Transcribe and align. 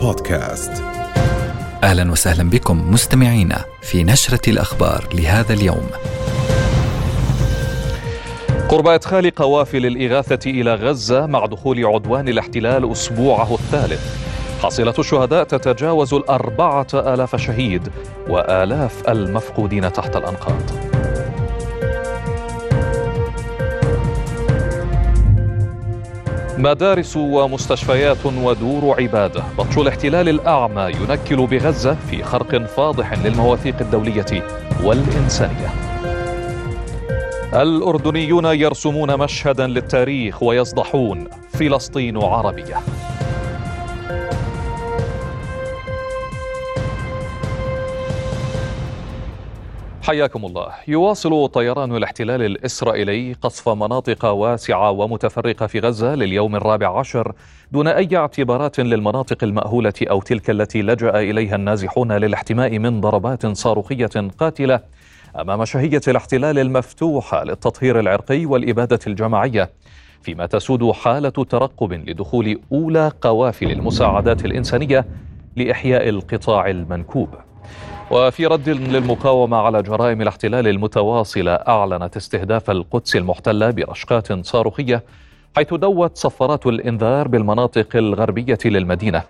بودكاست 0.00 0.72
أهلا 1.84 2.10
وسهلا 2.12 2.50
بكم 2.50 2.90
مستمعينا 2.90 3.64
في 3.82 4.04
نشرة 4.04 4.50
الأخبار 4.50 5.08
لهذا 5.14 5.52
اليوم. 5.52 5.86
قرب 8.68 8.88
ادخال 8.88 9.34
قوافل 9.34 9.86
الإغاثة 9.86 10.50
إلى 10.50 10.74
غزة 10.74 11.26
مع 11.26 11.46
دخول 11.46 11.86
عدوان 11.86 12.28
الاحتلال 12.28 12.92
أسبوعه 12.92 13.54
الثالث. 13.54 14.00
حصيلة 14.62 14.94
الشهداء 14.98 15.44
تتجاوز 15.44 16.14
الأربعة 16.14 16.86
آلاف 16.94 17.36
شهيد 17.36 17.88
وآلاف 18.28 19.08
المفقودين 19.08 19.92
تحت 19.92 20.16
الأنقاض. 20.16 20.91
مدارس 26.62 27.16
ومستشفيات 27.16 28.26
ودور 28.26 29.02
عبادة. 29.02 29.42
بطش 29.58 29.78
الاحتلال 29.78 30.28
الأعمى 30.28 30.92
ينكل 31.00 31.46
بغزة 31.46 31.94
في 31.94 32.22
خرق 32.22 32.66
فاضح 32.66 33.12
للمواثيق 33.12 33.74
الدولية 33.80 34.46
والإنسانية. 34.84 35.68
الأردنيون 37.54 38.44
يرسمون 38.44 39.18
مشهدا 39.18 39.66
للتاريخ 39.66 40.42
ويصدحون 40.42 41.28
فلسطين 41.52 42.16
عربية. 42.16 42.76
حياكم 50.02 50.44
الله. 50.44 50.68
يواصل 50.88 51.48
طيران 51.48 51.96
الاحتلال 51.96 52.42
الإسرائيلي 52.42 53.32
قصف 53.32 53.68
مناطق 53.68 54.24
واسعة 54.24 54.90
ومتفرقة 54.90 55.66
في 55.66 55.80
غزة 55.80 56.14
لليوم 56.14 56.56
الرابع 56.56 56.98
عشر 56.98 57.32
دون 57.72 57.88
أي 57.88 58.16
اعتبارات 58.16 58.80
للمناطق 58.80 59.44
المأهولة 59.44 59.92
أو 60.02 60.20
تلك 60.20 60.50
التي 60.50 60.82
لجأ 60.82 61.20
إليها 61.20 61.56
النازحون 61.56 62.12
للاحتماء 62.12 62.78
من 62.78 63.00
ضربات 63.00 63.46
صاروخية 63.46 64.30
قاتلة. 64.38 64.80
أمام 65.40 65.64
شهية 65.64 66.00
الاحتلال 66.08 66.58
المفتوحة 66.58 67.44
للتطهير 67.44 68.00
العرقي 68.00 68.46
والإبادة 68.46 69.00
الجماعية 69.06 69.70
فيما 70.22 70.46
تسود 70.46 70.90
حالة 70.90 71.28
ترقب 71.28 71.92
لدخول 71.92 72.60
أولى 72.72 73.12
قوافل 73.20 73.70
المساعدات 73.70 74.44
الإنسانية 74.44 75.06
لإحياء 75.56 76.08
القطاع 76.08 76.70
المنكوب. 76.70 77.28
وفي 78.12 78.46
رد 78.46 78.68
للمقاومة 78.68 79.56
على 79.56 79.82
جرائم 79.82 80.22
الاحتلال 80.22 80.68
المتواصلة 80.68 81.52
أعلنت 81.52 82.16
استهداف 82.16 82.70
القدس 82.70 83.16
المحتلة 83.16 83.70
برشقات 83.70 84.46
صاروخية 84.46 85.02
حيث 85.56 85.74
دوت 85.74 86.16
صفارات 86.16 86.66
الإنذار 86.66 87.28
بالمناطق 87.28 87.96
الغربية 87.96 88.58
للمدينة. 88.64 89.22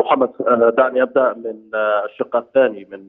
محمد 0.00 0.30
دعني 0.76 1.02
أبدأ 1.02 1.32
من 1.32 1.56
الشق 2.04 2.36
الثاني 2.36 2.88
من 2.92 3.00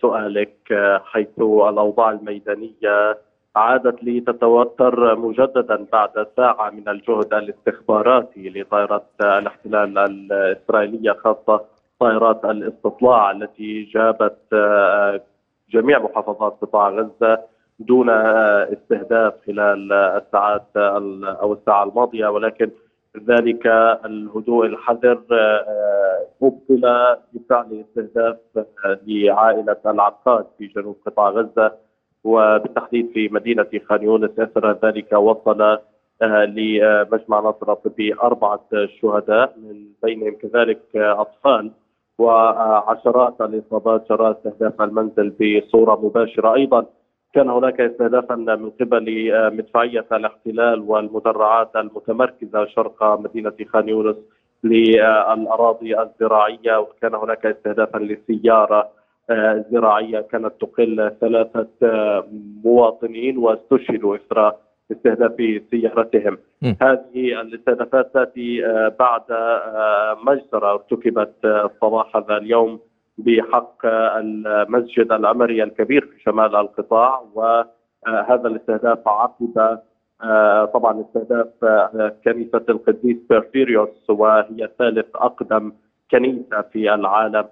سؤالك 0.00 0.56
حيث 1.04 1.28
الأوضاع 1.38 2.10
الميدانية 2.10 3.18
عادت 3.56 4.04
لتتوتر 4.04 5.16
مجددا 5.16 5.86
بعد 5.92 6.26
ساعة 6.36 6.70
من 6.70 6.88
الجهد 6.88 7.34
الاستخباراتي 7.34 8.50
لطائرات 8.50 9.06
الاحتلال 9.20 9.98
الإسرائيلية 9.98 11.12
خاصة 11.12 11.64
طائرات 12.00 12.44
الاستطلاع 12.44 13.30
التي 13.30 13.82
جابت 13.82 14.38
آه، 14.52 15.20
جميع 15.70 15.98
محافظات 15.98 16.58
قطاع 16.62 16.88
غزة 16.88 17.42
دون 17.78 18.10
آه، 18.10 18.68
استهداف 18.72 19.34
خلال 19.46 19.92
الساعات 19.92 20.66
أو 20.76 21.52
الساعة 21.52 21.84
الماضية. 21.84 22.28
ولكن 22.28 22.70
ذلك 23.26 23.66
الهدوء 24.04 24.66
الحذر 24.66 25.22
آه، 25.32 26.26
أبطل 26.42 27.16
بفعل 27.32 27.84
استهداف 27.88 28.36
لعائلة 29.06 29.76
العقاد 29.86 30.46
في 30.58 30.66
جنوب 30.66 30.96
قطاع 31.06 31.30
غزة. 31.30 31.89
وبالتحديد 32.24 33.10
في 33.14 33.28
مدينة 33.28 33.66
خان 33.88 34.02
يونس 34.02 34.38
أثر 34.38 34.78
ذلك 34.84 35.12
وصل 35.12 35.62
آه، 36.22 36.44
لمجمع 36.44 37.40
ناصر 37.40 37.72
الطبي 37.72 38.14
أربعة 38.14 38.68
شهداء 39.00 39.54
من 39.58 39.86
بينهم 40.02 40.34
كذلك 40.34 40.96
أطفال 40.96 41.70
وعشرات 42.18 43.40
الإصابات 43.40 44.08
جراء 44.10 44.32
استهداف 44.32 44.82
المنزل 44.82 45.30
بصورة 45.30 46.06
مباشرة. 46.06 46.54
أيضا 46.54 46.86
كان 47.34 47.50
هناك 47.50 47.80
استهدافا 47.80 48.34
من 48.34 48.70
قبل 48.70 49.32
آه، 49.32 49.48
مدفعية 49.48 50.06
الاحتلال 50.12 50.80
والمدرعات 50.80 51.76
المتمركزة 51.76 52.66
شرق 52.66 53.20
مدينة 53.20 53.52
خان 53.72 53.88
يونس 53.88 54.16
للأراضي 54.64 56.00
الزراعية 56.00 56.78
وكان 56.80 57.14
هناك 57.14 57.46
استهدافا 57.46 57.98
لسياره 57.98 58.88
زراعيه 59.72 60.20
كانت 60.20 60.52
تقل 60.60 61.12
ثلاثة 61.20 61.68
آه، 61.82 62.24
مواطنين 62.64 63.38
واستشهدوا 63.38 64.16
اثر 64.16 64.52
استهداف 64.92 65.62
سيارتهم. 65.70 66.38
م. 66.62 66.72
هذه 66.82 67.40
الاستهدافات 67.40 68.14
تأتي 68.14 68.66
آه، 68.66 68.96
بعد 68.98 69.22
آه، 69.30 70.18
مجزرة. 70.24 70.72
ارتكبت 70.72 71.66
صباح 71.80 72.16
هذا 72.16 72.36
اليوم 72.36 72.80
بحق 73.18 73.86
المسجد 73.86 75.12
العمري 75.12 75.62
الكبير 75.62 76.00
في 76.06 76.22
شمال 76.22 76.56
القطاع 76.56 77.22
وهذا 77.34 78.48
الاستهداف 78.48 79.08
عقب 79.08 79.78
طبعا 80.74 81.00
استهداف 81.00 81.48
كنيسة 82.24 82.64
القديس 82.68 83.16
بيرفيريوس 83.30 84.10
وهي 84.10 84.68
ثالث 84.78 85.06
أقدم 85.14 85.72
كنيسة 86.10 86.60
في 86.72 86.94
العالم. 86.94 87.44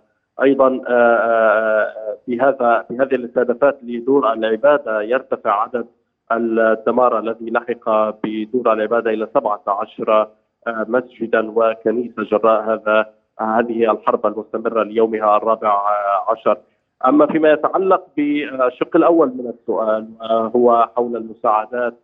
أيضا 0.43 0.67
آه، 0.67 0.91
آه، 0.91 1.83
آه، 1.83 2.17
في 2.27 2.41
هذا 2.41 2.85
في 2.89 2.95
هذه 2.95 3.15
الاستهدافات 3.15 3.79
لدور 3.83 4.33
العبادة 4.33 5.03
يرتفع 5.03 5.63
عدد 5.63 5.87
الدمار 6.33 7.19
الذي 7.19 7.51
لحق 7.51 7.91
بدور 8.25 8.73
العبادة 8.73 9.11
إلى 9.11 9.29
17 9.35 10.29
مسجدا 10.69 11.53
وكنيسة 11.55 12.23
جراء 12.23 12.63
هذا 12.63 13.07
هذه 13.41 13.93
الحرب 13.93 14.27
المستمرة 14.27 14.83
ليومها 14.83 15.37
الرابع 15.37 15.83
عشر. 16.29 16.59
أما 17.07 17.27
فيما 17.27 17.53
يتعلق 17.53 18.07
بالشق 18.17 18.97
الأول 18.97 19.29
من 19.29 19.47
السؤال 19.47 20.09
هو 20.57 20.89
حول 20.97 21.17
المساعدات 21.17 21.99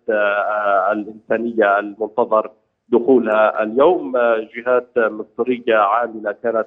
الإنسانية 0.92 1.78
المنتظر 1.78 2.50
دخولها 2.88 3.62
اليوم 3.62 4.12
جهات 4.56 4.90
مصرية 4.96 5.76
عاملة 5.76 6.32
كانت 6.42 6.66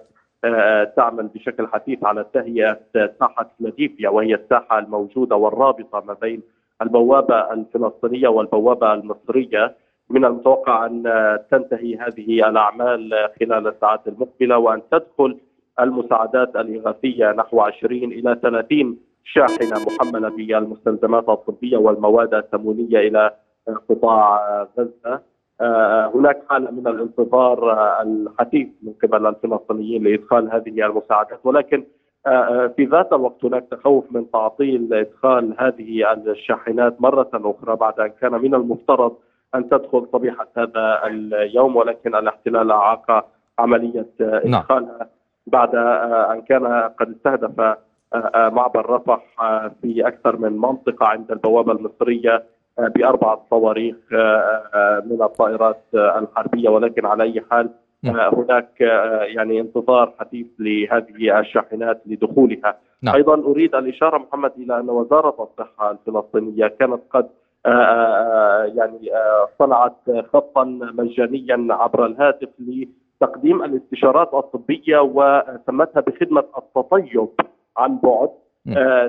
تعمل 0.95 1.28
بشكل 1.28 1.68
حثيث 1.68 2.04
على 2.04 2.25
تهيئة 2.34 2.80
ساحة 3.19 3.51
فيلادلفيا 3.57 4.10
وهي 4.10 4.36
الساحة 4.36 4.80
الموجودة 4.80 5.36
والرابطة 5.36 6.04
ما 6.07 6.13
بين 6.13 6.42
البوابة 6.81 7.54
الفلسطينية 7.54 8.28
والبوابة 8.28 8.94
المصرية. 8.94 9.75
من 10.10 10.25
المتوقع 10.25 10.86
أن 10.86 11.04
تنتهي 11.51 11.95
هذه 11.95 12.50
الأعمال 12.50 13.30
خلال 13.39 13.68
الساعات 13.68 14.07
المقبلة 14.07 14.57
وأن 14.57 14.81
تدخل 14.92 15.38
المساعدات 15.80 16.56
الإغاثية 16.56 17.31
نحو 17.31 17.62
20 17.62 18.04
إلى 18.04 18.40
30 18.42 18.98
شاحنة 19.24 19.86
محملة 19.88 20.30
بالمستلزمات 20.30 21.30
الطبية 21.30 21.78
والمواد 21.78 22.33
الثمونية 22.33 23.00
إلى 23.00 23.31
قطاع 23.90 24.40
غزة. 24.80 25.22
هناك 26.15 26.44
حاله 26.50 26.71
من 26.71 26.88
الانتظار 26.88 27.74
الحثيث 28.01 28.68
من 28.83 28.94
قبل 29.04 29.25
الفلسطينيين 29.25 30.04
لإدخال 30.04 30.51
هذه 30.54 30.86
المساعدات 30.86 31.39
ولكن 31.44 31.83
في 32.75 32.88
ذات 32.92 33.13
الوقت 33.13 33.45
هناك 33.45 33.65
تخوف 33.71 34.06
من 34.12 34.31
تعطيل 34.31 34.94
إدخال 34.94 35.56
هذه 35.59 36.13
الشاحنات 36.27 37.01
مرة 37.01 37.30
أخرى 37.33 37.75
بعد 37.75 38.00
أن 38.00 38.07
كان 38.21 38.31
من 38.31 38.56
المفترض 38.56 39.15
أن 39.56 39.69
تدخل 39.69 40.07
صبيحه 40.13 40.48
هذا 40.57 41.01
اليوم 41.06 41.75
ولكن 41.75 42.15
الاحتلال 42.15 42.71
أعاق 42.71 43.25
عملية 43.59 44.06
نعم. 44.19 44.62
إدخالها. 44.62 45.09
بعد 45.48 45.75
أن 46.31 46.42
كان 46.42 46.68
قد 47.00 47.09
استهدف 47.12 47.77
معبر 48.36 48.89
رفح 48.89 49.21
في 49.81 50.07
أكثر 50.07 50.38
من 50.38 50.57
منطقة 50.57 51.06
عند 51.06 51.31
البوابة 51.31 51.71
المصرية 51.71 52.44
باربعه 52.80 53.46
صواريخ 53.50 53.96
من 55.06 55.22
الطائرات 55.22 55.84
الحربية. 55.94 56.70
ولكن 56.70 57.06
على 57.06 57.24
أي 57.24 57.44
حال 57.52 57.70
هناك 58.06 58.82
يعني 59.36 59.60
انتظار 59.60 60.14
حثيث 60.20 60.48
لهذه 60.60 61.40
الشاحنات 61.40 62.02
لدخولها. 62.06 62.78
نعم. 63.02 63.16
أيضا 63.16 63.34
أريد 63.34 63.76
الإشارة 63.76 64.18
محمد 64.18 64.52
إلى 64.58 64.80
أن 64.80 64.90
وزارة 64.90 65.50
الصحة 65.50 65.92
الفلسطينية 65.92 66.68
كانت 66.68 67.02
قد 67.10 67.30
يعني 68.76 69.10
صنعت 69.60 70.10
خطا 70.34 70.64
مجانيا 70.98 71.68
عبر 71.70 72.06
الهاتف 72.06 72.50
لتقديم 72.60 73.64
الاستشارات 73.64 74.34
الطبية 74.34 75.00
وسمتها 75.00 76.00
بخدمة 76.02 76.44
التطيب 76.58 77.30
عن 77.78 77.98
بعد 78.04 78.30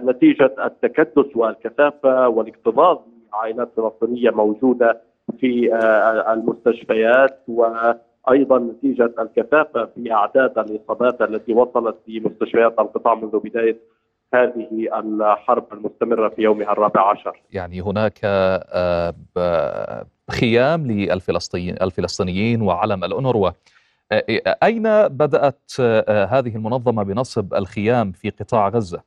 نتيجة 0.05 0.55
التكدس 0.65 1.37
والكثافة 1.37 2.29
والاكتظاظ 2.29 2.99
عائلات 3.33 3.69
فلسطينيه 3.77 4.31
موجودة 4.31 5.01
في 5.41 5.75
المستشفيات 6.33 7.41
وأيضا 7.49 8.59
نتيجة 8.59 9.15
الكثافة 9.19 9.89
في 9.95 10.13
أعداد 10.13 10.59
الإصابات 10.59 11.23
التي 11.23 11.55
وصلت 11.55 11.97
في 12.07 12.21
مستشفيات 12.21 12.75
القطاع 12.79 13.15
منذ 13.15 13.39
بداية 13.39 13.79
هذه 14.35 14.89
الحرب 14.99 15.67
المستمرة 15.73 16.29
في 16.29 16.43
يومها 16.43 16.73
الرابع 16.73 17.11
عشر 17.11 17.41
يعني 17.51 17.81
هناك 17.81 18.19
آه، 18.25 19.15
خيام 20.31 20.87
للفلسطينيين 20.87 22.63
وعلم 22.63 23.05
الأونروا 23.05 23.51
آه، 24.13 24.57
أين 24.63 25.09
بدأت 25.09 25.73
آه، 25.81 26.25
هذه 26.25 26.57
المنظمة 26.57 27.03
بنصب 27.03 27.55
الخيام 27.55 28.13
في 28.13 28.31
قطاع 28.31 28.69
غزة؟ 28.69 29.03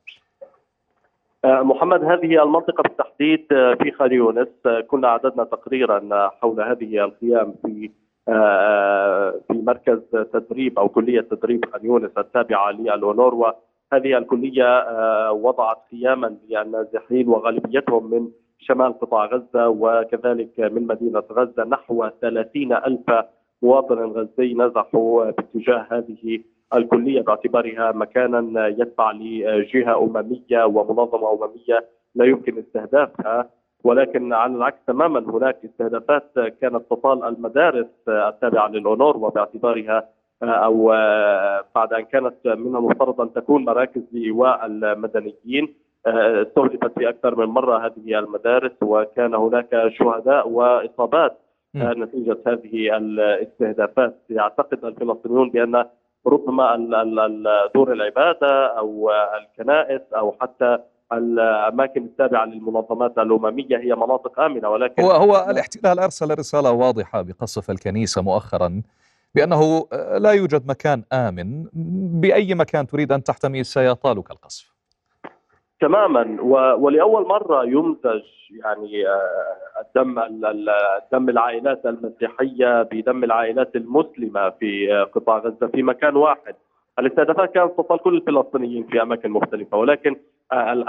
محمد 1.44 2.04
هذه 2.04 2.42
المنطقة 2.42 2.82
بالتحديد 2.82 3.46
في 3.82 3.90
خان 3.98 4.12
يونس 4.12 4.48
كنا 4.88 5.08
أعددنا 5.08 5.44
تقريرا 5.44 6.28
حول 6.28 6.60
هذه 6.60 7.04
الخيام 7.04 7.54
في 7.62 7.90
في 9.48 9.62
مركز 9.66 10.00
تدريب 10.32 10.78
أو 10.78 10.88
كلية 10.88 11.20
تدريب 11.20 11.64
خان 11.72 11.86
يونس 11.86 12.10
التابعة 12.18 12.70
للأونروا 12.70 13.52
هذه 13.92 14.18
الكلية 14.18 14.78
آه، 14.78 15.32
وضعت 15.32 15.78
خياما 15.90 16.36
للنازحين 16.48 17.28
وغالبيتهم 17.28 18.10
من 18.10 18.28
شمال 18.58 18.98
قطاع 18.98 19.26
غزة 19.26 19.68
وكذلك 19.68 20.60
من 20.60 20.86
مدينة 20.86 21.22
غزة 21.32 21.64
نحو 21.64 22.08
30 22.20 22.72
ألف 22.72 23.24
مواطن 23.62 23.94
غزي 23.94 24.54
نزحوا 24.54 25.30
باتجاه 25.30 25.86
هذه 25.90 26.42
الكلية 26.74 27.20
باعتبارها 27.20 27.92
مكانا 27.92 28.66
يتبع 28.66 29.12
لجهة 29.12 30.02
أممية 30.04 30.64
ومنظمة 30.64 31.32
أممية 31.32 31.88
لا 32.14 32.24
يمكن 32.24 32.58
استهدافها 32.58 33.50
ولكن 33.84 34.32
على 34.32 34.54
العكس 34.54 34.78
تماما 34.86 35.20
هناك 35.20 35.58
استهدافات 35.64 36.32
كانت 36.60 36.82
تطال 36.90 37.24
المدارس 37.24 37.86
التابعة 38.08 38.68
للأونور 38.68 39.16
وباعتبارها 39.16 40.08
أو 40.42 40.86
بعد 41.74 41.92
أن 41.92 42.04
كانت 42.04 42.34
من 42.44 42.76
المفترض 42.76 43.20
أن 43.20 43.32
تكون 43.32 43.64
مراكز 43.64 44.02
لإيواء 44.12 44.66
المدنيين 44.66 45.74
استهدفت 46.06 46.98
في 46.98 47.08
أكثر 47.08 47.36
من 47.36 47.44
مرة 47.46 47.86
هذه 47.86 48.18
المدارس 48.18 48.72
وكان 48.82 49.34
هناك 49.34 49.88
شهداء 49.88 50.48
وإصابات 50.48 51.38
نتيجة 51.76 52.36
هذه 52.46 52.96
الاستهدافات. 52.96 54.14
يعتقد 54.30 54.84
الفلسطينيون 54.84 55.50
بأن 55.50 55.84
ربما 56.26 56.76
دور 57.74 57.92
العبادة 57.92 58.78
أو 58.78 59.10
الكنائس 59.40 60.00
أو 60.12 60.36
حتى 60.40 60.78
الأماكن 61.12 62.04
التابعة 62.04 62.44
للمنظمات 62.44 63.18
الأممية. 63.18 63.78
هي 63.78 63.94
مناطق 63.94 64.40
آمنة 64.40 64.68
ولكن 64.68 65.02
هو 65.02 65.10
هو 65.10 65.46
الاحتلال 65.50 65.98
أرسل 65.98 66.38
رسالة 66.38 66.70
واضحة 66.72 67.22
بقصف 67.22 67.70
الكنيسة 67.70 68.22
مؤخرا 68.22 68.82
بأنه 69.34 69.86
آه، 69.92 70.18
لا 70.18 70.30
يوجد 70.30 70.66
مكان 70.66 71.02
آمن 71.12 71.64
بأي 72.20 72.54
مكان 72.54 72.86
تريد 72.86 73.12
أن 73.12 73.22
تحتمي 73.22 73.64
سيطالك 73.64 74.30
القصف. 74.30 74.71
تماما. 75.82 76.42
ولأول 76.78 77.26
مرة 77.26 77.64
يمزج 77.64 78.22
يعني 78.64 79.08
آه، 79.08 79.80
الدم 79.80 80.20
دم 81.12 81.28
العائلات 81.28 81.86
المسيحية 81.86 82.82
بدم 82.82 83.24
العائلات 83.24 83.76
المسلمة 83.76 84.50
في 84.50 84.94
آه، 84.94 85.04
قطاع 85.04 85.38
غزة 85.38 85.66
في 85.66 85.82
مكان 85.82 86.16
واحد. 86.16 86.54
الاستهدافات 86.98 87.52
كانت 87.52 87.72
تطال 87.78 87.98
كل 87.98 88.14
الفلسطينيين 88.16 88.84
في 88.84 89.02
أماكن 89.02 89.30
مختلفة. 89.30 89.76
ولكن 89.76 90.16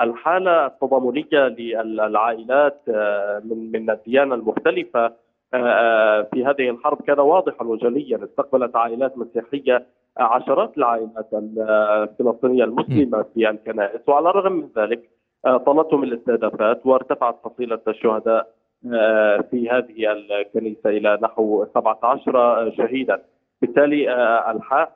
الحالة 0.03 0.65
التضامنية 0.65 1.48
للعائلات 1.84 2.82
من 3.44 3.72
من 3.72 3.89
الديانة 3.89 4.36
المختلفة 4.36 5.13
آه، 5.53 5.58
آه، 5.58 6.27
في 6.34 6.46
هذه 6.46 6.70
الحرب 6.70 7.01
كان 7.01 7.20
واضحا 7.20 7.65
وجليا. 7.65 8.24
استقبلت 8.24 8.75
عائلات 8.75 9.17
مسيحية 9.17 9.86
عشرات 10.17 10.77
العائلات 10.77 11.29
الفلسطينية 11.34 12.63
المسلمة 12.63 13.25
في 13.34 13.50
الكنائس. 13.50 14.01
وعلى 14.08 14.29
الرغم 14.29 14.51
من 14.51 14.70
ذلك 14.77 15.10
آه، 15.46 15.58
طالتهم 15.58 16.03
الاستهدافات 16.03 16.86
وارتفعت 16.86 17.39
حصيله 17.46 17.79
الشهداء 17.88 18.48
في 19.51 19.70
هذه 19.72 20.12
الكنيسة 20.12 20.89
إلى 20.89 21.20
نحو 21.22 21.65
17 21.74 22.72
شهيدا. 22.77 23.22
بالتالي 23.62 24.05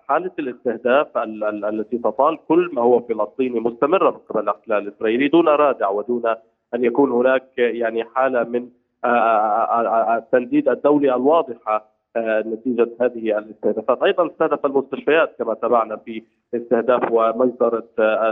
حالة 0.08 0.32
الاستهداف 0.40 1.18
التي 1.18 1.98
تطال 1.98 2.38
كل 2.48 2.70
ما 2.74 2.82
هو 2.82 3.00
فلسطيني 3.00 3.60
مستمرة 3.60 4.10
من 4.12 4.18
قبل 4.18 4.40
الاحتلال 4.40 4.88
الاسرائيلي 4.88 5.28
دون 5.28 5.48
رادع 5.48 5.90
ودون 5.90 6.24
أن 6.74 6.84
يكون 6.84 7.12
هناك 7.12 7.44
يعني 7.58 8.04
حالة 8.04 8.44
من 8.44 8.70
التنديد 10.18 10.70
الدولي 10.70 11.16
الواضحة 11.16 11.97
نتيجة 12.46 12.90
هذه 13.02 13.38
الاستهدافات، 13.38 14.04
أيضا 14.04 14.28
استهدف 14.28 14.66
المستشفيات 14.66 15.36
كما 15.40 15.54
تابعنا 15.54 15.96
في 15.96 16.24
استهداف 16.56 17.12
ومجزرة 17.12 17.88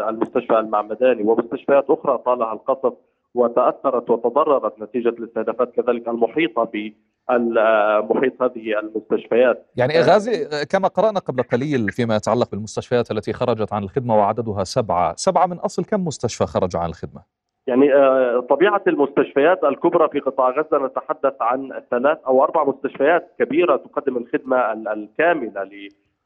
المستشفى 0.09 0.59
المعمداني 0.59 1.23
ومستشفيات 1.23 1.85
أخرى 1.89 2.17
طالها 2.17 2.53
القصف 2.53 2.93
وتأثرت 3.33 4.09
وتضررت 4.09 4.81
نتيجة 4.81 5.09
الاستهدافات 5.09 5.71
كذلك 5.71 6.07
المحيطة 6.07 6.63
بمحيط 6.63 8.41
هذه 8.41 8.79
المستشفيات. 8.79 9.65
يعني 9.75 10.01
غازي 10.01 10.65
كما 10.65 10.87
قرأنا 10.87 11.19
قبل 11.19 11.43
قليل 11.43 11.89
فيما 11.89 12.15
يتعلق 12.15 12.51
بالمستشفيات 12.51 13.11
التي 13.11 13.33
خرجت 13.33 13.73
عن 13.73 13.83
الخدمة 13.83 14.17
وعددها 14.17 14.63
سبعة، 14.63 15.15
سبعة 15.15 15.45
من 15.45 15.57
أصل 15.57 15.85
كم 15.85 16.05
مستشفى 16.05 16.45
خرج 16.45 16.75
عن 16.75 16.89
الخدمة؟ 16.89 17.34
يعني 17.67 17.93
آه، 17.93 18.39
طبيعة 18.39 18.81
المستشفيات 18.87 19.63
الكبرى 19.63 20.09
في 20.09 20.19
قطاع 20.19 20.49
غزة 20.49 20.85
نتحدث 20.85 21.41
عن 21.41 21.81
ثلاث 21.91 22.17
أو 22.27 22.43
أربع 22.43 22.63
مستشفيات 22.63 23.31
كبيرة 23.39 23.75
تقدم 23.75 24.17
الخدمة 24.17 24.73
الكاملة 24.73 25.69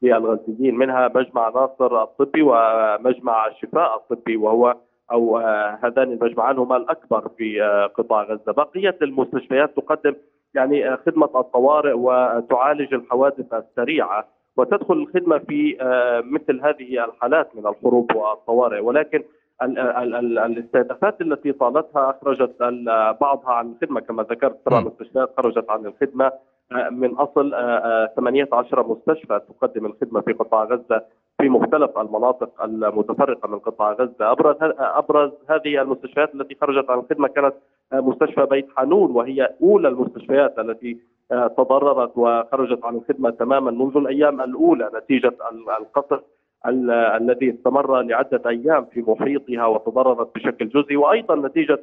للغزيين 0.02 0.74
منها 0.74 1.10
مجمع 1.14 1.48
ناصر 1.48 2.02
الطبي 2.02 2.42
ومجمع 2.42 3.46
الشفاء 3.46 3.96
الطبي 3.96 4.36
وهو 4.36 4.76
أو 5.12 5.38
هذان 5.82 6.12
المجمعان 6.12 6.58
هما 6.58 6.76
الأكبر 6.76 7.28
في 7.38 7.60
قطاع 7.94 8.22
غزة، 8.22 8.52
بقية 8.52 8.96
المستشفيات 9.02 9.76
تقدم 9.76 10.14
يعني 10.54 10.96
خدمة 10.96 11.30
الطوارئ 11.34 11.92
وتعالج 11.92 12.94
الحوادث 12.94 13.54
السريعة 13.54 14.28
وتدخل 14.56 14.94
الخدمة 14.94 15.38
في 15.38 15.76
مثل 16.24 16.60
هذه 16.60 17.04
الحالات 17.04 17.56
من 17.56 17.66
الحروب 17.66 18.14
والطوارئ. 18.14 18.80
ولكن 18.80 19.22
الاستهدافات 19.62 21.20
التي 21.20 21.52
طالتها 21.52 22.10
أخرجت 22.10 22.54
بعضها 23.20 23.50
عن 23.52 23.72
الخدمة 23.72 24.00
كما 24.00 24.22
ذكرت 24.22 24.58
سبع 24.66 24.80
مستشفيات 24.80 25.34
خرجت 25.36 25.70
عن 25.70 25.86
الخدمة 25.86 26.32
من 26.90 27.14
أصل 27.14 27.50
18 28.16 28.86
مستشفى 28.86 29.40
تقدم 29.48 29.86
الخدمة 29.86 30.20
في 30.20 30.32
قطاع 30.32 30.64
غزة 30.64 31.04
في 31.40 31.48
مختلف 31.48 31.98
المناطق 31.98 32.62
المتفرقة 32.62 33.48
من 33.48 33.58
قطاع 33.58 33.92
غزة، 33.92 34.32
أبرز 34.32 34.56
أبرز 34.78 35.30
هذه 35.48 35.82
المستشفيات 35.82 36.34
التي 36.34 36.56
خرجت 36.60 36.90
عن 36.90 36.98
الخدمة 36.98 37.28
كانت 37.28 37.54
مستشفى 37.92 38.46
بيت 38.46 38.68
حانون 38.76 39.10
وهي 39.10 39.50
أولى 39.62 39.88
المستشفيات 39.88 40.58
التي 40.58 40.98
تضررت 41.30 42.12
وخرجت 42.16 42.84
عن 42.84 42.96
الخدمة 42.96 43.30
تماما 43.30 43.70
منذ 43.70 43.96
الأيام 43.96 44.40
الأولى 44.40 44.90
نتيجة 44.94 45.32
القصف 45.80 46.20
الذي 46.66 47.50
استمر 47.50 48.00
لعدة 48.02 48.42
أيام 48.46 48.84
في 48.84 49.04
محيطها 49.08 49.66
وتضررت 49.66 50.34
بشكل 50.34 50.68
جزئي 50.68 50.96
وأيضا 50.96 51.36
نتيجة 51.36 51.78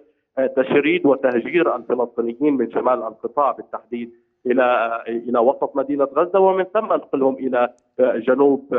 تشريد 0.56 1.06
وتهجير 1.06 1.76
الفلسطينيين 1.76 2.54
من 2.54 2.72
شمال 2.72 3.04
القطاع 3.04 3.52
بالتحديد 3.52 4.12
إلى 4.46 5.02
إلى 5.08 5.40
وسط 5.40 5.76
مدينة 5.76 6.04
غزة 6.04 6.40
ومن 6.40 6.64
ثم 6.64 6.86
نقلهم 6.86 7.36
إلى 7.36 7.70
جنوب 8.00 8.74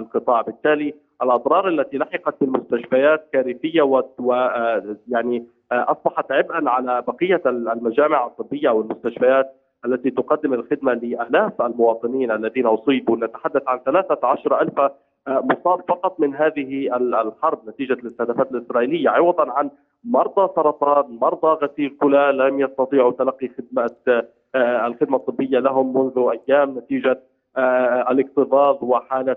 القطاع، 0.00 0.42
بالتالي 0.42 0.94
الأضرار 1.22 1.68
التي 1.68 1.98
لحقت 1.98 2.34
بالمستشفيات 2.40 3.28
كارثية 3.32 3.82
ويعني 4.18 5.46
أصبحت 5.72 6.32
عبئا 6.32 6.70
على 6.70 7.02
بقية 7.06 7.42
المجامع 7.46 8.26
الطبية 8.26 8.70
والمستشفيات 8.70 9.54
التي 9.84 10.10
تقدم 10.10 10.54
الخدمة 10.54 10.94
لآلاف 10.94 11.62
المواطنين 11.62 12.30
الذين 12.30 12.66
أصيبوا، 12.66 13.16
نتحدث 13.16 13.68
عن 13.68 13.78
13 13.78 14.60
ألف 14.60 14.80
مصاب 15.28 15.80
فقط 15.88 16.20
من 16.20 16.34
هذه 16.34 16.96
الحرب 16.96 17.68
نتيجة 17.68 17.92
الاستهدافات 17.92 18.52
الإسرائيلية 18.52 19.08
عوضا 19.08 19.50
عن 19.52 19.70
مرضى 20.04 20.52
سرطان، 20.56 21.18
مرضى 21.20 21.66
غسيل 21.66 21.96
كلى 22.00 22.32
لم 22.34 22.60
يستطيعوا 22.60 23.12
تلقي 23.12 23.48
خدمة 23.48 24.24
آه، 24.54 24.86
الخدمة 24.86 25.16
الطبية 25.16 25.58
لهم 25.58 25.96
منذ 25.96 26.30
أيام 26.48 26.78
نتيجة 26.78 27.20
آه، 27.56 28.10
الاكتظاظ 28.10 28.76
وحالة 28.84 29.36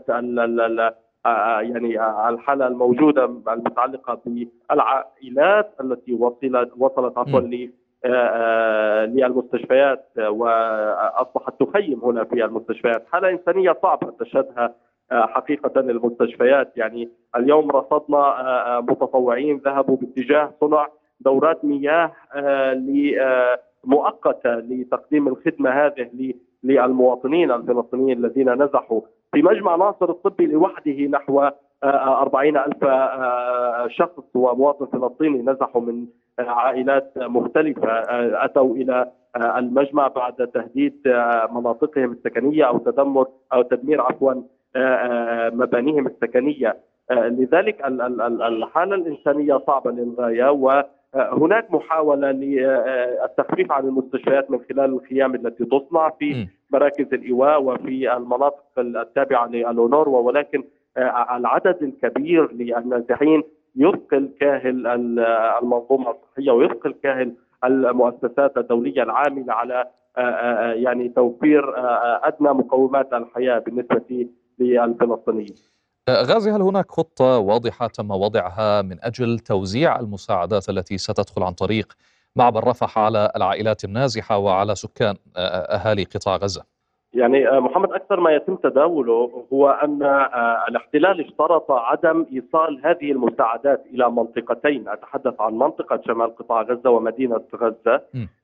آه، 1.26 1.62
يعني 1.62 2.02
الحالة 2.30 2.68
الموجودة 2.68 3.26
المتعلقة 3.26 4.22
بالعائلات 4.26 5.74
التي 5.82 6.14
وصلت 6.14 6.72
وصلت 6.78 7.18
عفوا 7.18 7.40
للمستشفيات 9.08 10.10
وأصبحت 10.18 11.64
تخيم 11.64 12.00
هنا 12.04 12.24
في 12.24 12.46
المستشفيات، 12.46 13.06
حالة 13.12 13.30
إنسانية 13.30 13.78
صعبة 13.82 14.12
تشهدها 14.20 14.76
حقيقة 15.12 15.80
المستشفيات، 15.80 16.78
يعني 16.78 17.10
اليوم 17.36 17.72
رصدنا 17.72 18.36
متطوعين 18.90 19.58
ذهبوا 19.66 19.98
باتجاه 19.98 20.52
صنع 20.62 20.88
دورات 21.20 21.66
مياه 21.66 22.12
مؤقتة 23.84 24.56
لتقديم 24.56 25.28
الخدمة 25.28 25.70
هذه 25.70 26.34
للمواطنين 26.64 27.52
الفلسطينيين 27.52 28.26
الذين 28.26 28.64
نزحوا 28.64 29.02
في 29.34 29.42
مجمع 29.42 29.76
ناصر 29.76 30.10
الطبي 30.10 30.46
لوحده 30.46 31.08
نحو 31.10 31.50
أربعين 31.84 32.58
ألف 32.58 32.86
شخص 33.88 34.36
ومواطن 34.36 34.86
فلسطيني 34.86 35.42
نزحوا 35.42 35.82
من 35.82 36.06
عائلات 36.40 37.14
مختلفة 37.18 37.90
أتوا 38.46 38.76
إلى 38.76 39.12
المجمع 39.58 40.08
بعد 40.08 40.34
تهديد 40.34 41.02
مناطقهم 41.52 42.12
السكنية 42.12 42.64
أو 42.64 42.78
تدمر 42.78 43.28
أو 43.54 43.62
تدمير 43.62 44.02
عفوا 44.02 44.34
مبانيهم 45.54 46.08
السكنية. 46.08 46.78
لذلك 47.12 47.86
الحالة 48.42 48.96
الإنسانية 48.96 49.62
صعبة 49.68 49.92
للغاية 49.92 50.52
و 50.52 50.84
هناك 51.16 51.72
محاولة 51.72 52.32
للتخفيف 52.32 53.72
عن 53.72 53.86
المستشفيات 53.86 54.52
من 54.52 54.60
خلال 54.70 54.94
الخيام 54.94 55.36
التي 55.36 55.66
تصنع 55.66 56.10
في 56.10 56.48
مراكز 56.72 57.14
الإيواء 57.14 57.64
وفي 57.64 58.14
المناطق 58.18 58.64
التابعة 58.78 59.48
للونوروا 59.48 60.20
ولكن 60.20 60.64
آه، 60.98 61.38
العدد 61.38 61.84
الكبير 61.84 62.52
للنازحين 62.54 63.44
يثقل 63.76 64.30
كاهل 64.40 64.88
المنظومة 65.62 66.12
الصحية 66.12 66.52
ويثقل 66.52 66.96
كاهل 67.04 67.34
المؤسسات 67.64 68.58
الدولية 68.58 69.04
العاملة 69.04 69.54
على 69.54 69.86
آه، 70.18 70.22
آه، 70.22 70.74
يعني 70.74 71.10
توفير 71.10 71.74
أدنى 72.28 72.50
مقومات 72.50 73.14
الحياة 73.14 73.60
بالنسبة 73.60 74.28
للفلسطينيين. 74.62 75.56
غازي 76.10 76.52
هل 76.52 76.62
هناك 76.62 76.92
خطة 76.92 77.38
واضحة 77.38 77.88
تم 77.88 78.12
وضعها 78.12 78.82
من 78.82 78.98
أجل 79.04 79.40
توزيع 79.40 80.00
المساعدات 80.00 80.70
التي 80.70 80.98
ستدخل 80.98 81.44
عن 81.44 81.54
طريق 81.54 81.94
معبر 82.36 82.68
رفح 82.68 82.98
على 83.00 83.32
العائلات 83.36 83.84
النازحة 83.84 84.38
وعلى 84.38 84.76
سكان 84.76 85.16
آه، 85.38 85.40
آه، 85.40 85.76
أهالي 85.76 86.04
قطاع 86.04 86.36
غزة؟ 86.36 86.64
يعني 87.14 87.60
محمد 87.60 87.92
أكثر 87.92 88.20
ما 88.20 88.32
يتم 88.32 88.56
تداوله 88.56 89.46
هو 89.54 89.70
أن 89.70 90.04
الاحتلال 90.70 91.26
اشترط 91.26 91.72
عدم 91.72 92.26
إيصال 92.34 92.82
هذه 92.86 93.12
المساعدات 93.12 93.84
إلى 93.94 94.12
منطقتين، 94.12 94.90
أتحدث 94.90 95.42
عن 95.42 95.54
منطقة 95.54 96.02
شمال 96.08 96.36
قطاع 96.36 96.62
غزة 96.62 96.90
ومدينة 96.90 97.42
غزة 97.56 98.02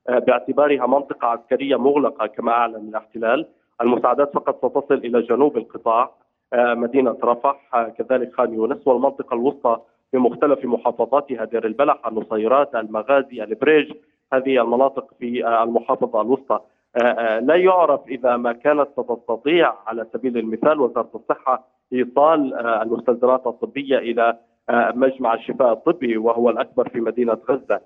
باعتبارها 0.10 0.88
منطقة 0.88 1.28
عسكرية 1.28 1.76
مغلقة 1.76 2.28
كما 2.28 2.52
أعلن 2.52 2.90
الاحتلال، 2.90 3.48
المساعدات 3.82 4.34
فقط 4.34 4.66
ستصل 4.66 4.94
إلى 4.94 5.22
جنوب 5.22 5.58
القطاع 5.58 6.12
آه، 6.54 6.74
مدينة 6.74 7.18
رفح 7.24 7.70
آه، 7.74 7.90
كذلك 7.90 8.34
خان 8.34 8.54
يونس 8.54 8.88
والمنطقة 8.88 9.34
الوسطى 9.34 9.78
في 10.12 10.18
مختلف 10.18 10.66
محافظاتها 10.66 11.46
دير 11.46 11.66
البلح 11.66 12.08
النصيرات 12.08 12.76
المغازي 12.76 13.44
البريج 13.44 13.94
هذه 14.34 14.62
المناطق 14.62 15.14
في 15.20 15.46
آه، 15.46 15.64
المحافظة 15.64 16.22
الوسطى. 16.22 16.60
لا 17.42 17.56
يعرف 17.56 18.08
إذا 18.08 18.38
ما 18.38 18.54
كانت 18.54 18.88
ستستطيع 18.98 19.74
على 19.88 20.08
سبيل 20.14 20.38
المثال 20.38 20.80
وزارة 20.80 21.10
الصحة 21.16 21.68
إيصال 21.94 22.54
المستلزمات 22.54 23.48
الطبية 23.48 23.98
إلى 23.98 24.38
مجمع 24.96 25.34
الشفاء 25.34 25.74
الطبي 25.74 26.18
وهو 26.18 26.50
الأكبر 26.50 26.90
في 26.90 27.02
مدينة 27.02 27.38
غزة. 27.50 27.82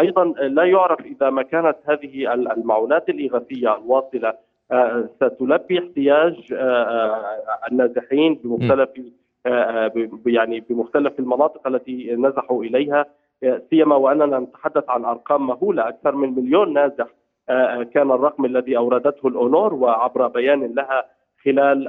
أيضا 0.00 0.24
لا 0.24 0.64
يعرف 0.64 1.00
إذا 1.00 1.30
ما 1.30 1.42
كانت 1.42 1.76
هذه 1.84 2.32
المعونات 2.34 3.08
الإغاثية 3.08 3.76
الواصلة 3.76 4.34
ستلبي 5.16 5.78
احتياج 5.78 6.52
آه، 6.52 6.82
آه، 6.82 7.68
النازحين 7.72 8.34
بمختلف 8.44 8.88
يعني 10.26 10.60
بمختلف 10.60 11.18
المناطق 11.18 11.66
التي 11.66 12.14
نزحوا 12.14 12.64
إليها. 12.64 13.06
سيما 13.70 13.96
وأننا 13.96 14.38
نتحدث 14.38 14.90
عن 14.90 15.04
أرقام 15.04 15.46
مهولة 15.46 15.88
أكثر 15.88 16.14
من 16.14 16.34
مليون 16.34 16.72
نازح 16.72 17.06
كان 17.94 18.10
الرقم 18.10 18.44
الذي 18.44 18.76
أوردته 18.76 19.28
الأونور. 19.28 19.74
وعبر 19.74 20.26
بيان 20.26 20.74
لها 20.74 21.04
خلال 21.44 21.88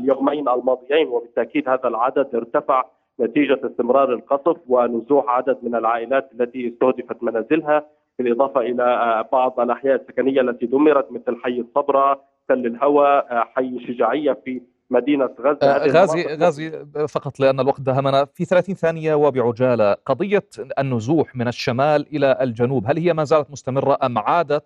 اليومين 0.00 0.48
الماضيين 0.48 1.08
وبالتأكيد 1.08 1.68
هذا 1.68 1.88
العدد 1.88 2.34
ارتفع 2.34 2.84
نتيجة 3.20 3.60
استمرار 3.64 4.12
القصف 4.12 4.56
ونزوح 4.68 5.28
عدد 5.28 5.58
من 5.62 5.74
العائلات 5.74 6.30
التي 6.40 6.68
استهدفت 6.68 7.22
منازلها. 7.22 7.86
بالإضافة 8.18 8.60
إلى 8.60 8.82
آه، 8.82 9.28
بعض 9.32 9.60
الأحياء 9.60 9.94
السكنية 9.94 10.40
التي 10.40 10.66
دمرت 10.66 11.12
مثل 11.12 11.36
حي 11.44 11.60
الصبرة، 11.60 12.22
تل 12.48 12.66
الهوى، 12.66 13.08
آه، 13.08 13.44
حي 13.56 13.68
الشجاعيه 13.68 14.32
في 14.44 14.60
مدينة 14.90 15.30
غزة. 15.40 15.58
آه 15.62 15.86
غازي 15.86 16.36
غازي 16.36 16.86
فقط 17.08 17.40
لأن 17.40 17.60
الوقت 17.60 17.80
دهمنا. 17.80 18.24
في 18.24 18.44
30 18.44 18.74
ثانية 18.74 19.14
وبعجاله 19.14 19.92
قضية 19.92 20.48
النزوح 20.78 21.36
من 21.36 21.48
الشمال 21.48 22.06
إلى 22.16 22.38
الجنوب 22.40 22.84
هل 22.86 22.98
هي 22.98 23.12
ما 23.12 23.24
زالت 23.24 23.50
مستمرة 23.50 23.98
أم 24.02 24.18
عادت 24.18 24.64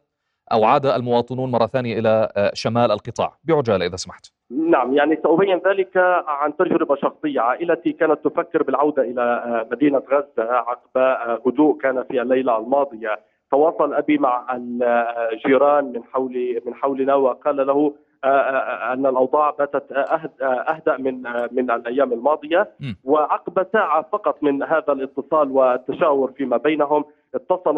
أو 0.52 0.64
عاد 0.64 0.86
المواطنون 0.86 1.50
مرة 1.50 1.66
ثانية 1.66 1.98
إلى 1.98 2.28
شمال 2.54 2.90
القطاع؟ 2.90 3.36
بعجاله 3.44 3.86
إذا 3.86 3.96
سمحت. 3.96 4.32
نعم 4.50 4.94
يعني 4.94 5.18
سأبين 5.22 5.60
ذلك 5.66 5.96
عن 6.26 6.56
تجربة 6.56 6.96
شخصية. 6.96 7.40
عائلتي 7.40 7.92
كانت 7.92 8.24
تفكر 8.24 8.62
بالعودة 8.62 9.02
إلى 9.02 9.66
مدينة 9.72 10.02
غزة 10.12 10.52
عقب 10.52 10.98
هدوء 11.46 11.78
كان 11.78 12.04
في 12.04 12.22
الليلة 12.22 12.58
الماضية. 12.58 13.20
تواصل 13.50 13.94
أبي 13.94 14.18
مع 14.18 14.46
الجيران 14.52 15.84
من 15.84 16.04
حول 16.04 16.60
من 16.66 16.74
حولنا 16.74 17.14
وقال 17.14 17.66
له 17.66 17.94
آه، 18.24 18.26
آه، 18.26 18.30
آه، 18.30 18.92
أن 18.92 19.06
الأوضاع 19.06 19.50
باتت 19.50 19.92
أهدأ 20.42 20.96
من 20.96 21.22
من 21.52 21.70
الأيام 21.70 22.12
الماضية. 22.12 22.68
وعقب 23.04 23.66
ساعة 23.72 24.02
فقط 24.12 24.42
من 24.42 24.62
هذا 24.62 24.92
الاتصال 24.92 25.50
والتشاور 25.50 26.32
فيما 26.32 26.56
بينهم 26.56 27.04
اتصل 27.34 27.74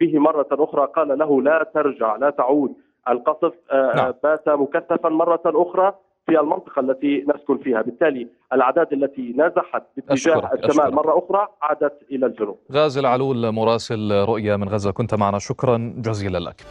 به 0.00 0.18
مرة 0.18 0.48
أخرى 0.52 0.86
قال 0.96 1.18
له 1.18 1.42
لا 1.42 1.66
ترجع 1.74 2.16
لا 2.16 2.30
تعود. 2.30 2.74
القصف 3.08 3.52
نعم. 3.72 4.12
بات 4.22 4.48
مكثفا 4.48 5.08
مرة 5.08 5.42
أخرى. 5.46 5.94
في 6.28 6.40
المنطقة 6.40 6.80
التي 6.80 7.24
نسكن 7.34 7.58
فيها، 7.58 7.82
بالتالي 7.82 8.28
الأعداد 8.52 8.92
التي 8.92 9.34
نزحت 9.36 9.82
باتجاه 9.96 10.12
الشمال 10.14 10.44
أشكرك. 10.64 10.92
مرة 10.92 11.18
أخرى 11.18 11.48
عادت 11.62 11.98
إلى 12.10 12.26
الجنوب. 12.26 12.58
غازي 12.72 13.00
العلول 13.00 13.50
مراسل 13.52 14.12
رؤيا 14.12 14.56
من 14.56 14.68
غزة 14.68 14.90
كنت 14.90 15.14
معنا 15.14 15.38
شكرا 15.38 15.94
جزيلا 15.96 16.38
لك. 16.38 16.62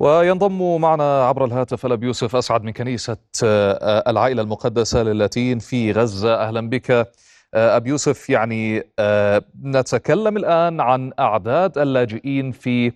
وينضم 0.00 0.80
معنا 0.80 1.24
عبر 1.28 1.44
الهاتف 1.44 1.86
الاب 1.86 2.04
يوسف 2.04 2.36
أسعد 2.36 2.64
من 2.64 2.72
كنيسة 2.72 3.16
آه، 3.44 4.10
العائلة 4.10 4.42
المقدسة 4.42 5.02
للاتين 5.02 5.58
في 5.58 5.92
غزة 5.92 6.34
أهلا 6.34 6.68
بك 6.68 6.90
آه، 6.90 7.06
أب 7.76 7.86
يوسف 7.86 8.30
يعني 8.30 8.82
آه، 8.98 9.42
نتكلم 9.64 10.36
الآن 10.36 10.80
عن 10.80 11.12
أعداد 11.18 11.78
اللاجئين 11.78 12.52
في 12.52 12.92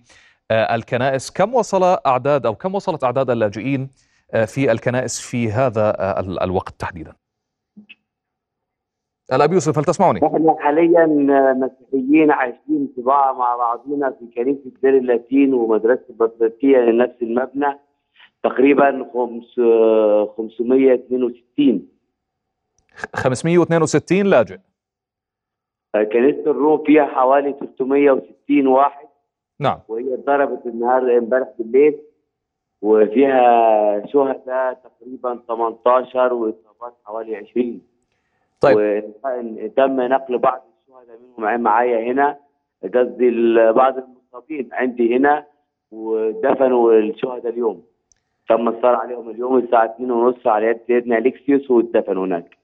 الكنائس 0.51 1.31
كم 1.31 1.53
وصل 1.55 1.83
أعداد 1.83 2.45
أو 2.45 2.55
كم 2.55 2.75
وصلت 2.75 3.03
أعداد 3.03 3.29
اللاجئين 3.29 3.89
في 4.45 4.71
الكنائس 4.71 5.19
في 5.19 5.51
هذا 5.51 5.95
الوقت 6.43 6.73
تحديدا. 6.79 7.13
الاب 9.33 9.53
يوسف 9.53 9.77
هل 9.77 9.83
تسمعني؟ 9.83 10.19
نحن 10.19 10.55
حاليا 10.59 11.05
مسيحيين 11.53 12.31
عايشين 12.31 12.93
طباعة 12.97 13.33
مع 13.33 13.55
بعضنا 13.55 14.15
في 14.19 14.25
كنيسة 14.35 14.71
دير 14.81 14.97
اللاتين 14.97 15.53
ومدرسة 15.53 16.05
البطريركيه 16.09 16.77
لنفس 16.77 17.21
المبنى 17.21 17.79
تقريبا 18.43 19.09
562 19.13 21.87
562 23.15 24.25
لاجئ. 24.25 24.57
كنيسة 25.93 26.51
الروم 26.51 26.83
فيها 26.83 27.05
حوالي 27.05 27.55
360 27.59 28.67
واحد. 28.67 29.07
نعم. 29.59 29.79
وهي 29.87 30.13
اتضربت 30.13 30.65
النهار 30.65 31.17
امبارح 31.17 31.47
بالليل. 31.59 32.01
وفيها 32.81 34.05
شهداء 34.05 34.73
تقريبا 34.73 35.41
18 35.47 36.33
وإصابات 36.33 36.93
حوالي 37.05 37.35
20 37.35 37.81
طيب. 38.61 38.77
وتم 38.77 40.01
نقل 40.01 40.37
بعض 40.37 40.65
الشهداء 40.87 41.19
منهم 41.37 41.61
معايا 41.61 42.11
هنا 42.11 42.37
قصدي 42.83 43.29
بعض 43.71 43.95
المصابين 43.97 44.69
عندي 44.71 45.15
هنا 45.17 45.45
ودفنوا 45.91 46.93
الشهداء 46.93 47.51
اليوم. 47.51 47.83
تم 48.49 48.67
الصلاة 48.67 48.97
عليهم 48.97 49.29
اليوم 49.29 49.57
الساعة 49.57 49.85
2 49.85 50.11
ونص 50.11 50.47
على 50.47 50.65
يد 50.67 50.79
سيدنا 50.87 51.17
أليكسيوس 51.17 51.71
ودفنوا 51.71 52.25
هناك. 52.25 52.57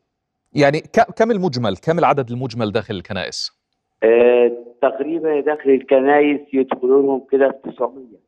يعني 0.54 0.82
كم 1.18 1.32
المجمل؟ 1.32 1.78
كم 1.78 2.00
العدد 2.00 2.30
المجمل 2.32 2.72
داخل 2.72 2.96
الكنائس؟ 2.96 3.52
آه 4.04 4.52
تقريبا 4.82 5.40
داخل 5.40 5.70
الكنائس 5.70 6.42
يدخلون 6.54 7.06
لهم 7.06 7.22
كده 7.32 7.62
900 7.64 8.27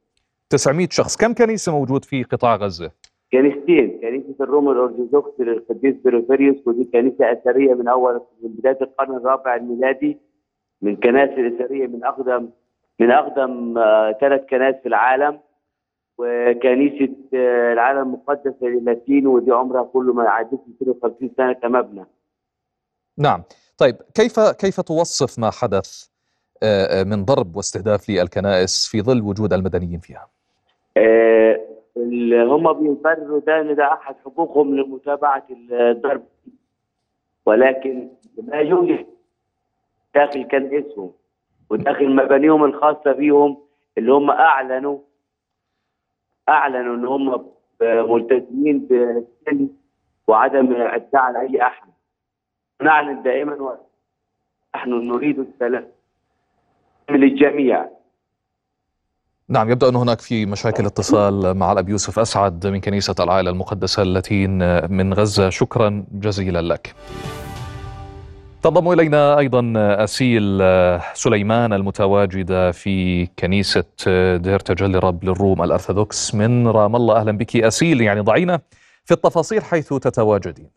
900 0.50 0.88
شخص 0.92 1.18
كم 1.18 1.34
كنيسة 1.34 1.72
موجود 1.72 2.06
في 2.06 2.24
قطاع 2.24 2.56
غزة؟ 2.56 2.92
كنيستين 3.32 4.00
كنيسة 4.02 4.36
الروم 4.42 4.70
الأرثوذكس 4.70 5.40
للقديس 5.40 5.96
برفيريوس 5.96 6.68
ودي 6.68 6.84
كنيسة 6.84 7.32
أثرية 7.32 7.74
من 7.74 7.88
أول 7.88 8.22
من 8.44 8.50
بداية 8.50 8.78
القرن 8.82 9.16
الرابع 9.16 9.56
الميلادي 9.56 10.18
من 10.82 10.96
كنائس 10.96 11.40
الأثرية 11.40 11.88
من 11.88 12.04
أقدم 12.04 12.50
من 13.00 13.12
أقدم 13.12 13.78
آه 13.78 14.18
ثلاث 14.22 14.42
كنائس 14.50 14.76
في 14.82 14.88
العالم 14.88 15.40
وكنيسة 16.18 17.16
آه 17.34 17.74
العالم 17.74 18.02
المقدسة 18.02 18.58
للاتين 18.62 19.28
ودي 19.28 19.52
عمرها 19.52 19.84
كله 19.84 20.14
ما 20.14 20.30
عدت 20.30 20.60
250 20.82 21.32
سنة 21.38 21.54
كمبنى. 21.54 22.06
نعم، 23.18 23.44
طيب 23.78 23.96
كيف 24.16 24.40
كيف 24.40 24.82
توصف 24.82 25.40
ما 25.40 25.52
حدث 25.52 26.08
آه 26.64 27.04
من 27.04 27.26
ضرب 27.26 27.56
واستهداف 27.56 28.10
للكنائس 28.10 28.88
في 28.88 29.02
ظل 29.02 29.22
وجود 29.22 29.54
المدنيين 29.54 30.00
فيها؟ 30.00 30.39
آه 30.98 31.60
اللي 31.98 32.44
هم 32.44 32.74
بيقرروا 32.74 33.40
ده 33.40 33.62
ده 33.62 33.94
أحد 33.94 34.16
حقوقهم 34.26 34.76
لمتابعة 34.76 35.46
الضرب. 35.72 36.24
ولكن 37.46 38.10
ما 38.44 38.58
يوجد 38.58 39.06
داخل 40.16 40.44
كنائسهم 40.44 41.12
وداخل 41.70 42.16
مبانيهم 42.16 42.64
الخاصة 42.64 43.12
بيهم 43.12 43.58
اللي 43.98 44.14
هم 44.14 44.32
أعلنوا 44.32 45.00
أعلنوا 46.50 46.96
إن 46.96 47.06
هم 47.06 47.46
ملتزمين 47.82 48.80
بالسن 48.80 49.70
وعدم 50.28 50.72
الاعتداء 50.72 51.22
على 51.22 51.40
أي 51.42 51.62
أحد. 51.62 51.90
نعلن 52.82 53.22
دائما 53.24 53.78
نحن 54.76 54.90
نريد 54.90 55.40
السلام 55.40 55.88
للجميع. 57.10 57.90
نعم 59.52 59.70
يبدو 59.70 59.90
أن 59.90 59.96
هناك 59.96 60.22
في 60.22 60.46
مشاكل 60.46 60.86
اتصال 60.86 61.58
مع 61.58 61.72
الأب 61.72 61.90
يوسف 61.90 62.20
أسعد 62.20 62.68
من 62.68 62.82
كنيسة 62.82 63.16
العائلة 63.20 63.52
المقدسة 63.52 64.02
اللاتين 64.02 64.52
من 64.92 65.14
غزة. 65.14 65.50
شكرا 65.50 66.06
جزيلا 66.12 66.62
لك. 66.62 66.94
تنضم 68.64 68.92
إلينا 68.92 69.40
أيضا 69.40 69.74
أسيل 69.76 70.62
سليمان 71.14 71.74
المتواجدة 71.74 72.72
في 72.72 73.26
كنيسة 73.26 73.84
دير 74.38 74.60
تجلي 74.60 75.00
الرب 75.00 75.24
للروم 75.24 75.64
الأرثوذكس. 75.64 76.36
من 76.36 76.68
رام 76.68 76.96
الله 76.96 77.16
أهلا 77.16 77.32
بك 77.32 77.56
أسيل. 77.56 78.02
يعني 78.02 78.20
ضعينا 78.20 78.60
في 79.06 79.14
التفاصيل 79.14 79.64
حيث 79.64 79.94
تتواجدين. 79.94 80.70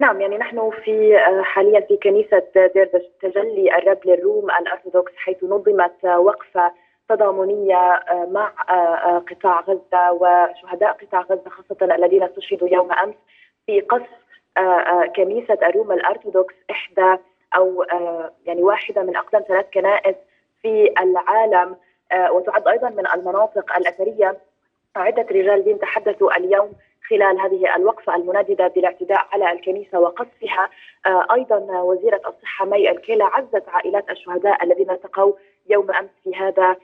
نعم 0.00 0.20
يعني 0.20 0.38
نحن 0.38 0.70
في 0.84 1.16
حاليا 1.42 1.80
في 1.80 1.98
كنيسة 2.02 2.42
دير 2.74 2.90
تجلي 3.22 3.78
الرب 3.78 3.98
للروم 4.06 4.44
الأرثوذكس 4.60 5.12
حيث 5.16 5.44
نظمت 5.44 6.04
وقفة 6.04 6.85
تضامنيه 7.08 7.76
آه، 7.76 8.26
مع 8.30 8.52
آه، 8.68 8.72
آه، 8.72 9.18
قطاع 9.18 9.60
غزة 9.60 10.12
وشهداء 10.12 10.92
قطاع 10.92 11.20
غزة 11.20 11.50
خاصة 11.50 11.94
الذين 11.94 12.22
استشهدوا 12.22 12.68
يوم 12.68 12.92
أمس 12.92 13.14
في 13.66 13.80
قصف 13.80 14.26
كنيسة 15.16 15.58
الروم 15.62 15.92
الأرثوذكس 15.92 16.54
إحدى 16.70 17.16
أو 17.56 17.84
يعني 18.46 18.62
واحدة 18.62 19.02
من 19.02 19.16
أقدم 19.16 19.40
ثلاث 19.48 19.66
كنائس 19.74 20.16
في 20.62 20.94
العالم. 21.00 21.76
وتعد 22.30 22.68
أيضا 22.68 22.90
من 22.90 23.06
المناطق 23.14 23.76
الأثرية. 23.76 24.38
عدة 24.96 25.26
رجال 25.30 25.64
دين 25.64 25.78
تحدثوا 25.78 26.36
اليوم 26.36 26.72
خلال 27.10 27.40
هذه 27.40 27.76
الوقفة 27.76 28.16
المنددة 28.16 28.68
بالاعتداء 28.68 29.26
على 29.32 29.52
الكنيسة 29.52 30.00
وقصفها. 30.00 30.70
أيضا 31.06 31.80
وزيرة 31.80 32.20
الصحة 32.26 32.64
مي 32.64 32.90
الكيلا 32.90 33.24
عزت 33.24 33.68
عائلات 33.68 34.10
الشهداء 34.10 34.64
الذين 34.64 34.90
التقوا 34.90 35.32
يوم 35.68 35.90
أمس 35.90 36.10
في 36.24 36.36
هذا 36.36 36.76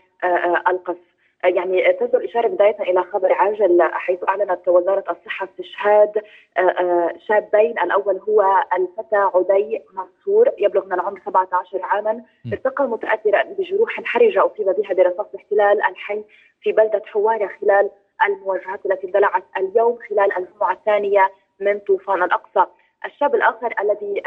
القصف 0.69 1.13
يعني 1.45 1.93
تصدر 1.93 2.19
الإشارة 2.19 2.49
بداية 2.49 2.83
إلى 2.83 3.03
خبر 3.03 3.33
عاجل 3.33 3.83
حيث 3.83 4.19
أعلنت 4.29 4.69
وزارة 4.69 5.05
الصحة 5.11 5.49
استشهاد 5.53 6.23
آه، 6.59 7.15
شابين. 7.29 7.79
الأول 7.79 8.21
هو 8.29 8.45
الفتى 8.77 9.17
عدي 9.35 9.83
منصور 9.95 10.51
يبلغ 10.59 10.87
من 10.87 10.93
العمر 10.93 11.21
17 11.27 11.81
عاما. 11.83 12.23
ارتقى 12.53 12.85
متأثرا 12.89 13.43
بجروح 13.43 14.01
حرجة 14.05 14.47
أصيب 14.47 14.67
بها 14.67 14.95
برصاص 14.95 15.27
احتلال 15.37 15.83
الحي 15.91 16.25
في 16.61 16.73
بلدة 16.73 17.03
حوارة 17.07 17.51
خلال 17.61 17.91
المواجهات 18.27 18.87
التي 18.87 19.07
اندلعت 19.07 19.45
اليوم 19.57 19.99
خلال 20.11 20.33
الجمعة 20.37 20.73
الثانية 20.73 21.31
من 21.61 21.79
طوفان 21.79 22.23
الأقصى. 22.23 22.67
الشاب 23.05 23.35
الآخر 23.35 23.75
الذي 23.81 24.23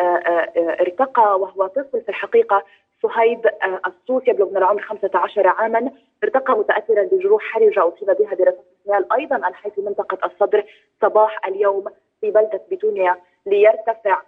ارتقى 0.57 1.39
وهو 1.39 1.67
طفل 1.67 2.01
في 2.01 2.09
الحقيقة 2.09 2.63
صهيب 3.03 3.47
آه، 3.47 3.79
الصوت 3.88 4.27
يبلغ 4.27 4.49
من 4.49 4.57
العمر 4.57 4.81
15 4.81 5.47
عاما 5.47 5.91
ارتقى 6.23 6.57
متأثرا 6.57 7.03
بجروح 7.03 7.43
حرجة 7.43 7.88
اصيب 7.88 8.17
بها 8.19 8.35
برصاص 8.35 8.65
الخيال 8.85 9.13
أيضا 9.13 9.35
الحي 9.35 9.71
في 9.71 9.81
منطقة 9.81 10.17
الصدر 10.25 10.63
صباح 11.01 11.47
اليوم 11.47 11.85
في 12.21 12.31
بلدة 12.31 12.61
بتونيا 12.71 13.17
ليرتفع 13.45 14.21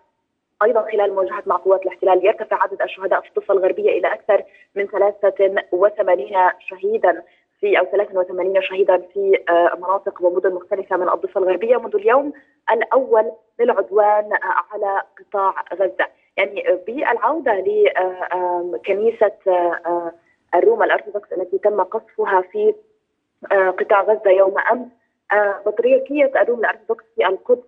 أيضا 0.64 0.82
خلال 0.92 1.14
مواجهات 1.14 1.48
مع 1.48 1.56
قوات 1.56 1.82
الاحتلال 1.82 2.26
يرتفع 2.26 2.64
عدد 2.64 2.82
الشهداء 2.82 3.22
في 3.22 3.28
الضفة 3.30 3.54
الغربية 3.54 3.90
إلى 4.00 4.14
أكثر 4.14 4.44
من 4.76 4.88
83 4.88 6.28
شهيدا. 6.60 7.24
في 7.60 7.80
أو 7.80 7.86
83 7.86 8.62
شهيدا 8.62 8.98
في 8.98 9.44
آه، 9.50 9.76
مناطق 9.78 10.26
ومدن 10.26 10.54
مختلفة 10.54 10.98
من 10.98 11.10
الضفة 11.10 11.42
الغربية 11.42 11.78
منذ 11.78 11.96
اليوم 11.96 12.34
الأول 12.72 13.32
للعدوان 13.60 14.30
على 14.72 15.02
قطاع 15.20 15.54
غزة. 15.74 16.08
يعني 16.38 16.64
بالعودة 16.88 17.54
لكنيسه 18.74 19.32
آه، 19.48 19.80
آه، 19.86 20.12
الروم 20.56 20.84
الأرثوذكس 20.84 21.34
التي 21.34 21.58
تم 21.58 21.82
قصفها 21.84 22.42
في 22.42 22.76
آه، 23.52 23.70
قطاع 23.70 24.02
غزة 24.02 24.30
يوم 24.32 24.56
أمس 24.72 24.88
بطريركيه 25.66 26.32
الروم 26.42 26.60
الأرثوذكس 26.60 27.06
في 27.16 27.28
القدس 27.28 27.64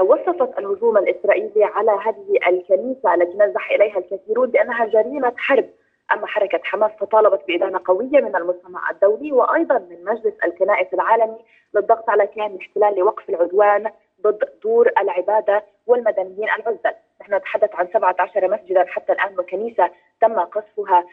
وصفت 0.00 0.58
الهجوم 0.58 0.96
الإسرائيلي 0.96 1.64
على 1.64 1.90
هذه 1.90 2.38
الكنيسة 2.48 3.14
التي 3.14 3.38
نزح 3.38 3.70
إليها 3.70 3.98
الكثيرون 3.98 4.50
بأنها 4.50 4.86
جريمة 4.86 5.32
حرب 5.36 5.68
أما 6.12 6.26
حركة 6.26 6.60
حماس 6.64 6.90
فطالبت 7.00 7.40
بادانه 7.48 7.80
قويه 7.84 8.20
من 8.20 8.36
المجتمع 8.36 8.90
الدولي 8.90 9.32
وأيضا 9.32 9.78
من 9.78 10.04
مجلس 10.04 10.34
الكنائس 10.44 10.94
العالمي 10.94 11.38
للضغط 11.74 12.10
على 12.10 12.26
كيان 12.26 12.46
الاحتلال 12.46 12.98
لوقف 12.98 13.30
العدوان 13.30 13.90
ضد 14.22 14.48
دور 14.62 14.90
العبادة 14.98 15.64
والمدنيين 15.86 16.44
العزل 16.44 16.78
نحن 17.20 17.34
نتحدث 17.34 17.74
عن 17.74 17.88
17 17.94 18.50
مسجدا 18.50 18.84
حتى 18.88 19.12
الآن 19.12 19.38
وكنيسة 19.38 19.90
تم 20.20 20.40
قصفها 20.40 21.04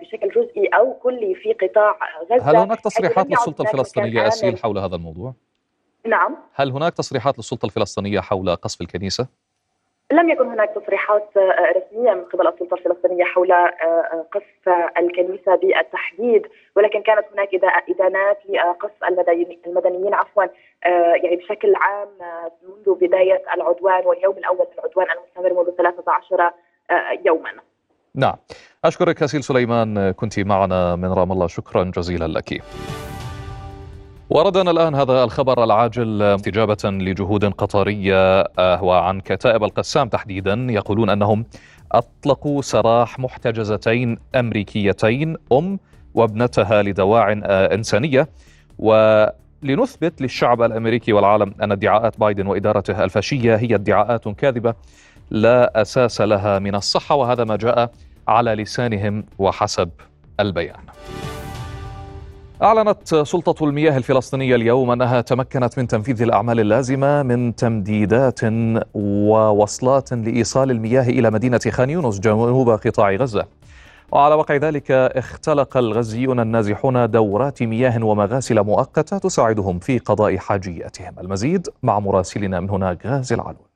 بشكل 0.00 0.28
جزئي 0.28 0.66
أو 0.66 0.94
كلي 0.94 1.34
في 1.34 1.52
قطاع 1.52 1.98
غزة 2.30 2.50
هل 2.50 2.56
هناك 2.56 2.80
تصريحات 2.80 3.26
للسلطة 3.26 3.62
الفلسطينية 3.62 4.26
أسيل 4.28 4.58
حول 4.58 4.78
هذا 4.78 4.96
الموضوع؟ 4.96 5.34
نعم 6.06 6.36
هل 6.54 6.70
هناك 6.70 6.94
تصريحات 6.94 7.38
للسلطة 7.38 7.66
الفلسطينية 7.66 8.20
حول 8.20 8.56
قصف 8.56 8.80
الكنيسة؟ 8.80 9.28
لم 10.12 10.30
يكن 10.30 10.46
هناك 10.46 10.70
تصريحات 10.74 11.28
آه، 11.36 11.72
رسمية 11.78 12.14
من 12.14 12.24
قبل 12.24 12.48
السلطة 12.48 12.74
الفلسطينية 12.74 13.24
حول 13.24 13.52
آه، 13.52 13.54
آه، 13.54 14.26
قصف 14.32 14.74
الكنيسة 14.98 15.56
بالتحديد 15.56 16.46
ولكن 16.76 17.02
كانت 17.02 17.24
هناك 17.32 17.48
إدانات 17.88 18.38
لقصف 18.48 19.04
المدنيين 19.66 20.14
عفوا 20.14 20.44
يعني 21.22 21.36
بشكل 21.36 21.74
عام 21.74 22.08
منذ 22.62 22.94
بداية 22.94 23.42
العدوان 23.54 24.06
واليوم 24.06 24.36
الأول 24.38 24.66
من 24.66 24.78
العدوان 24.78 25.06
المستمر 25.10 25.62
منذ 25.62 25.76
13 25.76 26.50
يوما. 27.24 27.50
نعم 28.14 28.34
أشكرك 28.84 29.22
هسيل 29.22 29.42
سليمان 29.42 30.10
كنت 30.10 30.40
معنا 30.40 30.96
من 30.96 31.12
رام 31.12 31.32
الله 31.32 31.46
شكرا 31.46 31.90
جزيلا 31.96 32.26
لك. 32.26 32.62
وردنا 34.34 34.70
الآن 34.70 34.94
هذا 34.94 35.24
الخبر 35.24 35.64
العاجل 35.64 36.22
استجابة 36.22 36.78
لجهود 36.84 37.44
قطرية 37.44 38.40
آه، 38.40 38.84
وعن 38.84 39.20
كتائب 39.20 39.64
القسام 39.64 40.08
تحديدا 40.08 40.66
يقولون 40.70 41.10
أنهم 41.10 41.44
أطلقوا 41.92 42.62
سراح 42.62 43.18
محتجزتين 43.18 44.18
أمريكيتين 44.34 45.36
أم 45.52 45.78
وابنتها 46.14 46.82
لدواع 46.82 47.40
آه، 47.44 47.74
إنسانية. 47.74 48.28
ولنثبت 48.78 50.22
للشعب 50.22 50.62
الأمريكي 50.62 51.12
والعالم 51.12 51.54
أن 51.62 51.72
ادعاءات 51.72 52.20
بايدن 52.20 52.46
وإدارته 52.46 53.04
الفاشية 53.04 53.56
هي 53.56 53.74
ادعاءات 53.74 54.28
كاذبة 54.28 54.74
لا 55.30 55.82
أساس 55.82 56.20
لها 56.20 56.58
من 56.58 56.74
الصحة 56.74 57.14
وهذا 57.14 57.44
ما 57.44 57.56
جاء 57.56 57.90
على 58.28 58.54
لسانهم 58.54 59.24
وحسب 59.38 59.90
البيان. 60.40 60.80
أعلنت 62.62 63.14
سلطة 63.14 63.64
المياه 63.64 63.96
الفلسطينية 63.96 64.54
اليوم 64.54 64.90
أنها 64.90 65.20
تمكنت 65.20 65.78
من 65.78 65.86
تنفيذ 65.86 66.22
الأعمال 66.22 66.60
اللازمة 66.60 67.22
من 67.22 67.54
تمديدات 67.56 68.40
ووصلات 68.94 70.12
لإيصال 70.12 70.70
المياه 70.70 71.02
إلى 71.02 71.30
مدينة 71.30 71.60
خان 71.70 71.90
يونس 71.90 72.20
جنوب 72.20 72.70
قطاع 72.70 73.14
غزة. 73.14 73.46
وعلى 74.12 74.34
وقع 74.34 74.56
ذلك 74.56 74.90
اختلق 74.90 75.76
الغزيون 75.76 76.40
النازحون 76.40 77.10
دورات 77.10 77.62
مياه 77.62 78.04
ومغاسل 78.04 78.60
مؤقتة 78.60 79.18
تساعدهم 79.18 79.78
في 79.78 79.98
قضاء 79.98 80.36
حاجياتهم. 80.36 81.14
المزيد 81.20 81.68
مع 81.82 81.98
مراسلنا 81.98 82.60
من 82.60 82.70
هناك 82.70 83.06
غازي 83.06 83.34
العلول 83.34 83.71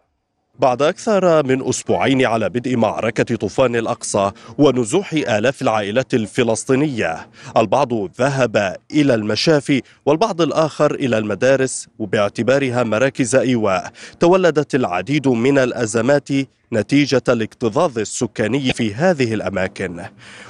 بعد 0.58 0.82
أكثر 0.82 1.46
من 1.46 1.68
أسبوعين 1.68 2.26
على 2.26 2.48
بدء 2.48 2.76
معركة 2.76 3.36
طوفان 3.36 3.76
الأقصى 3.76 4.30
ونزوح 4.58 5.12
آلاف 5.12 5.62
العائلات 5.62 6.14
الفلسطينية. 6.14 7.28
البعض 7.56 7.92
ذهب 8.20 8.76
إلى 8.92 9.14
المشافي 9.14 9.82
والبعض 10.06 10.40
الآخر 10.40 10.94
إلى 10.94 11.18
المدارس 11.18 11.88
وباعتبارها 11.98 12.82
مراكز 12.82 13.34
إيواء. 13.36 13.92
تولدت 14.20 14.74
العديد 14.74 15.28
من 15.28 15.58
الأزمات 15.58 16.28
نتيجة 16.72 17.22
الاكتظاظ 17.28 17.98
السكاني 17.98 18.72
في 18.72 18.94
هذه 18.94 19.34
الأماكن. 19.34 20.02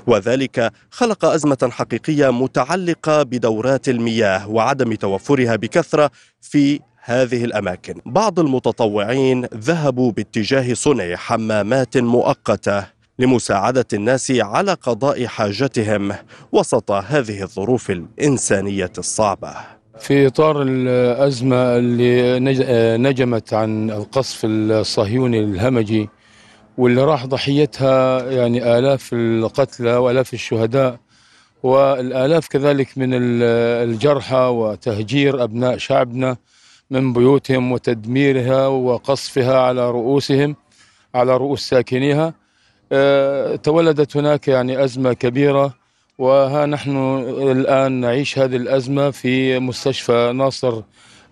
وذلك 0.07 0.73
خلق 0.90 1.25
أزمة 1.25 1.69
حقيقية 1.73 2.33
متعلقة 2.33 3.23
بدورات 3.23 3.88
المياه 3.88 4.49
وعدم 4.49 4.95
توفرها 4.95 5.57
بكثرة 5.57 6.11
في 6.40 6.81
هذه 7.09 7.45
الأماكن. 7.45 7.95
بعض 8.07 8.40
المتطوعين 8.40 9.45
ذهبوا 9.55 10.12
باتجاه 10.12 10.75
صنع 10.75 11.16
حمامات 11.16 11.97
مؤقتة 11.97 12.87
لمساعدة 13.19 13.85
الناس 13.92 14.33
على 14.37 14.73
قضاء 14.73 15.27
حاجتهم 15.27 16.12
وسط 16.53 16.90
هذه 16.90 17.42
الظروف 17.42 17.90
الإنسانية 17.90 18.92
الصعبة. 18.99 19.55
في 19.99 20.27
إطار 20.27 20.62
الأزمة 20.62 21.77
اللي 21.77 22.38
نجمت 22.99 23.55
عن 23.55 23.90
القصف 23.90 24.40
الصهيوني 24.45 25.40
الهمجي 25.40 26.09
واللي 26.79 27.05
راح 27.05 27.27
ضحيتها 27.27 28.31
يعني 28.31 28.79
آلاف 28.79 29.11
القتلى 29.12 29.97
وآلاف 29.97 30.35
الشهداء 30.35 30.99
والآلاف 31.62 32.49
كذلك 32.49 32.99
من 32.99 33.11
الجرحى 33.12 34.37
وتهجير 34.37 35.45
أبناء 35.45 35.79
شعبنا 35.79 36.37
من 36.90 37.12
بيوتهم 37.12 37.72
وتدميرها 37.72 38.66
وقصفها 38.66 39.61
على 39.61 39.90
رؤوسهم 39.90 40.57
على 41.14 41.37
رؤوس 41.37 41.68
ساكنيها. 41.68 42.35
آه، 42.92 43.57
تولدت 43.57 44.16
هناك 44.16 44.49
يعني 44.49 44.85
أزمة 44.85 45.12
كبيرة 45.12 45.75
وها 46.18 46.66
نحن 46.66 46.96
الآن 47.53 47.92
نعيش 47.92 48.38
هذه 48.38 48.57
الأزمة 48.57 49.11
في 49.11 49.59
مستشفى 49.59 50.33
ناصر 50.35 50.83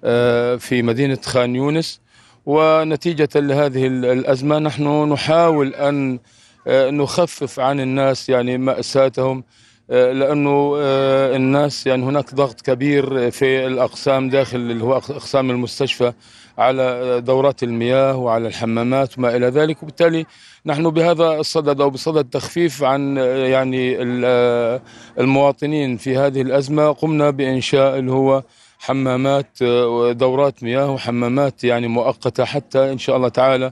آه، 0.05 0.57
في 0.57 0.83
مدينة 0.83 1.19
خان 1.25 1.57
يونس. 1.57 2.01
ونتيجة 2.47 3.29
لهذه 3.37 3.87
الأزمة 3.87 4.59
نحن 4.59 5.13
نحاول 5.13 5.75
أن 5.75 6.19
آه، 6.67 6.91
نخفف 6.91 7.61
عن 7.61 7.81
الناس 7.81 8.29
يعني 8.29 8.59
مأساتهم. 8.59 9.45
لأنه 9.89 10.75
آه، 10.79 11.37
الناس 11.37 11.87
يعني 11.87 12.05
هناك 12.05 12.35
ضغط 12.35 12.61
كبير 12.61 13.31
في 13.31 13.67
الأقسام 13.67 14.29
داخل 14.29 14.57
اللي 14.57 14.85
هو 14.85 14.97
أقسام 14.97 15.51
المستشفى 15.51 16.13
على 16.59 17.21
دورات 17.21 17.63
المياه 17.63 18.17
وعلى 18.17 18.49
الحمامات 18.49 19.19
وما 19.19 19.37
إلى 19.37 19.47
ذلك 19.47 19.83
وبالتالي 19.83 20.27
نحن 20.67 20.91
بهذا 20.91 21.33
الصدد 21.33 21.81
أو 21.81 21.91
بصدد 21.91 22.25
تخفيف 22.31 22.83
عن 22.83 23.19
آه، 23.19 23.47
يعني 23.47 24.03
المواطنين 25.19 25.97
في 25.97 26.17
هذه 26.17 26.43
الأزمة 26.43 26.93
قمنا 26.93 27.31
بإنشاء 27.31 27.99
اللي 27.99 28.13
هو 28.13 28.43
حمامات 28.79 29.63
ودورات 29.63 30.63
مياه 30.63 30.91
وحمامات 30.91 31.65
يعني 31.65 31.89
مؤقتة 31.89 32.45
حتى 32.45 32.93
إن 32.93 32.99
شاء 32.99 33.17
الله 33.17 33.29
تعالى 33.29 33.71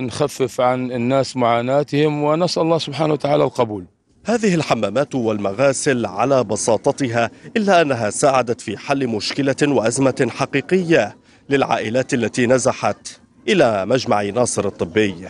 نخفف 0.00 0.60
عن 0.60 0.92
الناس 0.92 1.36
معاناتهم 1.36 2.22
ونسأل 2.22 2.62
الله 2.62 2.78
سبحانه 2.78 3.12
وتعالى 3.12 3.44
القبول. 3.44 3.84
هذه 4.28 4.54
الحمامات 4.54 5.14
والمغاسل 5.14 6.06
على 6.06 6.44
بساطتها 6.44 7.30
إلا 7.56 7.82
أنها 7.82 8.10
ساعدت 8.10 8.60
في 8.60 8.78
حل 8.78 9.06
مشكلة 9.08 9.56
وأزمة 9.62 10.28
حقيقية 10.30 11.16
للعائلات 11.50 12.14
التي 12.14 12.46
نزحت 12.46 13.20
إلى 13.48 13.86
مجمع 13.86 14.22
ناصر 14.22 14.66
الطبي. 14.66 15.28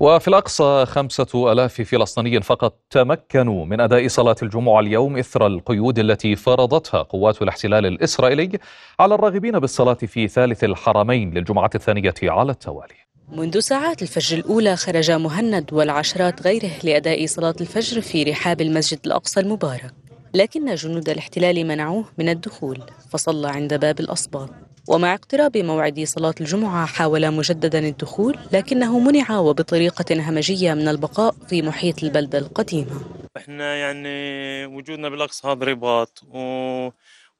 وفي 0.00 0.28
الأقصى 0.28 0.86
خمسة 0.86 1.52
ألاف 1.52 1.80
فلسطيني 1.82 2.40
فقط 2.40 2.80
تمكنوا 2.90 3.64
من 3.64 3.80
أداء 3.80 4.08
صلاة 4.08 4.36
الجمعة 4.42 4.80
اليوم 4.80 5.16
إثر 5.16 5.46
القيود 5.46 5.98
التي 5.98 6.36
فرضتها 6.36 7.02
قوات 7.02 7.42
الاحتلال 7.42 7.86
الإسرائيلي 7.86 8.58
على 9.00 9.14
الراغبين 9.14 9.58
بالصلاة 9.58 9.94
في 9.94 10.28
ثالث 10.28 10.64
الحرمين 10.64 11.34
للجمعة 11.34 11.70
الثانية 11.74 12.14
على 12.22 12.52
التوالي. 12.52 13.03
منذ 13.32 13.58
ساعات 13.58 14.02
الفجر 14.02 14.38
الأولى 14.38 14.76
خرج 14.76 15.10
مهند 15.10 15.72
والعشرات 15.72 16.42
غيره 16.42 16.72
لأداء 16.82 17.26
صلاة 17.26 17.54
الفجر 17.60 18.00
في 18.00 18.22
رحاب 18.22 18.60
المسجد 18.60 18.98
الأقصى 19.06 19.40
المبارك 19.40 19.94
لكن 20.34 20.74
جنود 20.74 21.08
الاحتلال 21.08 21.66
منعوه 21.66 22.04
من 22.18 22.28
الدخول 22.28 22.80
فصلى 23.10 23.48
عند 23.48 23.74
باب 23.74 24.00
الأصباط. 24.00 24.50
ومع 24.88 25.14
اقتراب 25.14 25.56
موعد 25.56 26.00
صلاة 26.04 26.34
الجمعة 26.40 26.86
حاول 26.86 27.30
مجددا 27.30 27.78
الدخول 27.78 28.38
لكنه 28.52 28.98
منع 28.98 29.38
وبطريقة 29.38 30.30
همجية 30.30 30.74
من 30.74 30.88
البقاء 30.88 31.34
في 31.48 31.62
محيط 31.62 32.02
البلدة 32.02 32.38
القديمة. 32.38 33.00
إحنا 33.36 33.76
يعني 33.76 34.66
وجودنا 34.66 35.08
بالأقصى 35.08 35.48
هذا 35.48 35.64
رباط 35.64 36.22
و... 36.34 36.38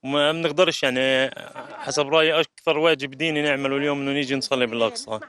وما 0.05 0.33
بنقدرش 0.33 0.83
يعني 0.83 1.31
حسب 1.79 2.09
رأيي 2.09 2.41
أكثر 2.41 2.79
واجب 2.79 3.11
ديني 3.11 3.43
نعمله 3.43 3.77
اليوم 3.77 4.01
إنه 4.01 4.13
نيجي 4.13 4.35
نصلي 4.37 4.67
بالأقصى. 4.67 5.21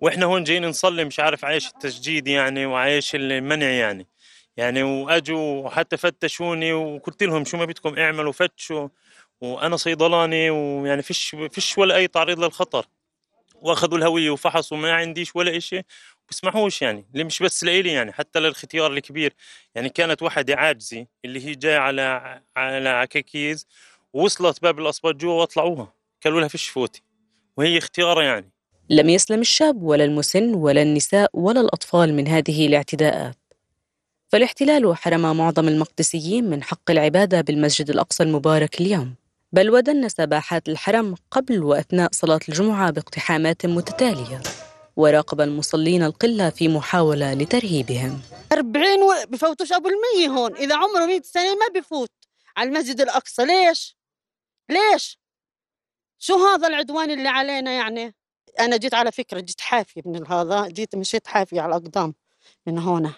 وإحنا 0.00 0.26
هون 0.26 0.44
جايين 0.44 0.66
نصلي 0.66 1.04
مش 1.04 1.20
عارف 1.20 1.44
عايش 1.44 1.66
التسجيد 1.68 2.28
يعني 2.28 2.66
وعايش 2.66 3.14
المنع 3.14 3.66
يعني. 3.66 4.06
يعني 4.56 4.82
وأجوا 4.82 5.64
وحتى 5.64 5.96
فتشوني 5.96 6.72
وقلت 6.72 7.22
لهم 7.22 7.44
شو 7.44 7.56
ما 7.56 7.64
بدكم 7.64 7.98
اعملوا 7.98 8.32
فتشوا 8.32 8.88
وأنا 9.40 9.76
صيدلاني 9.76 10.50
ويعني 10.50 11.02
فيش 11.02 11.36
فيش 11.50 11.78
ولا 11.78 11.96
أي 11.96 12.08
تعريض 12.08 12.38
للخطر. 12.44 12.86
وأخذوا 13.54 13.98
الهوية 13.98 14.30
وفحصوا 14.30 14.76
ما 14.76 14.92
عنديش 14.92 15.36
ولا 15.36 15.58
شيء 15.58 15.82
بسمحوش 16.30 16.82
يعني 16.82 17.06
اللي 17.12 17.24
مش 17.24 17.42
بس 17.42 17.64
لإلي 17.64 17.92
يعني 17.92 18.12
حتى 18.12 18.40
للختيار 18.40 18.92
الكبير. 18.92 19.34
يعني 19.74 19.88
كانت 19.88 20.22
واحدة 20.22 20.56
عاجزة 20.56 21.06
اللي 21.24 21.46
هي 21.46 21.54
جاية 21.54 21.78
على 21.78 22.42
على 22.56 22.88
عكاكيز 22.88 23.66
وصلت 24.12 24.62
باب 24.62 24.78
الأصباط 24.78 25.14
جوا 25.14 25.32
وأطلعوها. 25.40 25.92
قالوا 26.24 26.40
لها 26.40 26.48
فيش 26.48 26.68
فوتي. 26.68 27.02
وهي 27.56 27.78
اختيارها 27.78 28.22
يعني. 28.22 28.50
لم 28.90 29.08
يسلم 29.08 29.40
الشاب 29.40 29.82
ولا 29.82 30.04
المسن 30.04 30.54
ولا 30.54 30.82
النساء 30.82 31.30
ولا 31.34 31.60
الأطفال 31.60 32.14
من 32.14 32.28
هذه 32.28 32.66
الاعتداءات. 32.66 33.36
فالاحتلال 34.28 34.96
حرم 34.96 35.36
معظم 35.36 35.68
المقدسيين 35.68 36.50
من 36.50 36.62
حق 36.62 36.90
العبادة 36.90 37.40
بالمسجد 37.40 37.90
الأقصى 37.90 38.22
المبارك 38.22 38.80
اليوم. 38.80 39.14
بل 39.52 39.70
ودنس 39.70 40.14
باحات 40.20 40.68
الحرم 40.68 41.14
قبل 41.30 41.64
وأثناء 41.64 42.08
صلاة 42.12 42.40
الجمعة 42.48 42.90
باقتحامات 42.90 43.66
متتالية. 43.66 44.42
وراقب 44.96 45.40
المصلين 45.40 46.02
القلة 46.02 46.50
في 46.50 46.68
محاولة 46.68 47.34
لترهيبهم. 47.34 48.20
40 48.52 49.02
و... 49.02 49.12
بفوتوش 49.28 49.72
أبو 49.72 49.88
المية 49.88 50.28
هون. 50.28 50.56
إذا 50.56 50.76
عمره 50.76 51.06
100 51.06 51.22
سنة 51.22 51.54
ما 51.54 51.80
بفوت. 51.80 52.10
على 52.56 52.68
المسجد 52.68 53.00
الأقصى 53.00 53.44
ليش؟ 53.44 53.97
ليش؟ 54.68 55.18
شو 56.18 56.46
هذا 56.46 56.68
العدوان 56.68 57.10
اللي 57.10 57.28
علينا 57.28 57.70
يعني؟ 57.70 58.14
أنا 58.60 58.76
جيت 58.76 58.94
على 58.94 59.12
فكرة 59.12 59.40
جيت 59.40 59.60
حافيه 59.60 60.02
من 60.04 60.26
هذا 60.26 60.68
جيت 60.68 60.96
مشيت 60.96 61.26
حافيه 61.26 61.60
على 61.60 61.76
الأقدام 61.76 62.14
من 62.66 62.78
هنا 62.78 63.12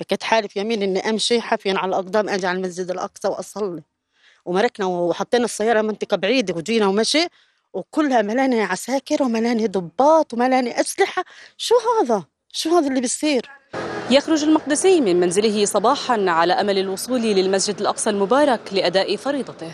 بكيت 0.00 0.22
حالف 0.22 0.56
يمين 0.56 0.82
إني 0.82 1.10
أمشي 1.10 1.40
حافيا 1.40 1.74
على 1.78 1.88
الأقدام 1.88 2.28
أجي 2.28 2.46
على 2.46 2.58
المسجد 2.58 2.90
الأقصى 2.90 3.28
وأصلي. 3.28 3.82
ومركنا 4.44 4.86
وحطينا 4.86 5.44
السيارة 5.44 5.82
منطقة 5.82 6.16
بعيدة 6.16 6.54
وجينا 6.54 6.86
ومشي 6.86 7.26
وكلها 7.72 8.22
ملاني 8.22 8.62
عساكر 8.62 9.22
وملاني 9.22 9.66
ضباط 9.66 10.34
وملاني 10.34 10.80
أسلحة. 10.80 11.24
شو 11.56 11.74
هذا؟ 12.00 12.24
شو 12.52 12.76
هذا 12.76 12.88
اللي 12.88 13.00
بيصير؟ 13.00 13.50
يخرج 14.10 14.44
المقدسي 14.44 15.00
من 15.00 15.20
منزله 15.20 15.64
صباحا 15.64 16.24
على 16.28 16.52
أمل 16.52 16.78
الوصول 16.78 17.20
للمسجد 17.20 17.80
الأقصى 17.80 18.10
المبارك 18.10 18.72
لأداء 18.72 19.16
فريضته. 19.16 19.72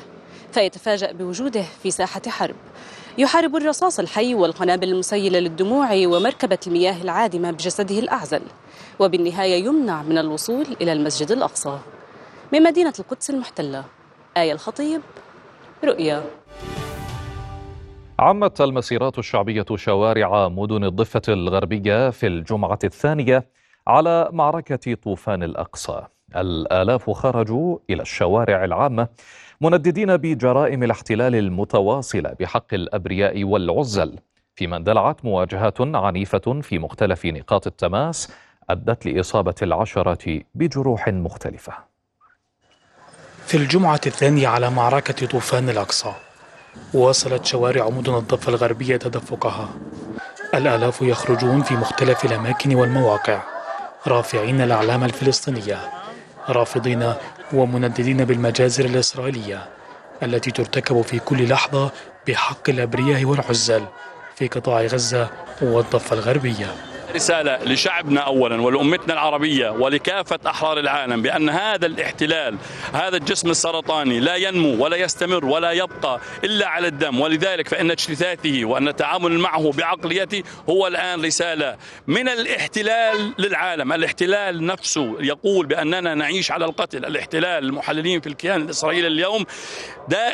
فيتفاجأ 0.53 1.13
بوجوده 1.13 1.63
في 1.83 1.91
ساحة 1.91 2.23
حرب. 2.29 2.55
يحارب 3.19 3.57
الرصاص 3.57 3.99
الحي 4.01 4.35
والقنابل 4.35 4.89
المسيلة 4.89 5.39
للدموع 5.39 5.89
ومركبة 5.93 6.59
المياه 6.67 7.03
العادمة 7.03 7.51
بجسده 7.51 7.99
الأعزل. 7.99 8.43
وبالنهاية 8.99 9.65
يمنع 9.65 10.03
من 10.03 10.19
الوصول 10.19 10.67
إلى 10.81 10.93
المسجد 10.93 11.31
الأقصى. 11.31 11.79
من 12.53 12.63
مدينة 12.63 12.93
القدس 12.99 13.31
المحتلة. 13.31 13.85
آية 14.37 14.53
الخطيب 14.53 15.01
رؤيا. 15.85 16.23
عمت 18.19 18.61
المسيرات 18.61 19.19
الشعبية 19.19 19.67
شوارع 19.75 20.49
مدن 20.49 20.85
الضفة 20.85 21.23
الغربية 21.29 22.11
في 22.11 22.27
الجمعة 22.27 22.79
الثانية 22.85 23.49
على 23.87 24.29
معركة 24.33 24.95
طوفان 24.95 25.43
الأقصى. 25.43 26.03
الآلاف 26.37 27.11
خرجوا 27.11 27.79
إلى 27.91 28.03
الشوارع 28.03 28.65
العامة 28.65 29.09
منددين 29.63 30.17
بجرائم 30.17 30.83
الاحتلال 30.83 31.35
المتواصلة 31.35 32.37
بحق 32.41 32.75
الأبرياء 32.75 33.45
والعزل 33.45 34.19
فيما 34.57 34.77
اندلعت 34.77 35.25
مواجهات 35.25 35.81
عنيفة 35.81 36.61
في 36.63 36.79
مختلف 36.79 37.27
نقاط 37.27 37.67
التماس 37.67 38.33
أدت 38.71 39.07
لإصابة 39.07 39.55
العشرة 39.63 40.41
بجروح 40.55 41.09
مختلفة. 41.09 41.73
في 43.47 43.57
الجمعة 43.57 44.01
الثانية 44.07 44.49
على 44.49 44.71
معركة 44.71 45.27
طوفان 45.27 45.69
الأقصى 45.69 46.13
واصلت 46.95 47.45
شوارع 47.47 47.89
مدن 47.89 48.15
الضفة 48.15 48.51
الغربية 48.51 48.97
تدفقها. 48.97 49.69
الآلاف 50.55 51.03
يخرجون 51.03 51.63
في 51.63 51.75
مختلف 51.75 52.25
الأماكن 52.25 52.75
والمواقع 52.75 53.43
رافعين 54.07 54.61
الأعلام 54.61 55.05
الفلسطينية 55.05 55.79
رافضين 56.49 57.15
ومنددين 57.53 58.25
بالمجازر 58.25 58.85
الإسرائيلية 58.85 59.69
التي 60.23 60.51
ترتكب 60.51 61.03
في 61.03 61.19
كل 61.19 61.49
لحظة 61.49 61.91
بحق 62.29 62.71
الأبرياء 62.71 63.25
والعزل 63.25 63.85
في 64.35 64.49
قطاع 64.49 64.83
غزة 64.83 65.31
والضفة 65.63 66.15
الغربية. 66.17 66.90
رسالة 67.15 67.65
لشعبنا 67.65 68.21
أولا 68.21 68.63
ولأمتنا 68.63 69.13
العربية 69.13 69.71
ولكافة 69.71 70.39
أحرار 70.47 70.79
العالم 70.79 71.23
بأن 71.23 71.49
هذا 71.49 71.87
الاحتلال 71.87 72.57
هذا 72.93 73.17
الجسم 73.17 73.51
السرطاني 73.51 74.21
لا 74.21 74.37
ينمو 74.37 74.85
ولا 74.85 74.97
يستمر 74.97 75.45
ولا 75.45 75.73
يبقى 75.73 76.21
إلا 76.45 76.69
على 76.69 76.89
الدم. 76.89 77.21
ولذلك 77.21 77.69
فإن 77.69 77.91
اجتثاثه 77.91 78.65
وأن 78.65 78.89
التعامل 78.89 79.39
معه 79.39 79.73
بعقليته 79.73 80.43
هو 80.69 80.87
الآن 80.87 81.25
رسالة 81.25 81.77
من 82.07 82.29
الاحتلال 82.29 83.33
للعالم. 83.39 83.93
الاحتلال 83.93 84.67
نفسه 84.67 85.17
يقول 85.21 85.67
بأننا 85.67 86.15
نعيش 86.15 86.51
على 86.51 86.65
القتل. 86.65 87.05
الاحتلال 87.05 87.65
المحللين 87.65 88.21
في 88.21 88.27
الكيان 88.27 88.63
الإسرائيلي 88.63 89.07
اليوم 89.07 89.47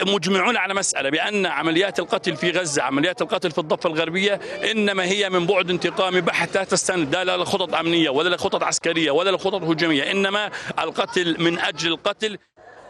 مجمعون 0.06 0.56
على 0.56 0.74
مسألة 0.74 1.10
بأن 1.10 1.46
عمليات 1.46 1.98
القتل 1.98 2.36
في 2.36 2.50
غزة 2.50 2.82
عمليات 2.82 3.22
القتل 3.22 3.50
في 3.50 3.58
الضفة 3.58 3.90
الغربية 3.90 4.40
إنما 4.70 5.04
هي 5.04 5.30
من 5.30 5.46
بعد 5.46 5.70
انتقامي 5.70 6.20
بحت 6.20 6.56
لا 6.56 6.64
تستند 6.70 7.16
لا 7.16 7.36
لخطط 7.36 7.74
أمنية 7.74 8.10
ولا 8.10 8.34
لخطط 8.34 8.62
عسكرية 8.62 9.10
ولا 9.10 9.30
لخطط 9.30 9.62
هجومية 9.62 10.10
إنما 10.10 10.50
القتل 10.78 11.36
من 11.38 11.58
أجل 11.58 11.88
القتل. 11.92 12.38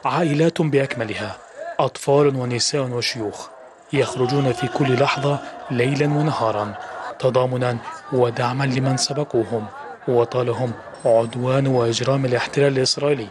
عائلات 0.05 0.63
بأكملها 0.63 1.39
أطفال 1.81 2.37
ونساء 2.37 2.83
وشيوخ 2.83 3.49
يخرجون 3.93 4.53
في 4.53 4.69
كل 4.69 5.01
لحظة 5.01 5.39
ليلا 5.71 6.07
ونهارا 6.07 6.75
تضامنا 7.19 7.79
ودعما 8.13 8.65
لمن 8.65 8.97
سبقوهم 8.97 9.67
وطالهم 10.09 10.73
عدوان 11.05 11.67
وإجرام 11.67 12.25
الاحتلال 12.25 12.79
الإسرائيلي. 12.79 13.29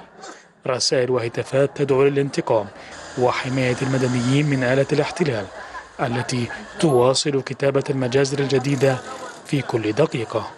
رسائل 0.67 1.11
وهتافات 1.11 1.77
تدعو 1.77 2.03
للانتقام 2.03 2.67
وحماية 3.17 3.75
المدنيين 3.81 4.45
من 4.45 4.63
آلة 4.63 4.85
الاحتلال 4.93 5.45
التي 5.99 6.47
تواصل 6.79 7.41
كتابة 7.41 7.83
المجازر 7.89 8.39
الجديدة 8.39 8.97
في 9.45 9.61
كل 9.61 9.91
دقيقة. 9.93 10.51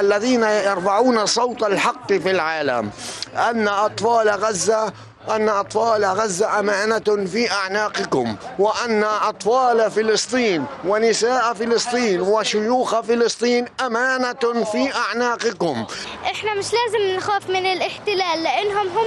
الذين 0.00 0.42
يرفعون 0.42 1.26
صوت 1.26 1.62
الحق 1.62 2.12
في 2.12 2.30
العالم 2.30 2.90
أن 3.36 3.68
أطفال 3.68 4.28
غزة 4.30 4.92
أن 5.30 5.48
أطفال 5.48 6.04
غزة 6.04 6.58
أمانة 6.60 7.26
في 7.26 7.50
أعناقكم 7.52 8.36
وأن 8.58 9.04
أطفال 9.04 9.90
فلسطين 9.90 10.64
ونساء 10.84 11.54
فلسطين 11.54 12.20
وشيوخ 12.20 13.00
فلسطين 13.00 13.68
أمانة 13.86 14.64
في 14.72 14.94
أعناقكم. 14.94 15.86
إحنا 16.24 16.54
مش 16.54 16.66
لازم 16.72 17.16
نخاف 17.16 17.50
من 17.50 17.66
الاحتلال 17.66 18.42
لأنهم 18.42 18.88
هم 18.88 19.06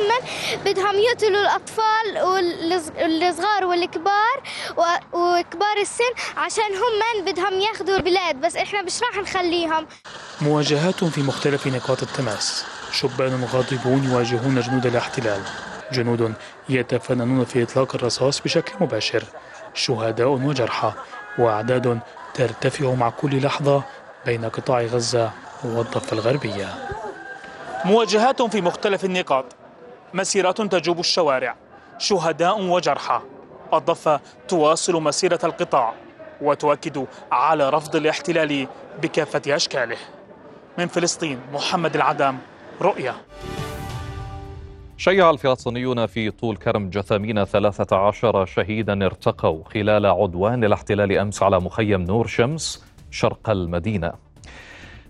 بدهم 0.65 0.95
يقتلوا 0.95 1.41
الأطفال 1.41 2.21
والصغار 2.21 3.65
والكبار 3.65 4.43
وكبار 5.13 5.77
السن 5.81 6.13
عشان 6.37 6.63
هم 6.63 7.25
بدهم 7.25 7.59
ياخذوا 7.59 7.97
البلاد 7.97 8.41
بس 8.41 8.55
إحنا 8.55 8.81
مش 8.81 9.01
راح 9.01 9.17
نخليهم. 9.17 9.87
مواجهات 10.41 11.03
في 11.03 11.21
مختلف 11.21 11.67
نقاط 11.67 12.01
التماس. 12.03 12.65
شبان 12.91 13.47
غاضبون 13.53 14.03
يواجهون 14.11 14.61
جنود 14.61 14.85
الاحتلال. 14.85 15.41
جنود 15.91 16.33
يتفننون 16.69 17.45
في 17.45 17.63
إطلاق 17.63 17.95
الرصاص 17.95 18.41
بشكل 18.41 18.73
مباشر. 18.81 19.23
شهداء 19.73 20.27
وجرحى 20.27 20.91
وأعداد 21.37 21.99
ترتفع 22.33 22.93
مع 22.93 23.09
كل 23.09 23.45
لحظة 23.45 23.83
بين 24.25 24.45
قطاع 24.45 24.81
غزة 24.81 25.31
والضفة 25.63 26.13
الغربية. 26.13 26.67
مواجهات 27.85 28.41
في 28.41 28.61
مختلف 28.61 29.05
النقاط. 29.05 29.45
مسيرات 30.13 30.61
تجوب 30.61 30.99
الشوارع. 30.99 31.55
شهداء 31.97 32.61
وجرحى. 32.61 33.21
الضفة 33.73 34.19
تواصل 34.47 34.93
مسيرة 34.93 35.39
القطاع 35.43 35.93
وتؤكد 36.41 37.05
على 37.31 37.69
رفض 37.69 37.95
الاحتلال 37.95 38.67
بكافة 39.01 39.41
أشكاله. 39.47 39.97
من 40.77 40.87
فلسطين 40.87 41.39
محمد 41.53 41.95
العدام 41.95 42.39
رؤيا. 42.81 43.15
شيع 44.97 45.29
الفلسطينيون 45.29 46.05
في 46.05 46.31
طول 46.31 46.57
كرم 46.57 46.89
جثامين 46.89 47.45
13 47.45 48.45
شهيدا 48.45 49.05
ارتقوا 49.05 49.63
خلال 49.63 50.05
عدوان 50.05 50.63
الاحتلال 50.63 51.17
أمس 51.17 51.43
على 51.43 51.59
مخيم 51.59 52.01
نور 52.01 52.27
شمس 52.27 52.85
شرق 53.11 53.49
المدينة. 53.49 54.13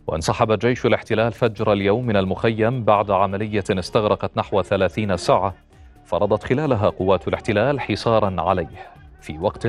وانسحب 0.07 0.59
جيش 0.59 0.85
الاحتلال 0.85 1.31
فجر 1.31 1.73
اليوم 1.73 2.05
من 2.05 2.17
المخيم 2.17 2.83
بعد 2.83 3.11
عملية 3.11 3.63
استغرقت 3.69 4.37
نحو 4.37 4.61
30 4.61 5.17
ساعة 5.17 5.53
فرضت 6.05 6.43
خلالها 6.43 6.89
قوات 6.89 7.27
الاحتلال 7.27 7.81
حصارا 7.81 8.41
عليه 8.41 8.91
في 9.21 9.37
وقت 9.37 9.67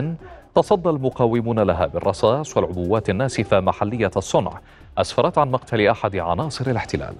تصدى 0.54 0.88
المقاومون 0.88 1.58
لها 1.58 1.86
بالرصاص 1.86 2.56
والعبوات 2.56 3.10
الناسفة 3.10 3.60
محلية 3.60 4.10
الصنع 4.16 4.60
أسفرت 4.98 5.38
عن 5.38 5.50
مقتل 5.50 5.86
أحد 5.86 6.16
عناصر 6.16 6.70
الاحتلال. 6.70 7.14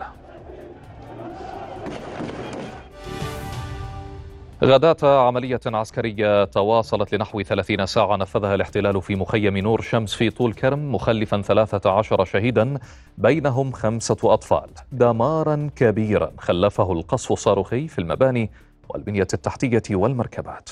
غداة 4.67 5.27
عملية 5.27 5.61
عسكرية 5.67 6.45
تواصلت 6.45 7.15
لنحو 7.15 7.43
30 7.43 7.87
ساعة 7.87 8.17
نفذها 8.17 8.55
الاحتلال 8.55 9.03
في 9.03 9.17
مخيم 9.17 9.59
نور 9.59 9.81
شمس 9.81 10.15
في 10.15 10.31
طول 10.31 10.53
كرم 10.55 10.95
مخلفا 10.95 11.43
13 11.43 12.25
شهيدا 12.25 12.79
بينهم 13.19 13.73
خمسة 13.73 14.17
أطفال. 14.25 14.69
دمارا 14.93 15.71
كبيرا 15.77 16.33
خلفه 16.39 16.93
القصف 16.93 17.33
الصاروخي 17.33 17.89
في 17.89 17.99
المباني 17.99 18.51
والبنية 18.89 19.29
التحتية 19.35 19.83
والمركبات. 19.97 20.69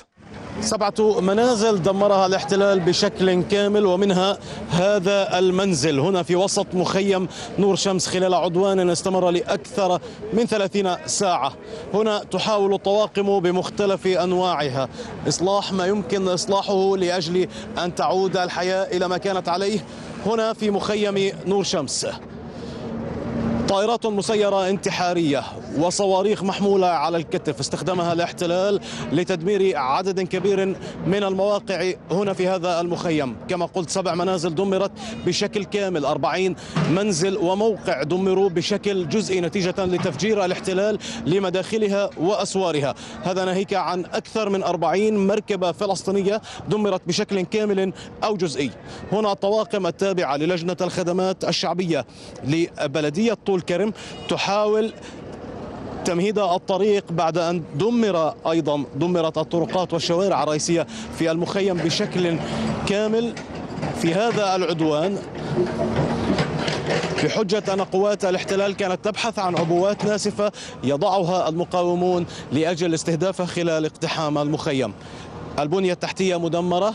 سبعة 0.61 1.21
منازل 1.21 1.83
دمرها 1.83 2.27
الاحتلال 2.27 2.81
بشكل 2.81 3.43
كامل 3.43 3.87
ومنها 3.87 4.39
هذا 4.71 5.39
المنزل. 5.39 6.01
هنا 6.01 6.23
في 6.23 6.37
وسط 6.37 6.67
مخيم 6.75 7.29
نور 7.59 7.77
شمس 7.77 8.07
خلال 8.07 8.35
عدوان 8.35 8.91
استمر 8.91 9.31
لأكثر 9.31 10.01
من 10.33 10.47
ثلاثين 10.47 10.97
ساعة. 11.07 11.53
هنا 11.95 12.19
تحاول 12.19 12.75
الطواقم 12.75 13.41
بمختلف 13.41 14.07
أنواعها. 14.07 14.89
إصلاح 15.29 15.73
ما 15.73 15.87
يمكن 15.87 16.29
إصلاحه 16.29 16.97
لأجل 16.97 17.49
أن 17.79 17.95
تعود 17.95 18.37
الحياة 18.37 18.97
إلى 18.97 19.09
ما 19.09 19.19
كانت 19.19 19.49
عليه 19.49 19.85
هنا 20.27 20.53
في 20.53 20.71
مخيم 20.71 21.33
نور 21.47 21.65
شمس. 21.65 22.07
طائرات 23.69 24.07
مسيرة 24.07 24.69
انتحارية 24.69 25.43
وصواريخ 25.79 26.43
محمولة 26.43 26.87
على 26.87 27.17
الكتف. 27.17 27.61
استخدمها 27.61 28.13
الاحتلال 28.13 28.81
لتدمير 29.13 29.77
عدد 29.77 30.21
كبير 30.21 30.77
من 31.07 31.25
المواقع 31.25 31.93
هنا 32.11 32.33
في 32.33 32.49
هذا 32.49 32.81
المخيم. 32.81 33.37
كما 33.49 33.67
قلت 33.67 33.91
سبع 33.91 34.15
منازل 34.15 34.55
دمرت 34.55 34.91
بشكل 35.27 35.65
كامل. 35.65 36.05
40 36.05 36.57
منزل 36.91 37.37
وموقع 37.37 38.03
دمروا 38.03 38.49
بشكل 38.49 39.09
جزئي 39.09 39.41
نتيجة 39.41 39.85
لتفجير 39.85 40.45
الاحتلال 40.45 40.99
لمداخلها 41.27 42.11
وأسوارها. 42.17 42.95
هذا 43.23 43.45
ناهيك 43.45 43.75
عن 43.75 44.05
أكثر 44.05 44.49
من 44.49 44.63
40 44.63 45.27
مركبة 45.27 45.73
فلسطينية 45.73 46.43
دمرت 46.69 47.03
بشكل 47.07 47.41
كامل 47.41 47.93
أو 48.25 48.37
جزئي. 48.37 48.71
هنا 49.13 49.33
الطواقم 49.33 49.87
التابعة 49.87 50.37
للجنة 50.37 50.77
الخدمات 50.81 51.45
الشعبية 51.45 52.07
لبلدية 52.45 53.35
طول 53.47 53.54
كرم 53.61 53.93
تحاول 54.29 54.93
تمهيد 56.05 56.39
الطريق 56.39 57.05
بعد 57.11 57.39
أن 57.39 57.63
دمر 57.75 58.35
أيضا 58.51 58.85
دمرت 58.97 59.39
الطرقات 59.39 59.93
والشوارع 59.93 60.43
الرئيسية 60.43 60.87
في 61.19 61.31
المخيم 61.31 61.77
بشكل 61.77 62.37
كامل. 62.87 63.35
في 64.03 64.15
هذا 64.15 64.57
العدوان 64.57 65.19
بحجة 67.25 67.63
أن 67.73 67.81
قوات 67.81 68.25
الاحتلال 68.25 68.77
كانت 68.77 69.05
تبحث 69.05 69.39
عن 69.39 69.57
عبوات 69.57 70.05
ناسفة 70.05 70.53
يضعها 70.85 71.49
المقاومون 71.49 72.27
لأجل 72.53 72.95
استهدافها 72.95 73.47
خلال 73.47 73.85
اقتحام 73.85 74.39
المخيم. 74.39 74.93
البنية 75.59 75.93
التحتية 75.93 76.37
مدمرة 76.39 76.95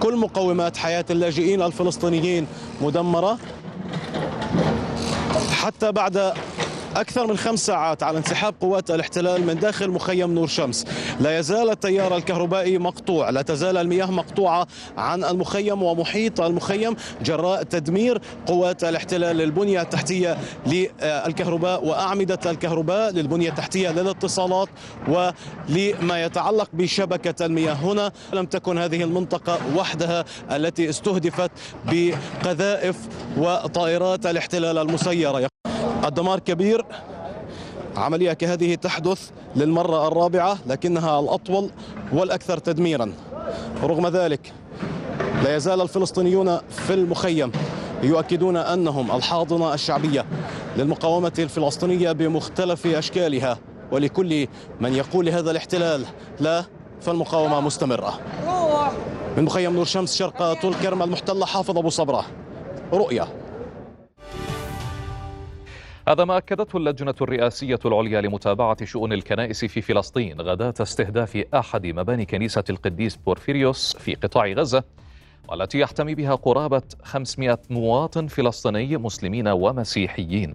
كل 0.00 0.16
مقومات 0.16 0.76
حياة 0.76 1.04
اللاجئين 1.10 1.62
الفلسطينيين 1.62 2.46
مدمرة. 2.80 3.38
حتى 5.70 5.92
بعد 5.92 6.32
أكثر 6.96 7.26
من 7.26 7.36
خمس 7.36 7.66
ساعات 7.66 8.02
على 8.02 8.18
انسحاب 8.18 8.54
قوات 8.60 8.90
الاحتلال 8.90 9.46
من 9.46 9.58
داخل 9.58 9.90
مخيم 9.90 10.34
نور 10.34 10.46
شمس. 10.46 10.86
لا 11.20 11.38
يزال 11.38 11.70
التيار 11.70 12.16
الكهربائي 12.16 12.78
مقطوع 12.78 13.30
لا 13.30 13.42
تزال 13.42 13.76
المياه 13.76 14.10
مقطوعة 14.10 14.66
عن 14.96 15.24
المخيم 15.24 15.82
ومحيط 15.82 16.40
المخيم 16.40 16.96
جراء 17.22 17.62
تدمير 17.62 18.20
قوات 18.46 18.84
الاحتلال 18.84 19.36
للبنية 19.36 19.82
التحتية 19.82 20.38
للكهرباء 20.66 21.84
وأعمدة 21.84 22.38
الكهرباء 22.46 23.12
للبنية 23.12 23.48
التحتية 23.48 23.90
للاتصالات 23.90 24.68
ولما 25.08 26.24
يتعلق 26.24 26.68
بشبكة 26.72 27.46
المياه. 27.46 27.72
هنا 27.72 28.12
لم 28.32 28.46
تكن 28.46 28.78
هذه 28.78 29.02
المنطقة 29.02 29.58
وحدها 29.76 30.24
التي 30.50 30.88
استهدفت 30.90 31.50
بقذائف 31.86 32.96
وطائرات 33.38 34.26
الاحتلال 34.26 34.78
المسيرة. 34.78 35.50
الدمار 36.04 36.38
كبير. 36.38 36.84
عملية 37.96 38.32
كهذه 38.32 38.74
تحدث 38.74 39.30
للمرة 39.56 40.08
الرابعة 40.08 40.58
لكنها 40.66 41.20
الأطول 41.20 41.70
والأكثر 42.12 42.58
تدميرا. 42.58 43.12
رغم 43.82 44.06
ذلك 44.06 44.52
لا 45.44 45.56
يزال 45.56 45.80
الفلسطينيون 45.80 46.58
في 46.68 46.94
المخيم 46.94 47.52
يؤكدون 48.02 48.56
أنهم 48.56 49.16
الحاضنة 49.16 49.74
الشعبية 49.74 50.24
للمقاومة 50.76 51.32
الفلسطينية 51.38 52.12
بمختلف 52.12 52.86
أشكالها. 52.86 53.58
ولكل 53.92 54.48
من 54.80 54.94
يقول 54.94 55.26
لهذا 55.26 55.50
الاحتلال 55.50 56.04
لا 56.40 56.64
فالمقاومة 57.00 57.60
مستمرة. 57.60 58.20
من 59.36 59.44
مخيم 59.44 59.72
نور 59.72 59.84
شمس 59.84 60.16
شرق 60.16 60.52
طول 60.52 60.74
كرم 60.74 61.02
المحتلة 61.02 61.46
حافظ 61.46 61.78
أبو 61.78 61.90
صبرة. 61.90 62.24
رؤيا. 62.92 63.28
هذا 66.10 66.24
ما 66.24 66.36
أكدته 66.36 66.76
اللجنة 66.76 67.14
الرئاسية 67.20 67.78
العليا 67.84 68.20
لمتابعة 68.20 68.84
شؤون 68.84 69.12
الكنائس 69.12 69.64
في 69.64 69.80
فلسطين 69.80 70.40
غداة 70.40 70.74
استهداف 70.80 71.44
أحد 71.54 71.86
مباني 71.86 72.24
كنيسة 72.24 72.64
القديس 72.70 73.16
بورفيريوس 73.16 73.96
في 73.96 74.14
قطاع 74.14 74.46
غزة 74.46 74.84
والتي 75.48 75.78
يحتمي 75.78 76.14
بها 76.14 76.34
قرابة 76.34 76.82
500 77.02 77.58
مواطن 77.70 78.26
فلسطيني 78.26 78.96
مسلمين 78.96 79.48
ومسيحيين. 79.48 80.54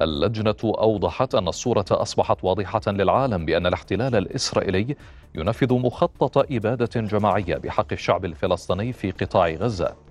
اللجنة 0.00 0.56
أوضحت 0.64 1.34
أن 1.34 1.48
الصورة 1.48 1.86
أصبحت 1.90 2.44
واضحة 2.44 2.82
للعالم 2.86 3.44
بأن 3.44 3.66
الاحتلال 3.66 4.16
الإسرائيلي 4.16 4.96
ينفذ 5.34 5.74
مخطط 5.74 6.38
إبادة 6.38 7.00
جماعية 7.00 7.56
بحق 7.56 7.92
الشعب 7.92 8.24
الفلسطيني 8.24 8.92
في 8.92 9.10
قطاع 9.10 9.48
غزة. 9.50 10.07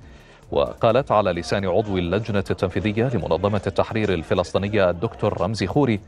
وقالت 0.51 1.12
على 1.12 1.31
لسان 1.31 1.65
عضو 1.65 1.97
اللجنة 1.97 2.43
التنفيذية 2.51 3.10
لمنظمة 3.13 3.62
التحرير 3.67 4.13
الفلسطينية 4.13 4.89
الدكتور 4.89 5.41
رمزي 5.41 5.67
خوري 5.67 5.99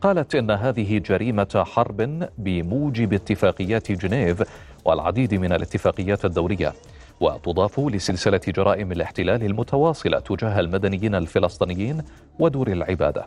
قالت 0.00 0.34
إن 0.34 0.50
هذه 0.50 0.98
جريمة 0.98 1.64
حرب 1.66 2.28
بموجب 2.38 3.12
اتفاقيات 3.12 3.92
جنيف 3.92 4.42
والعديد 4.84 5.34
من 5.34 5.52
الاتفاقيات 5.52 6.24
الدولية 6.24 6.72
وتضاف 7.20 7.80
لسلسلة 7.80 8.40
جرائم 8.48 8.92
الاحتلال 8.92 9.44
المتواصلة 9.44 10.18
تجاه 10.18 10.60
المدنيين 10.60 11.14
الفلسطينيين 11.14 12.02
ودور 12.38 12.68
العبادة. 12.68 13.26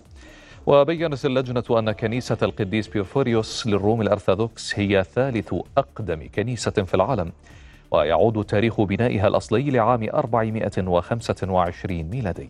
وبينت 0.66 1.26
اللجنة 1.26 1.64
أن 1.80 1.92
كنيسة 1.92 2.38
القديس 2.42 2.88
بيورفوريوس 2.88 3.68
للروم 3.68 4.02
الأرثوذكس 4.02 4.80
هي 4.80 5.04
ثالث 5.16 5.54
أقدم 5.78 6.28
كنيسة 6.36 6.72
في 6.72 6.94
العالم. 6.94 7.32
ويعود 7.92 8.46
تاريخ 8.46 8.82
بنائها 8.82 9.28
الأصلي 9.28 9.72
لعام 9.72 10.10
425 10.14 12.04
ميلادي. 12.04 12.50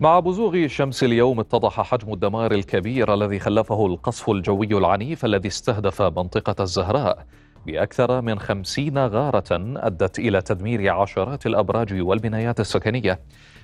مع 0.00 0.20
بزوغ 0.20 0.66
شمس 0.66 1.04
اليوم 1.04 1.40
اتضح 1.40 1.80
حجم 1.80 2.12
الدمار 2.12 2.52
الكبير 2.52 3.14
الذي 3.14 3.38
خلفه 3.38 3.86
القصف 3.86 4.30
الجوي 4.30 4.66
العنيف 4.66 5.24
الذي 5.24 5.48
استهدف 5.48 6.02
منطقة 6.02 6.62
الزهراء. 6.62 7.26
بأكثر 7.66 8.20
من 8.20 8.38
خمسين 8.38 8.98
غارة 8.98 9.46
أدت 9.76 10.18
إلى 10.18 10.42
تدمير 10.42 10.90
عشرات 10.90 11.46
الأبراج 11.46 12.00
والبنايات 12.00 12.60
السكنية 12.60 13.20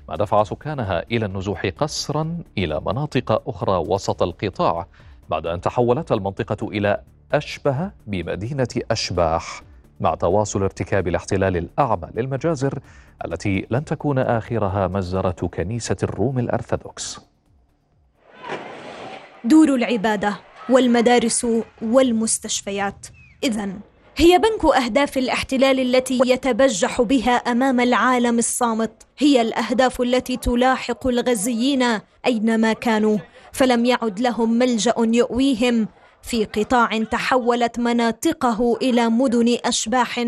ما 0.09 0.17
دفع 0.17 0.43
سكانها 0.43 1.05
إلى 1.11 1.27
النزوح 1.27 1.67
قسرا 1.67 2.39
إلى 2.59 2.81
مناطق 2.87 3.49
أخرى 3.49 3.77
وسط 3.77 4.23
القطاع 4.23 4.87
بعد 5.29 5.47
أن 5.47 5.61
تحولت 5.61 6.13
المنطقة 6.13 6.69
إلى 6.69 7.01
أشبه 7.33 7.91
بمدينة 8.07 8.69
أشباح. 8.91 9.63
مع 10.03 10.15
تواصل 10.15 10.63
ارتكاب 10.63 11.09
الاحتلال 11.09 11.57
الأعمى 11.57 12.09
للمجازر 12.15 12.79
التي 13.25 13.67
لن 13.71 13.85
تكون 13.85 14.19
آخرها 14.19 14.89
مجزرة 14.89 15.49
كنيسة 15.55 15.97
الروم 16.03 16.39
الأرثوذكس. 16.39 17.21
دور 19.45 19.75
العبادة 19.75 20.37
والمدارس 20.71 21.47
والمستشفيات. 21.83 23.07
إذا 23.45 23.69
هي 24.17 24.39
بنك 24.39 24.75
أهداف 24.77 25.19
الاحتلال 25.19 25.81
التي 25.81 26.21
يتبجح 26.27 27.03
بها 27.03 27.33
أمام 27.33 27.81
العالم 27.81 28.39
الصامت. 28.39 29.07
هي 29.19 29.41
الأهداف 29.41 30.01
التي 30.01 30.37
تلاحق 30.37 31.07
الغزيين 31.07 31.83
أينما 32.27 32.73
كانوا 32.73 33.19
فلم 33.53 33.85
يعد 33.85 34.21
لهم 34.21 34.59
ملجأ 34.59 34.95
يؤويهم. 34.99 35.89
في 36.23 36.45
قطاع 36.45 37.03
تحولت 37.03 37.79
مناطقه 37.79 38.77
إلى 38.83 39.09
مدن 39.09 39.59
أشباح 39.65 40.27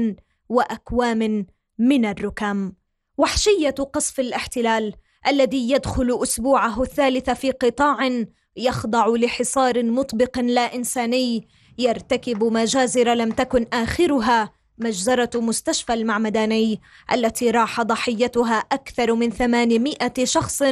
وأكوام 0.48 1.46
من 1.78 2.04
الركام. 2.04 2.72
وحشية 3.18 3.70
قصف 3.70 4.20
الاحتلال 4.20 4.94
الذي 5.26 5.70
يدخل 5.70 6.18
أسبوعه 6.22 6.82
الثالث 6.82 7.30
في 7.30 7.50
قطاع 7.50 8.24
يخضع 8.56 9.06
لحصار 9.08 9.82
مطبق 9.82 10.38
لا 10.38 10.74
إنساني 10.74 11.48
يرتكب 11.78 12.44
مجازر 12.44 13.14
لم 13.14 13.30
تكن 13.30 13.66
آخرها 13.72 14.52
مجزرة 14.78 15.30
مستشفى 15.40 15.94
المعمداني 15.94 16.80
التي 17.12 17.50
راح 17.50 17.82
ضحيتها 17.82 18.58
أكثر 18.58 19.14
من 19.14 19.30
ثمانمائة 19.30 20.24
شخص 20.24 20.62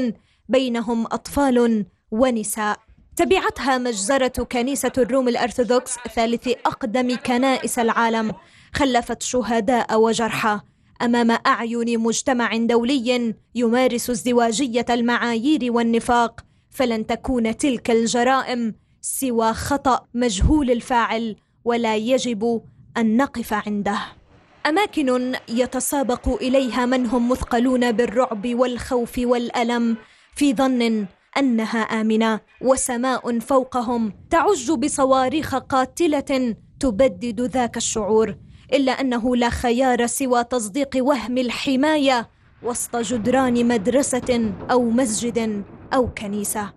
بينهم 0.48 1.06
أطفال 1.06 1.86
ونساء. 2.10 2.78
تبعتها 3.16 3.78
مجزرة 3.78 4.42
كنيسة 4.52 4.92
الروم 4.98 5.28
الأرثوذكس 5.28 5.96
ثالث 6.14 6.48
أقدم 6.48 7.16
كنائس 7.16 7.78
العالم 7.78 8.32
خلفت 8.74 9.22
شهداء 9.22 10.00
وجرحى. 10.00 10.60
أمام 11.02 11.30
أعين 11.46 11.98
مجتمع 11.98 12.56
دولي 12.56 13.34
يمارس 13.54 14.10
ازدواجية 14.10 14.86
المعايير 14.90 15.72
والنفاق 15.72 16.40
فلن 16.70 17.06
تكون 17.06 17.56
تلك 17.56 17.90
الجرائم 17.90 18.74
سوى 19.00 19.52
خطأ 19.52 20.06
مجهول 20.14 20.70
الفاعل 20.70 21.36
ولا 21.64 21.96
يجب 21.96 22.62
أن 22.96 23.16
نقف 23.16 23.52
عنده. 23.52 23.98
أماكن 24.66 25.34
يتسابق 25.48 26.28
إليها 26.28 26.86
من 26.86 27.06
هم 27.06 27.28
مثقلون 27.28 27.92
بالرعب 27.92 28.54
والخوف 28.54 29.18
والألم 29.18 29.96
في 30.34 30.54
ظن 30.54 31.06
أنها 31.38 31.80
آمنة 31.80 32.40
وسماء 32.60 33.38
فوقهم 33.38 34.12
تعج 34.30 34.70
بصواريخ 34.72 35.54
قاتلة 35.54 36.56
تبدد 36.80 37.40
ذاك 37.40 37.76
الشعور 37.76 38.36
إلا 38.72 38.92
أنه 38.92 39.36
لا 39.36 39.50
خيار 39.50 40.06
سوى 40.06 40.44
تصديق 40.44 40.90
وهم 40.96 41.38
الحماية 41.38 42.28
وسط 42.62 42.96
جدران 42.96 43.68
مدرسة 43.68 44.54
أو 44.70 44.90
مسجد 44.90 45.64
أو 45.94 46.14
كنيسة. 46.14 46.72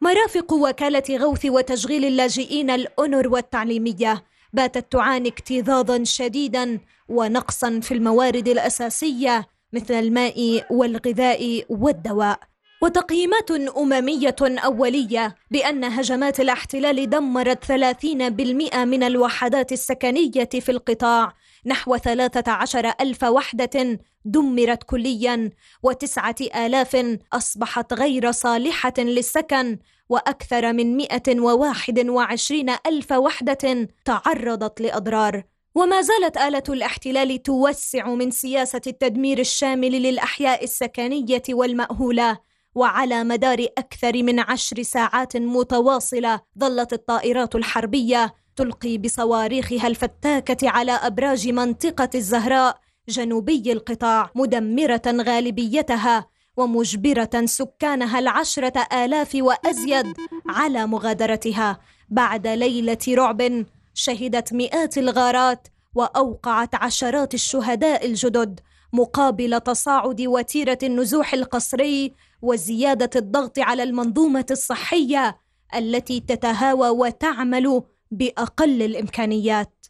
مرافق 0.00 0.52
وكالة 0.52 1.16
غوث 1.16 1.46
وتشغيل 1.46 2.04
اللاجئين 2.04 2.70
الأونروا 2.70 3.38
التعليمية 3.38 4.24
باتت 4.52 4.92
تعاني 4.92 5.28
اكتظاظا 5.28 6.04
شديدا 6.04 6.80
ونقصا 7.08 7.80
في 7.80 7.94
الموارد 7.94 8.48
الأساسية 8.48 9.46
مثل 9.72 9.94
الماء 9.94 10.64
والغذاء 10.70 11.64
والدواء. 11.68 12.51
وتقييمات 12.82 13.50
أممية 13.50 14.36
أولية 14.40 15.36
بأن 15.50 15.84
هجمات 15.84 16.40
الاحتلال 16.40 17.10
دمرت 17.10 17.64
30% 17.64 18.76
من 18.76 19.02
الوحدات 19.02 19.72
السكنية 19.72 20.48
في 20.60 20.68
القطاع 20.68 21.32
نحو 21.66 21.96
13 21.96 22.92
ألف 23.00 23.24
وحدة 23.24 23.98
دمرت 24.24 24.82
كليا 24.82 25.50
وتسعة 25.82 26.36
آلاف 26.56 27.18
أصبحت 27.32 27.92
غير 27.92 28.32
صالحة 28.32 28.94
للسكن 28.98 29.78
وأكثر 30.08 30.72
من 30.72 30.96
121 30.96 32.70
ألف 32.86 33.12
وحدة 33.12 33.88
تعرضت 34.04 34.80
لأضرار. 34.80 35.42
وما 35.74 36.00
زالت 36.00 36.36
آلة 36.36 36.62
الاحتلال 36.68 37.42
توسع 37.42 38.08
من 38.08 38.30
سياسة 38.30 38.80
التدمير 38.86 39.38
الشامل 39.38 39.92
للأحياء 40.02 40.64
السكنية 40.64 41.42
والمأهولة. 41.50 42.51
وعلى 42.74 43.24
مدار 43.24 43.66
أكثر 43.78 44.22
من 44.22 44.40
عشر 44.40 44.82
ساعات 44.82 45.36
متواصلة 45.36 46.40
ظلت 46.58 46.92
الطائرات 46.92 47.54
الحربية 47.54 48.34
تلقي 48.56 48.98
بصواريخها 48.98 49.86
الفتاكة 49.86 50.68
على 50.68 50.92
أبراج 50.92 51.48
منطقة 51.48 52.10
الزهراء 52.14 52.78
جنوبي 53.08 53.72
القطاع 53.72 54.30
مدمرة 54.34 55.02
غالبيتها 55.06 56.26
ومجبرة 56.56 57.30
سكانها 57.44 58.18
العشرة 58.18 58.86
آلاف 58.92 59.30
وأزيد 59.34 60.16
على 60.48 60.86
مغادرتها. 60.86 61.78
بعد 62.08 62.46
ليلة 62.46 62.98
رعب 63.08 63.66
شهدت 63.94 64.52
مئات 64.52 64.98
الغارات 64.98 65.68
وأوقعت 65.94 66.74
عشرات 66.74 67.34
الشهداء 67.34 68.06
الجدد 68.06 68.60
مقابل 68.92 69.60
تصاعد 69.60 70.22
وتيرة 70.22 70.78
النزوح 70.82 71.34
القسري 71.34 72.12
وزيادة 72.42 73.10
الضغط 73.16 73.58
على 73.58 73.82
المنظومة 73.82 74.46
الصحية 74.50 75.38
التي 75.74 76.20
تتهاوى 76.20 76.88
وتعمل 76.88 77.82
بأقل 78.10 78.82
الإمكانيات. 78.82 79.86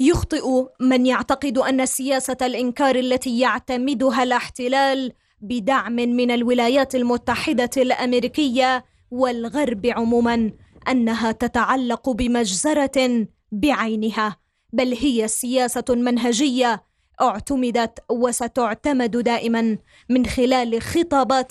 يخطئ 0.00 0.64
من 0.80 1.06
يعتقد 1.06 1.58
أن 1.58 1.86
سياسة 1.86 2.36
الإنكار 2.42 2.96
التي 2.96 3.38
يعتمدها 3.38 4.22
الاحتلال 4.22 5.12
بدعم 5.40 5.92
من 5.92 6.30
الولايات 6.30 6.94
المتحدة 6.94 7.70
الأمريكية 7.76 8.84
والغرب 9.10 9.86
عموما 9.86 10.52
أنها 10.88 11.32
تتعلق 11.32 12.10
بمجزرة 12.10 13.26
بعينها 13.52 14.36
بل 14.72 14.94
هي 14.94 15.28
سياسة 15.28 15.84
منهجية 15.88 16.82
اعتمدت 17.22 17.98
وستعتمد 18.10 19.16
دائما 19.16 19.78
من 20.08 20.26
خلال 20.26 20.82
خطابات 20.82 21.50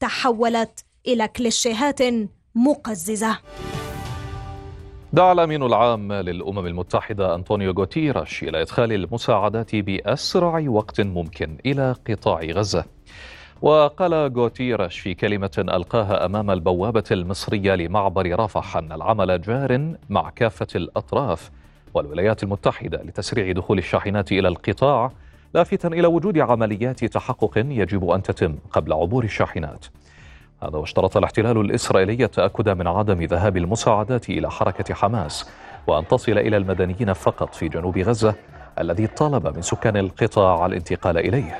تحولت 0.00 0.84
إلى 1.06 1.28
كليشيهات 1.28 2.00
مقززة 2.54 3.38
دعا 5.12 5.32
الأمين 5.32 5.62
العام 5.62 6.12
للأمم 6.12 6.66
المتحدة 6.66 7.34
أنطونيو 7.34 7.72
غوتيراش 7.72 8.42
إلى 8.42 8.62
إدخال 8.62 8.92
المساعدات 8.92 9.76
بأسرع 9.76 10.64
وقت 10.68 11.00
ممكن 11.00 11.58
إلى 11.66 11.94
قطاع 12.08 12.40
غزة. 12.42 12.84
وقال 13.62 14.14
غوتيراش 14.36 14.98
في 14.98 15.14
كلمة 15.14 15.50
ألقاها 15.58 16.24
أمام 16.24 16.50
البوابة 16.50 17.04
المصرية 17.10 17.74
لمعبر 17.74 18.40
رفح 18.40 18.76
أن 18.76 18.92
العمل 18.92 19.40
جار 19.40 19.94
مع 20.10 20.30
كافة 20.30 20.66
الأطراف 20.76 21.50
والولايات 21.94 22.42
المتحدة 22.42 23.02
لتسريع 23.02 23.52
دخول 23.52 23.78
الشاحنات 23.78 24.32
إلى 24.32 24.48
القطاع 24.48 25.12
لافتا 25.54 25.88
إلى 25.88 26.06
وجود 26.06 26.38
عمليات 26.38 27.04
تحقق 27.04 27.52
يجب 27.56 28.10
أن 28.10 28.22
تتم 28.22 28.56
قبل 28.72 28.92
عبور 28.92 29.24
الشاحنات. 29.24 29.86
هذا 30.62 30.76
واشترط 30.76 31.16
الاحتلال 31.16 31.60
الإسرائيلي 31.60 32.24
التأكد 32.24 32.68
من 32.68 32.86
عدم 32.86 33.22
ذهاب 33.22 33.56
المساعدات 33.56 34.30
إلى 34.30 34.50
حركة 34.50 34.94
حماس 34.94 35.50
وأن 35.86 36.08
تصل 36.08 36.32
إلى 36.32 36.56
المدنيين 36.56 37.12
فقط 37.12 37.54
في 37.54 37.68
جنوب 37.68 37.98
غزة 37.98 38.34
الذي 38.78 39.06
طالب 39.06 39.56
من 39.56 39.62
سكان 39.62 39.96
القطاع 39.96 40.66
الانتقال 40.66 41.18
إليه. 41.18 41.58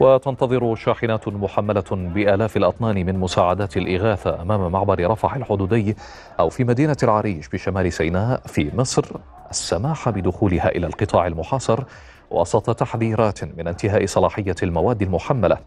وتنتظر 0.00 0.74
شاحنات 0.74 1.28
محملة 1.28 1.84
بآلاف 1.90 2.56
الأطنان 2.56 3.06
من 3.06 3.18
مساعدات 3.18 3.76
الإغاثة 3.76 4.42
أمام 4.42 4.72
معبر 4.72 5.10
رفح 5.10 5.34
الحدودي 5.34 5.96
أو 6.40 6.48
في 6.48 6.64
مدينة 6.64 6.96
العريش 7.02 7.48
بشمال 7.48 7.92
سيناء 7.92 8.40
في 8.46 8.70
مصر. 8.74 9.04
السماح 9.50 10.08
بدخولها 10.08 10.68
إلى 10.68 10.86
القطاع 10.86 11.26
المحاصر 11.26 11.84
وسط 12.30 12.74
تحذيرات 12.74 13.44
من 13.44 13.68
انتهاء 13.68 14.06
صلاحية 14.06 14.54
المواد 14.62 15.02
المحملة. 15.02 15.58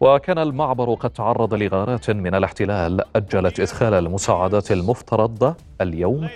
وكان 0.00 0.38
المعبر 0.38 0.94
قد 0.94 1.10
تعرض 1.10 1.54
لغارات 1.54 2.10
من 2.10 2.34
الاحتلال 2.34 3.04
أجلت 3.16 3.60
إدخال 3.60 3.94
المساعدات 3.94 4.72
المفترض 4.72 5.54
اليوم 5.80 6.28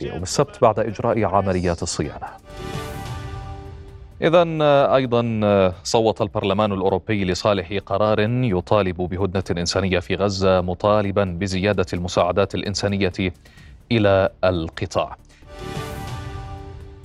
ليوم 0.00 0.22
السبت 0.22 0.58
بعد 0.62 0.78
إجراء 0.78 1.24
عمليات 1.24 1.82
الصيانة. 1.82 2.26
إذا 4.22 4.44
أيضا 4.94 5.72
صوت 5.84 6.22
البرلمان 6.22 6.72
الأوروبي 6.72 7.24
لصالح 7.24 7.78
قرار 7.86 8.20
يطالب 8.44 8.96
بهدنة 8.96 9.60
إنسانية 9.60 9.98
في 9.98 10.14
غزة 10.14 10.60
مطالبا 10.60 11.24
بزيادة 11.40 11.86
المساعدات 11.92 12.54
الإنسانية 12.54 13.12
إلى 13.92 14.28
القطاع. 14.44 15.16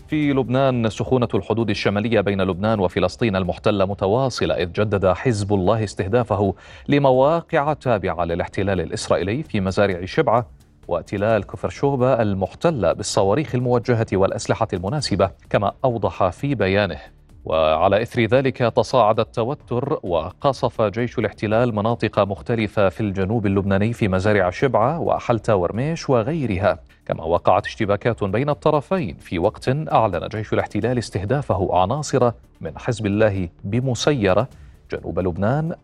في 0.08 0.34
لبنان 0.34 0.90
سخونة 0.90 1.28
الحدود 1.34 1.70
الشمالية 1.70 2.22
بين 2.22 2.42
لبنان 2.42 2.80
وفلسطين 2.80 3.36
المحتلة 3.36 3.86
متواصلة 3.86 4.56
إذ 4.56 4.72
جدد 4.72 5.08
حزب 5.08 5.54
الله 5.54 5.84
استهدافه 5.84 6.56
لمواقع 6.88 7.74
تابعة 7.74 8.26
للاحتلال 8.26 8.82
الإسرائيلي 8.82 9.44
في 9.44 9.62
مزارع 9.62 10.06
شبعة 10.06 10.46
وتلال 10.88 11.44
كفر 11.44 11.70
شوبة 11.70 12.22
المحتلة 12.22 12.94
بالصواريخ 12.94 13.56
الموجهة 13.56 14.08
والأسلحة 14.14 14.68
المناسبة 14.74 15.32
كما 15.50 15.72
أوضح 15.86 16.30
في 16.30 16.56
بيانه. 16.56 17.00
وعلى 17.46 18.02
إثر 18.02 18.22
ذلك 18.22 18.58
تصاعد 18.58 19.20
التوتر 19.20 20.00
وقصف 20.04 20.82
جيش 20.82 21.20
الاحتلال 21.20 21.76
مناطق 21.76 22.20
مختلفة 22.20 22.90
في 22.90 23.02
الجنوب 23.02 23.46
اللبناني 23.46 23.94
في 23.94 24.08
مزارع 24.08 24.50
شبعة 24.50 25.00
وحلتا 25.00 25.54
ورميش 25.54 26.10
وغيرها. 26.10 26.80
كما 27.06 27.24
وقعت 27.24 27.66
اشتباكات 27.66 28.24
بين 28.24 28.50
الطرفين 28.50 29.18
في 29.18 29.40
وقت 29.40 29.70
أعلن 29.70 30.28
جيش 30.28 30.54
الاحتلال 30.54 30.98
استهدافه 30.98 31.76
عناصر 31.82 32.32
من 32.62 32.80
حزب 32.80 33.06
الله 33.06 33.50
بمسيرة 33.64 34.48
جنوب 34.92 35.20
لبنان 35.20 35.76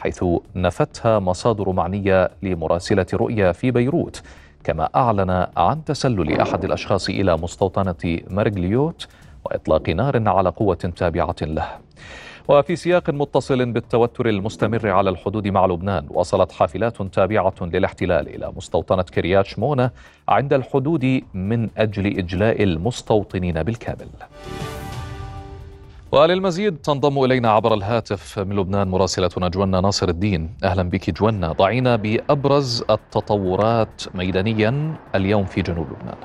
حيث 0.00 0.24
نفتها 0.56 1.18
مصادر 1.18 1.72
معنية 1.72 2.30
لمراسلة 2.42 3.06
رؤيا 3.14 3.52
في 3.52 3.70
بيروت 3.70 4.22
كما 4.64 4.88
أعلن 4.96 5.46
عن 5.56 5.84
تسلل 5.84 6.40
أحد 6.40 6.64
الأشخاص 6.64 7.08
إلى 7.08 7.36
مستوطنة 7.36 8.20
مرجليوت 8.30 9.08
وإطلاق 9.44 9.88
نار 9.88 10.28
على 10.28 10.48
قوة 10.48 10.74
تابعة 10.74 11.36
له. 11.42 11.66
وفي 12.48 12.76
سياق 12.76 13.10
متصل 13.10 13.72
بالتوتر 13.72 14.28
المستمر 14.28 14.88
على 14.88 15.10
الحدود 15.10 15.48
مع 15.48 15.66
لبنان 15.66 16.06
وصلت 16.10 16.52
حافلات 16.52 17.02
تابعة 17.02 17.54
للاحتلال 17.60 18.28
إلى 18.28 18.52
مستوطنة 18.56 19.02
كريات 19.02 19.46
شمونة 19.46 19.90
عند 20.28 20.52
الحدود 20.52 21.22
من 21.34 21.68
أجل 21.78 22.06
إجلاء 22.06 22.62
المستوطنين 22.62 23.62
بالكامل. 23.62 24.08
وللمزيد 26.12 26.76
تنضم 26.76 27.24
إلينا 27.24 27.50
عبر 27.50 27.74
الهاتف 27.74 28.38
من 28.38 28.56
لبنان 28.56 28.88
مراسلتنا 28.88 29.48
جوانا 29.48 29.80
ناصر 29.80 30.08
الدين. 30.08 30.50
أهلا 30.64 30.82
بك 30.82 31.10
جوانا 31.10 31.52
ضعينا 31.52 31.96
بأبرز 31.96 32.84
التطورات 32.90 34.02
ميدانيا 34.14 34.94
اليوم 35.14 35.44
في 35.44 35.62
جنوب 35.62 35.86
لبنان. 35.86 36.18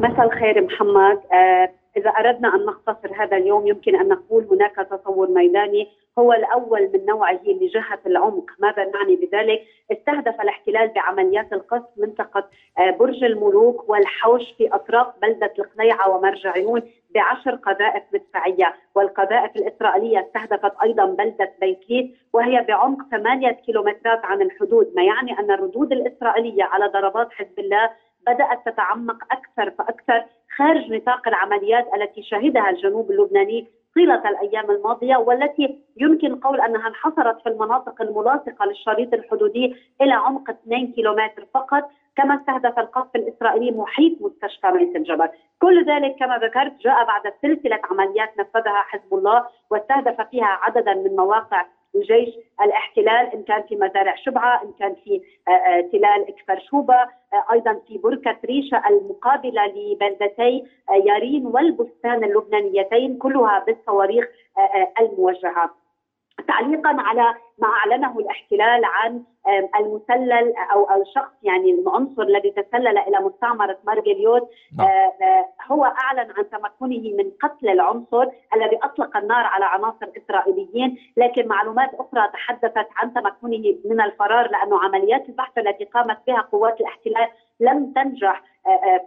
مساء 0.00 0.26
الخير 0.26 0.64
محمد. 0.64 1.18
آه 1.32 1.70
إذا 1.96 2.10
أردنا 2.10 2.48
أن 2.54 2.66
نختصر 2.66 3.22
هذا 3.22 3.36
اليوم 3.36 3.66
يمكن 3.66 4.00
أن 4.00 4.08
نقول 4.08 4.46
هناك 4.50 4.88
تطور 4.90 5.30
ميداني 5.30 5.88
هو 6.18 6.32
الأول 6.32 6.90
من 6.94 7.06
نوعه 7.06 7.40
لجهة 7.62 8.00
العمق. 8.06 8.50
ماذا 8.58 8.84
نعني 8.84 9.16
بذلك؟ 9.16 9.60
استهدف 9.92 10.40
الاحتلال 10.40 10.88
بعمليات 10.94 11.52
القصف 11.52 11.88
منطقة 11.96 12.48
آه، 12.78 12.90
برج 12.90 13.24
الملوك 13.24 13.90
والحوش 13.90 14.42
في 14.58 14.74
أطراف 14.74 15.06
بلدة 15.22 15.52
القليعة 15.58 16.10
ومرج 16.10 16.46
عيون 16.46 16.82
بعشر 17.16 17.54
قذائف 17.54 18.02
مدفعية 18.12 18.74
والقذائف 18.94 19.56
الإسرائيلية 19.56 20.20
استهدفت 20.20 20.72
أيضا 20.82 21.04
بلدة 21.04 21.52
بيكيت 21.60 22.16
وهي 22.32 22.64
بعمق 22.68 22.98
ثمانية 23.10 23.50
كيلومترات 23.50 24.24
عن 24.24 24.42
الحدود. 24.42 24.92
ما 24.96 25.02
يعني 25.02 25.38
أن 25.38 25.50
الردود 25.50 25.92
الإسرائيلية 25.92 26.64
على 26.64 26.86
ضربات 26.86 27.32
حزب 27.32 27.58
الله 27.58 27.90
بدأت 28.26 28.68
تتعمق 28.68 29.18
أكثر 29.32 29.70
فأكثر 29.70 30.24
خارج 30.56 30.92
نطاق 30.92 31.28
العمليات 31.28 31.86
التي 31.94 32.22
شهدها 32.22 32.70
الجنوب 32.70 33.10
اللبناني 33.10 33.66
طيلة 33.94 34.28
الأيام 34.28 34.70
الماضية 34.70 35.16
والتي 35.16 35.78
يمكن 35.96 36.26
القول 36.26 36.60
أنها 36.60 36.88
انحصرت 36.88 37.42
في 37.42 37.48
المناطق 37.48 38.02
الملاصقة 38.02 38.66
للشريط 38.66 39.14
الحدودي 39.14 39.76
إلى 40.02 40.12
عمق 40.12 40.50
2 40.50 40.92
كيلومتر 40.92 41.46
فقط. 41.54 41.90
كما 42.16 42.34
استهدف 42.40 42.78
القصف 42.78 43.16
الإسرائيلي 43.16 43.70
محيط 43.70 44.22
مستشفى 44.22 44.66
ميت 44.66 44.96
الجبل، 44.96 45.28
كل 45.60 45.86
ذلك 45.86 46.16
كما 46.18 46.38
ذكرت 46.38 46.72
جاء 46.80 47.04
بعد 47.04 47.32
سلسلة 47.42 47.80
عمليات 47.90 48.38
نفذها 48.38 48.82
حزب 48.82 49.14
الله 49.14 49.46
واستهدف 49.70 50.20
فيها 50.20 50.58
عددا 50.62 50.94
من 50.94 51.16
مواقع 51.16 51.66
الجيش 51.94 52.34
الاحتلال 52.60 53.32
إن 53.34 53.42
كان 53.42 53.62
في 53.62 53.76
مزارع 53.76 54.14
شبعة، 54.16 54.62
إن 54.62 54.72
كان 54.78 54.94
في 55.04 55.20
آه، 55.48 55.50
آه، 55.50 55.80
تلال 55.80 56.28
إكفر 56.28 56.58
شوبة، 56.70 56.94
آه، 56.94 57.52
أيضا 57.52 57.80
في 57.88 57.98
بركة 57.98 58.36
ريشة 58.44 58.82
المقابلة 58.90 59.66
لبلدتي 59.66 60.64
يارين 60.90 61.46
والبستان 61.46 62.24
اللبنانيتين 62.24 63.18
كلها 63.18 63.64
بالصواريخ 63.66 64.24
الموجهة. 65.00 65.70
تعليقا 66.48 66.96
على 66.98 67.34
ما 67.58 67.68
أعلنه 67.68 68.18
الاحتلال 68.18 68.84
عن 68.84 69.22
المسلل 69.80 70.54
أو 70.72 71.02
الشخص 71.02 71.32
يعني 71.42 71.70
العنصر 71.70 72.22
الذي 72.22 72.50
تسلل 72.50 72.98
إلى 72.98 73.20
مستعمرة 73.20 73.78
مارجليوت 73.86 74.48
نعم. 74.78 74.88
هو 75.66 75.84
أعلن 75.84 76.30
عن 76.30 76.50
تمكنه 76.50 77.14
من 77.16 77.30
قتل 77.42 77.68
العنصر 77.68 78.26
الذي 78.54 78.78
أطلق 78.82 79.16
النار 79.16 79.44
على 79.46 79.64
عناصر 79.64 80.06
إسرائيليين، 80.16 80.98
لكن 81.16 81.48
معلومات 81.48 81.90
أخرى 81.94 82.28
تحدثت 82.32 82.88
عن 82.96 83.14
تمكنه 83.14 83.74
من 83.84 84.00
الفرار 84.00 84.50
لأنه 84.50 84.84
عمليات 84.84 85.28
البحث 85.28 85.58
التي 85.58 85.84
قامت 85.84 86.18
بها 86.26 86.40
قوات 86.40 86.80
الاحتلال 86.80 87.28
لم 87.60 87.92
تنجح 87.92 88.42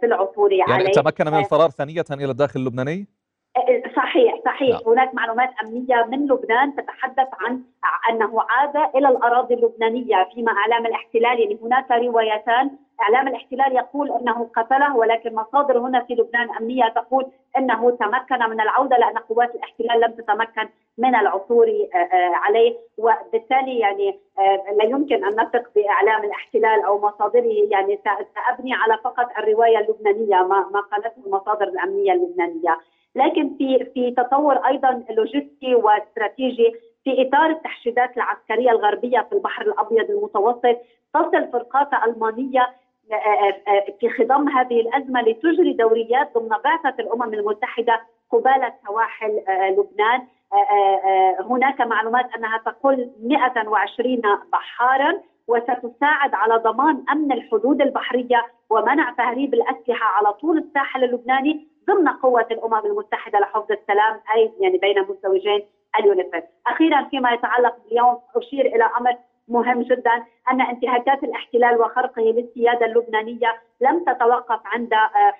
في 0.00 0.06
العثور 0.06 0.52
يعني 0.52 0.72
عليه. 0.72 0.84
يعني 0.84 0.94
تمكن 0.94 1.26
من 1.26 1.38
الفرار 1.38 1.68
ثانية 1.68 2.04
إلى 2.10 2.30
الداخل 2.30 2.60
اللبناني؟ 2.60 3.06
صحيح 3.96 4.34
صحيح. 4.44 4.70
نعم. 4.70 4.92
هناك 4.92 5.14
معلومات 5.14 5.50
أمنية 5.62 6.06
من 6.08 6.26
لبنان 6.26 6.76
تتحدث 6.76 7.28
عن 7.40 7.62
أنه 8.10 8.42
عاد 8.50 8.76
إلى 8.96 9.08
الأراضي 9.08 9.54
اللبنانية 9.54 10.28
فيما 10.34 10.52
أعلام 10.52 10.86
الاحتلال. 10.86 11.40
يعني 11.40 11.58
هناك 11.62 11.90
روايتان. 11.90 12.70
إعلام 13.00 13.28
الاحتلال 13.28 13.76
يقول 13.76 14.12
إنه 14.12 14.50
قتله 14.56 14.96
ولكن 14.96 15.34
مصادر 15.34 15.78
هنا 15.78 16.00
في 16.00 16.14
لبنان 16.14 16.50
أمنية 16.60 16.88
تقول 16.88 17.26
إنه 17.58 17.90
تمكن 17.90 18.50
من 18.50 18.60
العودة 18.60 18.96
لأن 18.96 19.18
قوات 19.18 19.54
الاحتلال 19.54 20.00
لم 20.00 20.12
تتمكن 20.12 20.68
من 20.98 21.14
العثور 21.14 21.66
عليه. 22.32 22.76
وبالتالي 22.98 23.78
يعني 23.78 24.20
لا 24.76 24.84
يمكن 24.84 25.24
أن 25.24 25.32
نثق 25.32 25.70
بإعلام 25.74 26.24
الاحتلال 26.24 26.84
أو 26.84 26.98
مصادره. 26.98 27.68
يعني 27.70 28.00
سأبني 28.34 28.74
على 28.74 28.98
فقط 29.04 29.28
الرواية 29.38 29.78
اللبنانية 29.78 30.36
ما 30.36 30.68
ما 30.72 30.80
قالته 30.80 31.26
المصادر 31.26 31.68
الأمنية 31.68 32.12
اللبنانية. 32.12 32.78
لكن 33.14 33.56
في 33.58 33.84
في 33.94 34.10
تطور 34.10 34.54
أيضا 34.54 35.04
لوجستي 35.10 35.74
واستراتيجي 35.74 36.72
في 37.04 37.28
إطار 37.28 37.50
التحشيدات 37.50 38.16
العسكرية 38.16 38.70
الغربية 38.70 39.20
في 39.20 39.32
البحر 39.32 39.62
الأبيض 39.62 40.10
المتوسط. 40.10 40.76
تصل 41.14 41.48
فرقات 41.52 41.88
ألمانية 42.06 42.68
في 44.00 44.08
خضم 44.08 44.48
هذه 44.48 44.80
الأزمة 44.80 45.22
لتجري 45.22 45.72
دوريات 45.72 46.34
ضمن 46.38 46.48
بعثة 46.48 46.94
الأمم 47.02 47.34
المتحدة 47.34 48.00
قباله 48.30 48.72
سواحل 48.86 49.42
لبنان. 49.78 50.22
هناك 51.50 51.80
معلومات 51.80 52.26
أنها 52.36 52.58
تقل 52.58 53.10
120 53.22 54.22
بحارا 54.52 55.20
وستساعد 55.48 56.34
على 56.34 56.56
ضمان 56.56 57.04
أمن 57.12 57.32
الحدود 57.32 57.82
البحرية 57.82 58.46
ومنع 58.70 59.12
تهريب 59.12 59.54
الأسلحة 59.54 60.06
على 60.06 60.32
طول 60.32 60.58
الساحل 60.58 61.04
اللبناني. 61.04 61.69
ضمن 61.90 62.08
قوة 62.08 62.46
الأمم 62.50 62.86
المتحدة 62.86 63.38
لحفظ 63.38 63.72
السلام 63.72 64.20
أي 64.34 64.52
يعني 64.60 64.78
بين 64.78 65.02
مزدوجين 65.02 65.62
اليونيسف. 65.98 66.44
أخيرا 66.66 67.04
فيما 67.10 67.30
يتعلق 67.32 67.76
باليوم 67.84 68.18
أشير 68.36 68.66
إلى 68.66 68.84
أمر 69.00 69.16
مهم 69.48 69.82
جدا 69.82 70.24
أن 70.50 70.60
انتهاكات 70.60 71.24
الاحتلال 71.24 71.80
وخرقه 71.80 72.22
للسيادة 72.22 72.86
اللبنانية 72.86 73.56
لم 73.80 74.04
تتوقف 74.04 74.60
عند 74.64 74.94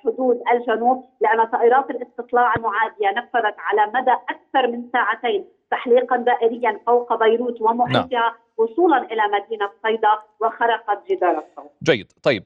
حدود 0.05 0.43
الجنوب 0.53 1.05
لأن 1.21 1.45
طائرات 1.45 1.91
الاستطلاع 1.91 2.55
المعادية 2.57 3.11
نفذت 3.11 3.55
على 3.59 3.87
مدى 3.95 4.13
أكثر 4.13 4.67
من 4.71 4.89
ساعتين. 4.93 5.45
تحليقا 5.71 6.17
دائريا 6.17 6.81
فوق 6.87 7.19
بيروت 7.19 7.61
ومحيطها 7.61 8.07
نعم. 8.09 8.33
وصولا 8.57 8.97
إلى 8.97 9.23
مدينة 9.33 9.71
صيدا 9.83 10.19
وخرقت 10.41 11.11
جدار 11.11 11.31
الصوت. 11.31 11.71
جيد، 11.83 12.13
طيب 12.23 12.45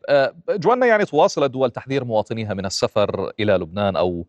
جوانا 0.50 0.86
يعني 0.86 1.04
تواصل 1.04 1.44
الدول 1.44 1.70
تحذير 1.70 2.04
مواطنيها 2.04 2.54
من 2.54 2.66
السفر 2.66 3.32
إلى 3.40 3.52
لبنان 3.52 3.96
أو 3.96 4.26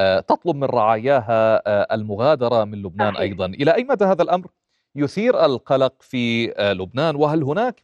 تطلب 0.00 0.56
من 0.56 0.64
رعاياها 0.64 1.62
المغادرة 1.94 2.64
من 2.64 2.82
لبنان 2.82 3.14
صحيح. 3.14 3.20
أيضا، 3.20 3.46
إلى 3.46 3.74
أي 3.74 3.84
مدى 3.84 4.04
هذا 4.04 4.22
الأمر 4.22 4.46
يثير 4.94 5.44
القلق 5.44 5.94
في 6.00 6.46
لبنان 6.58 7.16
وهل 7.16 7.42
هناك 7.42 7.82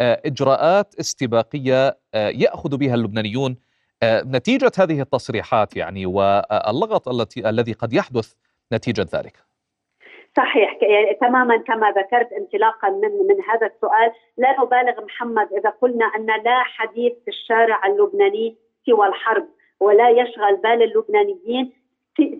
إجراءات 0.00 0.94
استباقية 0.94 1.98
يأخذ 2.14 2.76
بها 2.76 2.94
اللبنانيون 2.94 3.56
نتيجة 4.04 4.72
هذه 4.78 5.00
التصريحات 5.00 5.76
يعني 5.76 6.06
واللغط 6.06 7.08
التي 7.08 7.48
الذي 7.48 7.72
قد 7.72 7.92
يحدث 7.92 8.34
نتيجة 8.72 9.06
ذلك؟ 9.14 9.53
صحيح. 10.36 10.78
يعني 10.82 11.14
تماما 11.14 11.56
كما 11.56 11.90
ذكرت 11.90 12.32
انطلاقا 12.32 12.90
من 12.90 13.26
من 13.28 13.42
هذا 13.48 13.66
السؤال 13.66 14.12
لا 14.36 14.60
نبالغ 14.60 15.04
محمد 15.04 15.52
إذا 15.52 15.70
قلنا 15.70 16.06
أن 16.06 16.26
لا 16.26 16.62
حديث 16.62 17.12
في 17.24 17.28
الشارع 17.28 17.86
اللبناني 17.86 18.56
سوى 18.86 19.06
الحرب 19.06 19.48
ولا 19.80 20.10
يشغل 20.10 20.56
بال 20.56 20.82
اللبنانيين 20.82 21.72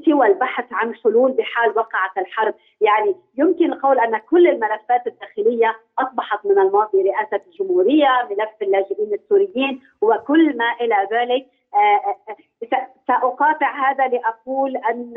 سوى 0.04 0.26
البحث 0.26 0.72
عن 0.72 0.94
حلول 0.94 1.32
بحال 1.32 1.70
وقعت 1.78 2.18
الحرب. 2.18 2.54
يعني 2.80 3.14
يمكن 3.38 3.72
القول 3.72 3.98
أن 3.98 4.18
كل 4.18 4.48
الملفات 4.48 5.06
الداخلية 5.06 5.76
أصبحت 5.98 6.46
من 6.46 6.58
الماضي 6.58 7.02
رئاسة 7.02 7.40
الجمهورية 7.46 8.28
ملف 8.30 8.62
اللاجئين 8.62 9.14
السوريين 9.14 9.82
وكل 10.02 10.56
ما 10.56 10.72
إلى 10.80 11.08
ذلك 11.12 11.46
سأقاطع 13.08 13.90
هذا 13.90 14.08
لأقول 14.08 14.76
أن 14.76 15.14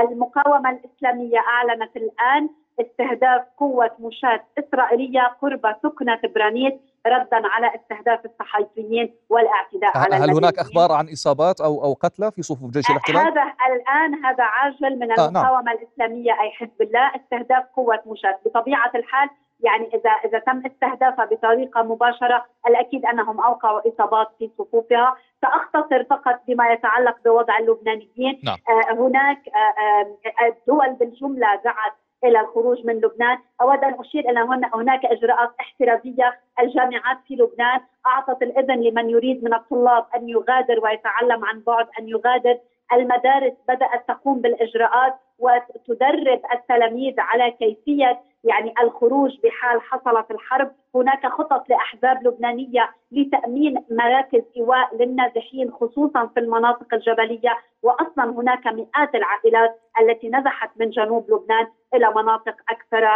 المقاومة 0.00 0.70
الإسلامية 0.70 1.38
أعلنت 1.38 1.96
الآن 1.96 2.48
استهداف 2.80 3.42
قوة 3.58 3.90
مشاة 3.98 4.40
إسرائيلية 4.58 5.36
قرب 5.42 5.76
سكنة 5.82 6.20
برانيت 6.34 6.80
ردا 7.06 7.42
على 7.44 7.70
استهداف 7.74 8.20
الصحيفيين 8.24 9.14
والاعتداء 9.28 9.98
على 9.98 10.14
هل 10.16 10.30
هناك 10.30 10.58
أخبار 10.58 10.92
عن 10.92 11.08
إصابات 11.12 11.60
أو 11.60 11.84
أو 11.84 11.92
قتلى 11.92 12.30
في 12.30 12.42
صفوف 12.42 12.70
جيش 12.70 12.90
الاحتلال؟ 12.90 13.16
هذا 13.16 13.42
الآن 13.72 14.24
هذا 14.24 14.44
عاجل 14.44 14.98
من 14.98 15.12
المقاومه 15.12 15.58
آه 15.58 15.62
نعم. 15.62 15.68
الإسلامية 15.68 16.32
أي 16.32 16.50
حزب 16.50 16.82
الله 16.82 17.10
استهداف 17.16 17.64
قوة 17.76 18.02
مشاة 18.06 18.38
بطبيعة 18.44 18.90
الحال 18.94 19.30
يعني 19.62 19.86
اذا 19.94 20.10
إذا 20.10 20.38
تم 20.38 20.62
استهدافها 20.66 21.24
بطريقة 21.24 21.82
مباشرة 21.82 22.44
الأكيد 22.66 23.06
أنهم 23.06 23.40
اوقعوا 23.40 23.80
إصابات 23.88 24.28
في 24.38 24.50
صفوفها. 24.58 25.16
سأختصر 25.42 26.04
فقط 26.04 26.40
بما 26.48 26.72
يتعلق 26.72 27.16
بوضع 27.24 27.58
اللبنانيين. 27.58 28.40
نعم. 28.44 28.56
آه 28.68 28.94
هناك 28.94 29.48
آه 29.48 30.46
الدول 30.46 30.92
بالجملة 30.92 31.54
دعت 31.64 31.92
إلى 32.24 32.40
الخروج 32.40 32.86
من 32.86 32.94
لبنان، 32.94 33.38
أود 33.60 33.84
أن 33.84 33.94
أشير 34.00 34.30
إلى 34.30 34.40
هنا 34.40 34.70
هناك 34.74 35.04
إجراءات 35.04 35.50
احترازية، 35.60 36.38
الجامعات 36.60 37.18
في 37.28 37.34
لبنان 37.34 37.80
أعطت 38.06 38.42
الإذن 38.42 38.80
لمن 38.82 39.10
يريد 39.10 39.44
من 39.44 39.54
الطلاب 39.54 40.04
أن 40.16 40.28
يغادر 40.28 40.80
ويتعلم 40.84 41.44
عن 41.44 41.60
بعد 41.66 41.86
أن 41.98 42.08
يغادر، 42.08 42.58
المدارس 42.92 43.52
بدأت 43.68 44.08
تقوم 44.08 44.40
بالإجراءات. 44.40 45.14
وتدرب 45.40 46.40
التلاميذ 46.52 47.14
على 47.18 47.50
كيفية 47.50 48.20
يعني 48.44 48.74
الخروج 48.82 49.40
بحال 49.44 49.80
حصلت 49.80 50.30
الحرب، 50.30 50.72
هناك 50.94 51.26
خطط 51.26 51.68
لأحزاب 51.68 52.26
لبنانية 52.26 52.90
لتأمين 53.12 53.84
مراكز 53.90 54.42
إيواء 54.56 54.96
للنازحين 54.96 55.70
خصوصا 55.70 56.26
في 56.26 56.40
المناطق 56.40 56.94
الجبلية، 56.94 57.58
واصلا 57.82 58.24
هناك 58.24 58.66
مئات 58.66 59.14
العائلات 59.14 59.80
التي 60.00 60.28
نزحت 60.28 60.70
من 60.76 60.90
جنوب 60.90 61.30
لبنان 61.30 61.66
إلى 61.94 62.10
مناطق 62.16 62.54
أكثر 62.68 63.08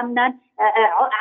امنا، 0.00 0.34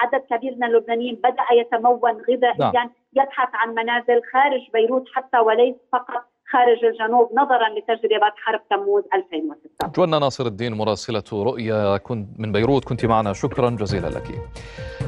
عدد 0.02 0.22
كبير 0.30 0.56
من 0.56 0.64
اللبنانيين 0.64 1.16
بدأ 1.16 1.46
يتمون 1.52 2.22
غذائيا 2.30 2.90
يبحث 3.14 3.50
عن 3.54 3.76
منازل 3.76 4.22
خارج 4.34 4.70
بيروت 4.74 5.06
حتى 5.14 5.38
وليس 5.40 5.76
فقط 5.92 6.24
خارج 6.52 6.86
الجنوب 6.86 7.30
نظرا 7.34 7.70
لتجربة 7.70 8.34
حرب 8.36 8.62
تموز 8.70 9.04
2006 9.14 9.88
جوانا 9.96 10.20
ناصر 10.20 10.46
الدين 10.46 10.74
مراسلة 10.74 11.24
رؤيا 11.34 11.98
كنت 11.98 12.40
من 12.40 12.52
بيروت. 12.52 12.86
كنت 12.86 13.06
معنا. 13.06 13.34
شكرا 13.34 13.70
جزيلا 13.70 14.08
لك. 14.08 14.42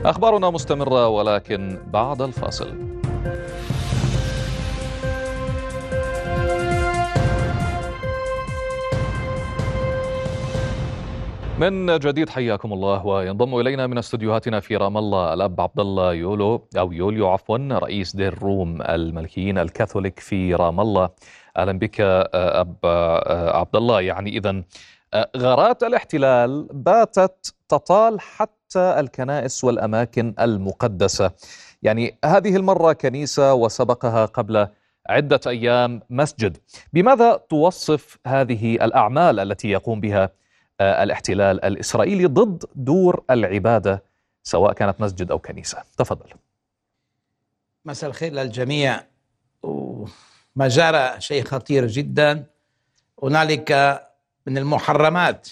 أخبارنا 0.05 0.49
مستمرة 0.49 1.07
ولكن 1.07 1.77
بعد 1.93 2.21
الفاصل. 2.21 2.99
من 11.59 11.99
جديد 11.99 12.29
حياكم 12.29 12.73
الله 12.73 13.05
وينضم 13.05 13.59
إلينا 13.59 13.87
من 13.87 13.97
استديوهاتنا 13.97 14.59
في 14.59 14.75
رام 14.75 14.97
الله 14.97 15.33
الأب 15.33 15.61
عبد 15.61 15.79
الله 15.79 16.13
يولو 16.13 16.67
أو 16.77 16.91
يوليو 16.91 17.27
عفوا 17.27 17.57
رئيس 17.57 18.15
دير 18.15 18.39
روم 18.39 18.81
الملكيين 18.81 19.57
الكاثوليك 19.57 20.19
في 20.19 20.55
رام 20.55 20.79
الله. 20.79 21.09
أهلا 21.57 21.71
بك 21.71 22.01
آه، 22.01 22.29
أب 22.61 22.75
آه، 22.83 23.57
عبد 23.57 23.75
الله 23.75 24.01
يعني 24.01 24.37
اذا 24.37 24.63
آه، 25.13 25.29
غارات 25.37 25.83
الاحتلال 25.83 26.67
باتت 26.73 27.55
تطال 27.69 28.21
حتى 28.21 28.99
الكنائس 28.99 29.63
والأماكن 29.63 30.33
المقدسة. 30.39 31.31
يعني 31.83 32.17
هذه 32.25 32.55
المرة 32.55 32.93
كنيسة 32.93 33.53
وسبقها 33.53 34.25
قبل 34.25 34.67
عدة 35.09 35.39
أيام 35.47 36.01
مسجد. 36.09 36.57
بماذا 36.93 37.39
توصف 37.49 38.17
هذه 38.27 38.75
الأعمال 38.75 39.39
التي 39.39 39.69
يقوم 39.69 39.99
بها 39.99 40.38
الاحتلال 40.81 41.65
الإسرائيلي 41.65 42.25
ضد 42.25 42.65
دور 42.75 43.23
العبادة 43.29 44.03
سواء 44.43 44.73
كانت 44.73 45.01
مسجد 45.01 45.31
أو 45.31 45.39
كنيسة. 45.39 45.83
تفضل. 45.97 46.25
مساء 47.85 48.09
الخير 48.09 48.33
للجميع. 48.33 49.03
وما 49.63 50.67
جرى 50.67 51.21
شيء 51.21 51.43
خطير 51.43 51.87
جدا. 51.87 52.43
هنالك 53.23 53.71
من 54.47 54.57
المحرمات 54.57 55.49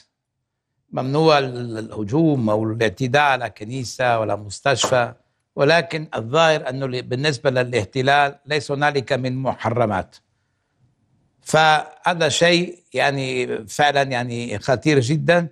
ممنوع 0.92 1.38
الهجوم 1.38 2.50
أو 2.50 2.64
الاعتداء 2.64 3.22
على 3.22 3.50
كنيسة 3.50 4.20
ولا 4.20 4.36
مستشفى 4.36 5.14
ولكن 5.56 6.08
الظاهر 6.16 6.70
أنه 6.70 7.02
بالنسبة 7.02 7.50
للاحتلال 7.50 8.36
ليس 8.46 8.72
هنالك 8.72 9.14
من 9.14 9.36
محرمات. 9.36 10.16
فهذا 11.48 12.30
شيء 12.30 12.84
يعني 12.94 13.58
فعلا 13.68 14.02
يعني 14.02 14.60
خطير 14.60 15.00
جدا 15.00 15.48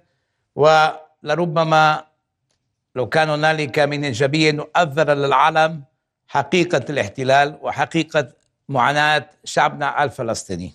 ولربما 0.55 2.05
لو 2.95 3.09
كان 3.09 3.29
هنالك 3.29 3.79
من 3.79 4.03
ايجابيه 4.03 4.51
نؤثر 4.51 5.13
للعالم 5.13 5.83
حقيقة 6.27 6.85
الاحتلال 6.89 7.59
وحقيقة 7.61 8.31
معاناة 8.69 9.29
شعبنا 9.43 10.03
الفلسطيني. 10.03 10.73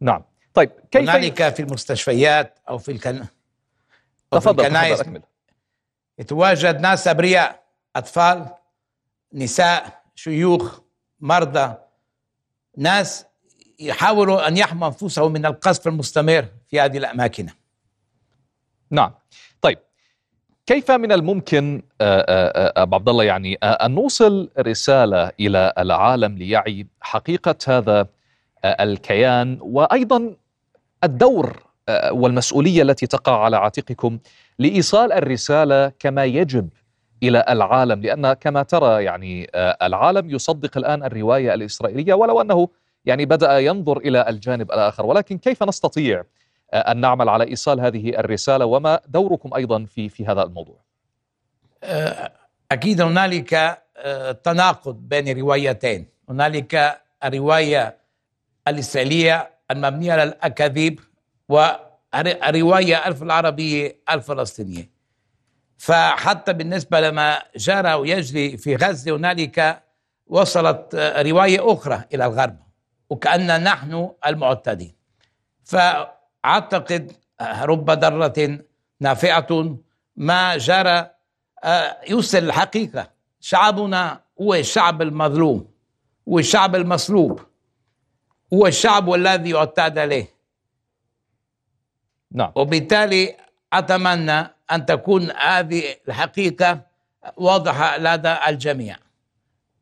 نعم، 0.00 0.24
طيب 0.54 0.70
كيف 0.90 1.02
هنالك 1.02 1.54
في 1.54 1.62
المستشفيات 1.62 2.58
أو 2.68 2.78
في 2.78 2.92
الكن 2.92 3.24
تفضل 4.30 4.64
الكنائس 4.64 5.02
يتواجد 6.18 6.80
ناس 6.80 7.08
أبرياء 7.08 7.62
أطفال 7.96 8.46
نساء 9.32 10.02
شيوخ 10.14 10.80
مرضى 11.20 11.74
ناس 12.76 13.27
يحاولوا 13.78 14.48
أن 14.48 14.56
يحموا 14.56 14.88
أنفسهم 14.88 15.32
من 15.32 15.46
القصف 15.46 15.88
المستمر 15.88 16.44
في 16.70 16.80
هذه 16.80 16.98
الأماكن. 16.98 17.46
نعم. 18.90 19.12
طيب 19.60 19.78
كيف 20.68 20.90
من 20.90 21.12
الممكن 21.12 21.82
آه، 22.00 22.20
آه، 22.20 22.68
آه، 22.78 22.82
أبو 22.82 22.94
عبد 22.94 23.08
الله 23.08 23.24
يعني 23.24 23.54
أن 23.54 23.90
نوصل 23.90 24.50
رسالة 24.58 25.32
إلى 25.40 25.72
العالم 25.78 26.38
ليعي 26.38 26.86
حقيقة 27.00 27.54
هذا 27.66 28.06
الكيان 28.64 29.58
وأيضا 29.60 30.34
الدور 31.04 31.62
والمسؤولية 32.10 32.82
التي 32.82 33.06
تقع 33.06 33.44
على 33.44 33.56
عاتقكم 33.56 34.18
لإيصال 34.58 35.12
الرسالة 35.12 35.92
كما 35.98 36.24
يجب 36.24 36.68
إلى 37.22 37.44
العالم 37.48 38.02
لأن 38.02 38.32
كما 38.32 38.62
ترى 38.62 39.04
يعني 39.04 39.50
العالم 39.56 40.30
يصدق 40.30 40.78
الآن 40.78 41.04
الرواية 41.04 41.54
الإسرائيلية 41.54 42.14
ولو 42.14 42.40
أنه 42.40 42.68
يعني 43.08 43.24
بدأ 43.24 43.58
ينظر 43.58 43.98
إلى 43.98 44.28
الجانب 44.28 44.72
الآخر. 44.72 45.06
ولكن 45.06 45.38
كيف 45.38 45.62
نستطيع 45.62 46.24
أن 46.74 46.96
نعمل 47.00 47.28
على 47.28 47.44
إيصال 47.44 47.80
هذه 47.80 48.08
الرسالة 48.18 48.66
وما 48.66 49.00
دوركم 49.06 49.54
أيضا 49.54 49.84
في 49.84 50.08
في 50.08 50.26
هذا 50.26 50.42
الموضوع؟ 50.42 50.76
أه، 51.84 52.32
أكيد 52.72 53.00
هنالك 53.00 53.54
أه، 53.96 54.32
تناقض 54.32 54.94
بين 54.94 55.38
روايتين. 55.38 56.06
هنالك 56.28 57.00
الرواية 57.24 57.96
الإسرائيلية 58.68 59.50
المبنية 59.70 60.12
على 60.12 60.22
الأكاذيب 60.22 61.00
والرواية 61.48 63.06
الف 63.06 63.22
العربية 63.22 63.96
الفلسطينية. 64.10 64.90
فحتى 65.78 66.52
بالنسبة 66.52 67.00
لما 67.00 67.42
جرى 67.56 67.94
ويجري 67.94 68.56
في 68.56 68.76
غزة 68.76 69.16
هنالك 69.16 69.82
وصلت 70.26 70.94
رواية 71.18 71.72
أخرى 71.72 72.04
إلى 72.14 72.26
الغرب. 72.26 72.67
وكأن 73.10 73.64
نحن 73.64 74.10
المعتدين. 74.26 74.94
ف 75.64 75.76
اعتقد 76.44 77.12
رب 77.40 77.84
ضره 77.90 78.58
نافعة 79.00 79.76
ما 80.16 80.56
جرى 80.56 81.10
آه، 81.64 81.96
يوصل 82.08 82.38
الحقيقة. 82.38 83.10
شعبنا 83.40 84.20
هو 84.40 84.54
الشعب 84.54 85.02
المظلوم 85.02 85.70
هو 86.28 86.38
الشعب 86.38 86.74
المصلوب 86.76 87.40
هو 88.54 88.66
الشعب 88.66 89.12
الذي 89.14 89.50
يعتاد 89.50 89.98
عليه. 89.98 90.34
نعم. 92.32 92.52
وبالتالي 92.54 93.36
أتمنى 93.72 94.46
أن 94.72 94.86
تكون 94.86 95.30
هذه 95.30 95.96
الحقيقة 96.08 96.80
واضحة 97.36 97.98
لدى 97.98 98.36
الجميع. 98.48 98.96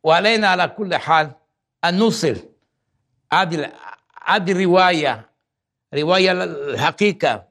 وعلينا 0.02 0.48
على 0.48 0.68
كل 0.68 0.94
حال 0.96 1.30
أن 1.84 1.98
نوصل 1.98 2.36
هذه 3.42 3.72
هذه 4.24 4.52
الرواية 4.52 5.26
رواية 5.94 6.32
الحقيقة 6.32 7.44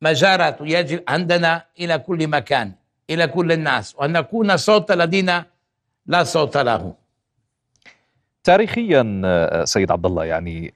ما 0.00 0.12
جرت 0.12 0.60
ويجب 0.60 1.02
عندنا 1.08 1.64
إلى 1.80 1.98
كل 1.98 2.28
مكان 2.28 2.72
إلى 3.10 3.26
كل 3.26 3.52
الناس 3.52 3.94
وأن 3.96 4.12
نكون 4.12 4.56
صوت 4.56 4.90
الذين 4.90 5.42
لا 6.06 6.24
صوت 6.24 6.56
له 6.56 6.94
تاريخيا 8.44 9.02
سيد 9.64 9.90
عبد 9.90 10.06
الله 10.06 10.24
يعني 10.24 10.74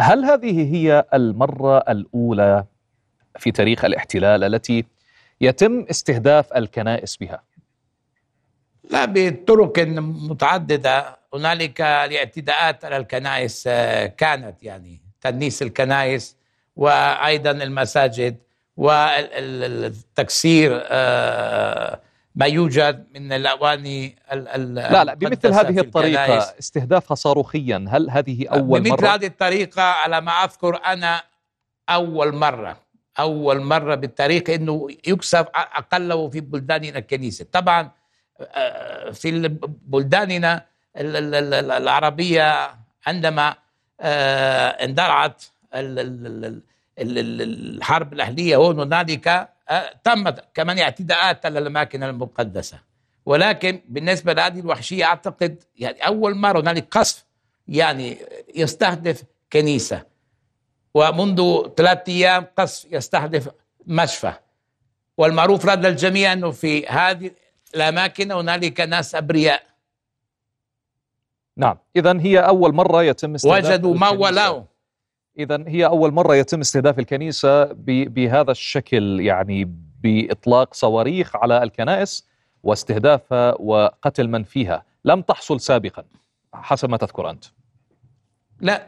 هل 0.00 0.24
هذه 0.24 0.74
هي 0.74 1.04
المرة 1.14 1.78
الأولى 1.78 2.64
في 3.38 3.50
تاريخ 3.50 3.84
الاحتلال 3.84 4.44
التي 4.44 4.84
يتم 5.40 5.86
استهداف 5.90 6.52
الكنائس 6.52 7.16
بها؟ 7.16 7.42
لا 8.90 9.04
بطرق 9.04 9.78
متعددة. 10.30 11.18
هنالك 11.34 11.80
الاعتداءات 11.80 12.84
على 12.84 12.96
الكنائس 12.96 13.64
آه، 13.66 14.06
كانت 14.06 14.62
يعني 14.62 15.00
تدنيس 15.20 15.62
الكنائس 15.62 16.36
وأيضا 16.76 17.50
المساجد 17.50 18.36
والتكسير 18.76 20.70
آه، 20.84 22.00
ما 22.34 22.46
يوجد 22.46 23.06
من 23.14 23.32
الأواني 23.32 24.16
لا 24.32 25.04
لا 25.04 25.14
بمثل 25.14 25.52
هذه 25.52 25.80
الطريقة 25.80 26.38
استهدافها 26.58 27.14
صاروخيا. 27.14 27.84
هل 27.88 28.10
هذه 28.10 28.48
أول 28.48 28.80
بمثل 28.80 28.90
مرة؟ 28.90 28.96
بمثل 28.96 29.06
هذه 29.12 29.26
الطريقة 29.26 29.82
على 29.82 30.20
ما 30.20 30.32
أذكر 30.32 30.80
أنا 30.86 31.22
أول 31.88 32.34
مرة 32.34 32.76
أول 33.18 33.60
مرة 33.60 33.94
بالتاريخ 33.94 34.50
إنه 34.50 34.88
يكسب 35.06 35.46
أقله 35.54 36.28
في 36.28 36.40
بلداننا 36.40 36.98
الكنيسة. 36.98 37.46
طبعا 37.52 37.80
آه، 37.80 37.97
في 39.12 39.48
بلداننا 39.86 40.64
العربية 40.96 42.74
عندما 43.06 43.54
آه، 44.00 44.68
اندرعت 44.68 45.44
الحرب 46.98 48.12
الأهلية 48.12 48.56
هون 48.56 48.80
هنالك 48.80 49.28
آه، 49.68 49.94
تمت 50.04 50.44
كمان 50.54 50.78
اعتداءات 50.78 51.46
على 51.46 51.58
الأماكن 51.58 52.02
المقدسة. 52.02 52.78
ولكن 53.26 53.80
بالنسبة 53.88 54.32
لهذه 54.32 54.60
الوحشية 54.60 55.04
أعتقد 55.04 55.64
يعني 55.76 56.06
أول 56.06 56.34
مرة 56.34 56.60
هنالك 56.60 56.86
قصف 56.90 57.24
يعني 57.68 58.18
يستهدف 58.54 59.22
كنيسة. 59.52 60.02
ومنذ 60.94 61.68
ثلاثة 61.76 62.12
أيام 62.12 62.46
قصف 62.58 62.92
يستهدف 62.92 63.48
مشفى. 63.86 64.32
والمعروف 65.16 65.66
لدى 65.66 65.88
الجميع 65.88 66.32
أنه 66.32 66.50
في 66.50 66.86
هذه 66.86 67.30
الأماكن 67.74 68.32
هنالك 68.32 68.80
ناس 68.80 69.14
أبرياء. 69.14 69.62
نعم. 71.56 71.78
إذا 71.96 72.20
هي 72.20 72.38
أول 72.38 72.74
مرة 72.74 73.02
يتم 73.02 73.34
استهداف 73.34 73.64
وجدوا 73.64 73.94
ما 73.94 74.08
ولوا 74.08 74.62
إذا 75.38 75.64
هي 75.66 75.86
أول 75.86 76.12
مرة 76.12 76.34
يتم 76.34 76.60
استهداف 76.60 76.98
الكنيسة 76.98 77.64
بهذا 77.84 78.50
الشكل 78.50 79.20
يعني 79.20 79.74
بإطلاق 80.02 80.74
صواريخ 80.74 81.36
على 81.36 81.62
الكنائس 81.62 82.28
واستهدافها 82.62 83.54
وقتل 83.60 84.28
من 84.28 84.42
فيها. 84.42 84.84
لم 85.04 85.22
تحصل 85.22 85.60
سابقا 85.60 86.04
حسب 86.54 86.90
ما 86.90 86.96
تذكر 86.96 87.30
أنت. 87.30 87.44
لا. 88.60 88.86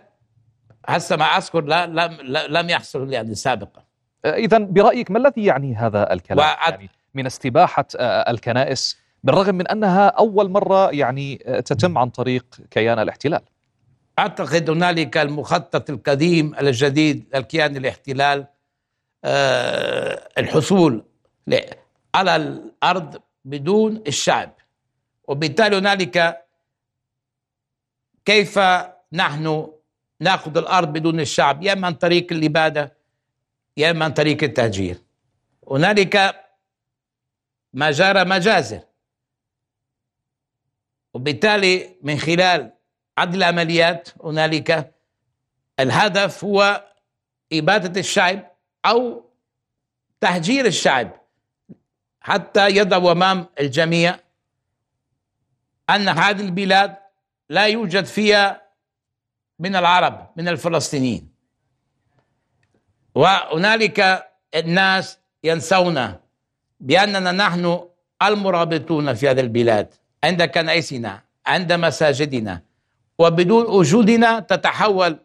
هسه 0.86 1.16
ما 1.16 1.24
أذكر 1.24 1.60
لا 1.60 1.86
لم, 1.86 2.16
لم 2.56 2.70
يحصل 2.70 3.12
يعني 3.12 3.34
سابقا. 3.34 3.84
إذا 4.24 4.58
برأيك 4.58 5.10
ما 5.10 5.18
الذي 5.18 5.44
يعني 5.44 5.74
هذا 5.76 6.12
الكلام. 6.12 6.56
يعني 6.70 6.90
من 7.14 7.26
استباحة 7.26 7.86
آه، 7.98 8.30
الكنائس 8.30 8.98
بالرغم 9.24 9.54
من 9.54 9.68
أنها 9.68 10.08
أول 10.08 10.50
مرة 10.50 10.90
يعني 10.90 11.42
آه، 11.46 11.60
تتم 11.60 11.98
عن 11.98 12.10
طريق 12.10 12.44
كيان 12.70 12.98
الاحتلال. 12.98 13.40
أعتقد 14.18 14.70
هنالك 14.70 15.16
المخطط 15.16 15.90
القديم 15.90 16.54
الجديد 16.54 17.24
للكيان 17.34 17.76
الاحتلال 17.76 18.46
آه، 19.24 20.28
الحصول 20.38 21.04
على 22.14 22.36
الأرض 22.36 23.20
بدون 23.44 24.02
الشعب. 24.06 24.52
وبالتالي 25.28 25.78
هنالك 25.78 26.44
كيف 28.24 28.58
نحن 29.12 29.68
نأخذ 30.20 30.58
الأرض 30.58 30.92
بدون 30.92 31.20
الشعب؟ 31.20 31.62
يا 31.62 31.72
إما 31.72 31.86
عن 31.86 31.94
طريق 31.94 32.32
الإبادة 32.32 32.96
يا 33.76 33.90
إما 33.90 34.04
عن 34.04 34.12
طريق 34.12 34.42
التهجير. 34.42 34.96
هنالك 35.70 36.34
ما 37.72 37.90
جرى 37.90 38.24
مجازر. 38.24 38.80
وبالتالي 41.14 41.96
من 42.02 42.18
خلال 42.18 42.72
عدد 43.18 43.34
العمليات 43.34 44.08
هنالك 44.24 44.94
الهدف 45.80 46.44
هو 46.44 46.84
إبادة 47.52 48.00
الشعب 48.00 48.50
أو 48.84 49.30
تهجير 50.20 50.66
الشعب 50.66 51.20
حتى 52.20 52.68
يضع 52.68 53.12
أمام 53.12 53.46
الجميع 53.60 54.18
أن 55.90 56.08
هذه 56.08 56.40
البلاد 56.40 56.96
لا 57.48 57.66
يوجد 57.66 58.04
فيها 58.04 58.62
من 59.58 59.76
العرب 59.76 60.32
من 60.36 60.48
الفلسطينيين. 60.48 61.32
وهنالك 63.14 64.30
الناس 64.54 65.18
ينسون 65.44 66.16
بأننا 66.80 67.32
نحن 67.32 67.80
المرابطون 68.22 69.14
في 69.14 69.28
هذه 69.28 69.40
البلاد 69.40 69.94
عند 70.24 70.42
كنائسنا 70.42 71.22
عند 71.46 71.72
مساجدنا 71.72 72.62
وبدون 73.18 73.66
وجودنا 73.66 74.40
تتحول 74.40 75.16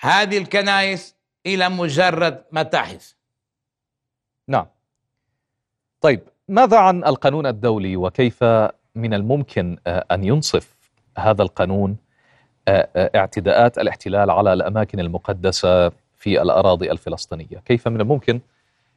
هذه 0.00 0.38
الكنائس 0.38 1.16
إلى 1.46 1.68
مجرد 1.68 2.44
متاحف. 2.52 3.16
نعم. 4.48 4.66
طيب 6.00 6.20
ماذا 6.48 6.78
عن 6.78 7.04
القانون 7.04 7.46
الدولي؟ 7.46 7.96
وكيف 7.96 8.44
من 8.94 9.14
الممكن 9.14 9.76
آه، 9.86 10.04
أن 10.10 10.24
ينصف 10.24 10.76
هذا 11.18 11.42
القانون 11.42 11.96
آه، 12.68 12.88
آه، 12.96 13.10
اعتداءات 13.14 13.78
الاحتلال 13.78 14.30
على 14.30 14.52
الأماكن 14.52 15.00
المقدسة 15.00 15.88
في 16.16 16.42
الأراضي 16.42 16.90
الفلسطينية؟ 16.90 17.62
كيف 17.64 17.88
من 17.88 18.00
الممكن 18.00 18.40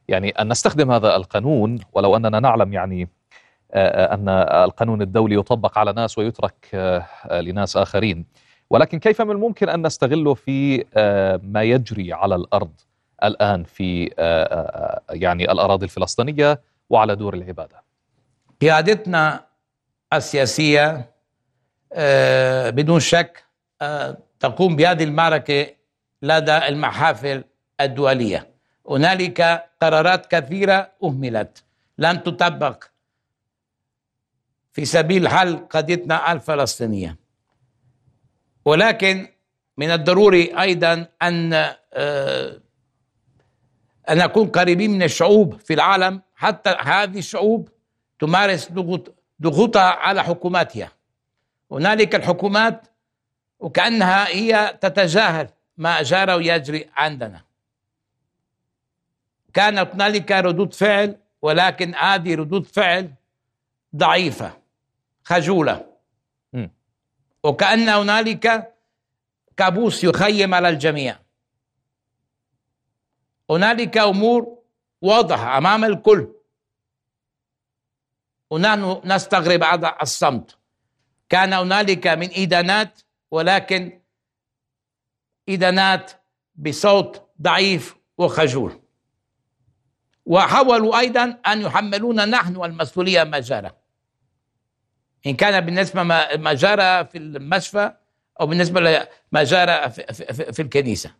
يعني 0.07 0.29
أن 0.29 0.51
نستخدم 0.51 0.91
هذا 0.91 1.15
القانون 1.15 1.79
ولو 1.93 2.15
أننا 2.15 2.39
نعلم 2.39 2.73
يعني 2.73 3.09
أن 3.75 4.29
القانون 4.63 5.01
الدولي 5.01 5.35
يطبق 5.35 5.77
على 5.77 5.93
ناس 5.93 6.17
ويترك 6.17 6.55
لناس 7.31 7.77
آخرين 7.77 8.25
ولكن 8.73 8.99
كيف 8.99 9.21
من 9.21 9.31
الممكن 9.31 9.69
أن 9.69 9.85
نستغله 9.85 10.33
في 10.33 10.85
آه، 10.95 11.39
ما 11.43 11.63
يجري 11.63 12.13
على 12.13 12.35
الأرض 12.35 12.71
الآن 13.23 13.63
في 13.63 14.13
آه، 14.19 14.43
آه، 14.43 15.01
يعني 15.09 15.51
الأراضي 15.51 15.85
الفلسطينية 15.85 16.61
وعلى 16.89 17.15
دور 17.15 17.33
العبادة؟ 17.33 17.83
قيادتنا 18.61 19.45
السياسية 20.13 21.13
بدون 22.69 22.99
شك 22.99 23.43
تقوم 24.39 24.75
بهذه 24.75 25.03
المعركة 25.03 25.67
لدى 26.21 26.57
المحافل 26.57 27.43
الدولية. 27.81 28.52
هنالك 28.89 29.69
قرارات 29.81 30.35
كثيرة 30.35 30.91
أهملت. 31.03 31.63
لم 31.97 32.17
تطبق. 32.17 32.83
في 34.73 34.85
سبيل 34.85 35.27
حل 35.27 35.57
قضيتنا 35.69 36.31
الفلسطينية. 36.31 37.17
ولكن 38.65 39.27
من 39.77 39.91
الضروري 39.91 40.59
أيضا 40.61 41.07
أن 41.21 41.53
آه، 41.93 42.59
أن 44.09 44.17
نكون 44.17 44.47
قريبين 44.47 44.91
من 44.91 45.03
الشعوب 45.03 45.59
في 45.59 45.73
العالم. 45.73 46.21
حتى 46.35 46.69
هذه 46.69 47.17
الشعوب 47.17 47.69
تمارس 48.19 48.71
ضغوط 48.71 49.15
ضغوطها 49.41 49.89
على 49.89 50.23
حكوماتها. 50.23 50.91
هنالك 51.71 52.15
الحكومات 52.15 52.87
وكأنها 53.59 54.27
هي 54.27 54.77
تتجاهل 54.81 55.49
ما 55.77 56.01
جرى 56.01 56.33
ويجري 56.33 56.89
عندنا. 56.95 57.41
كانت 59.53 59.93
هنالك 59.93 60.31
ردود 60.31 60.73
فعل 60.73 61.17
ولكن 61.41 61.95
هذه 61.95 62.35
ردود 62.35 62.65
فعل 62.65 63.13
ضعيفة 63.95 64.61
خجولة. 65.23 65.93
وكأن 67.43 67.89
هنالك 67.89 68.73
كابوس 69.57 70.03
يخيم 70.03 70.53
على 70.53 70.69
الجميع. 70.69 71.19
هنالك 73.49 73.97
أمور 73.97 74.57
واضحة 75.01 75.57
أمام 75.57 75.85
الكل. 75.85 76.33
ونحن 78.49 79.01
نستغرب 79.05 79.63
هذا 79.63 79.95
الصمت. 80.01 80.57
كان 81.29 81.53
هنالك 81.53 82.07
من 82.07 82.29
إدانات 82.33 83.01
ولكن 83.31 84.01
إدانات 85.49 86.11
بصوت 86.55 87.29
ضعيف 87.41 87.95
وخجول. 88.17 88.82
وحاولوا 90.25 90.99
أيضا 90.99 91.23
أن 91.47 91.61
يحملونا 91.61 92.25
نحن 92.25 92.63
المسؤولية 92.63 93.23
ما 93.23 93.39
جرى 93.39 93.71
إن 95.25 95.35
كان 95.35 95.65
بالنسبة 95.65 96.03
ما 96.03 96.53
جرى 96.53 97.05
في 97.05 97.17
المشفى 97.17 97.93
أو 98.41 98.47
بالنسبة 98.47 98.79
لما 98.79 99.43
جرى 99.43 99.89
في, 99.89 100.61
الكنيسة. 100.61 101.13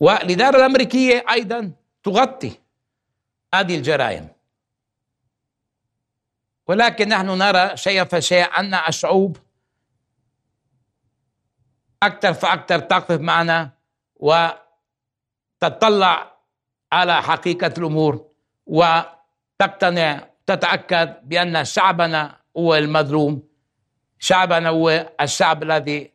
والإدارة 0.00 0.56
الأمريكية 0.56 1.24
أيضا 1.30 1.72
تغطي 2.02 2.52
هذه 3.54 3.76
الجرائم. 3.76 4.28
ولكن 6.66 7.08
نحن 7.08 7.26
نرى 7.26 7.76
شيئا 7.76 8.04
فشيئا 8.04 8.44
أن 8.60 8.74
الشعوب 8.74 9.36
أكثر 12.02 12.32
فأكثر 12.34 12.78
تقف 12.78 13.20
معنا 13.20 13.70
وتطلع 15.62 16.39
على 16.92 17.22
حقيقة 17.22 17.74
الأمور 17.78 18.24
وتقتنع 18.66 20.26
تتأكد 20.46 21.14
بأن 21.28 21.64
شعبنا 21.64 22.36
هو 22.56 22.74
المظلوم. 22.74 23.42
شعبنا 24.18 24.68
هو 24.68 25.06
الشعب 25.20 25.62
الذي 25.62 26.10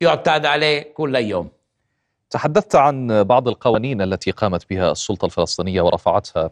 يعتاد 0.00 0.46
عليه 0.46 0.82
كل 0.94 1.16
يوم. 1.16 1.48
تحدثت 2.30 2.76
عن 2.76 3.24
بعض 3.24 3.48
القوانين 3.48 4.02
التي 4.02 4.30
قامت 4.30 4.70
بها 4.70 4.92
السلطة 4.92 5.26
الفلسطينية 5.26 5.82
ورفعتها 5.82 6.50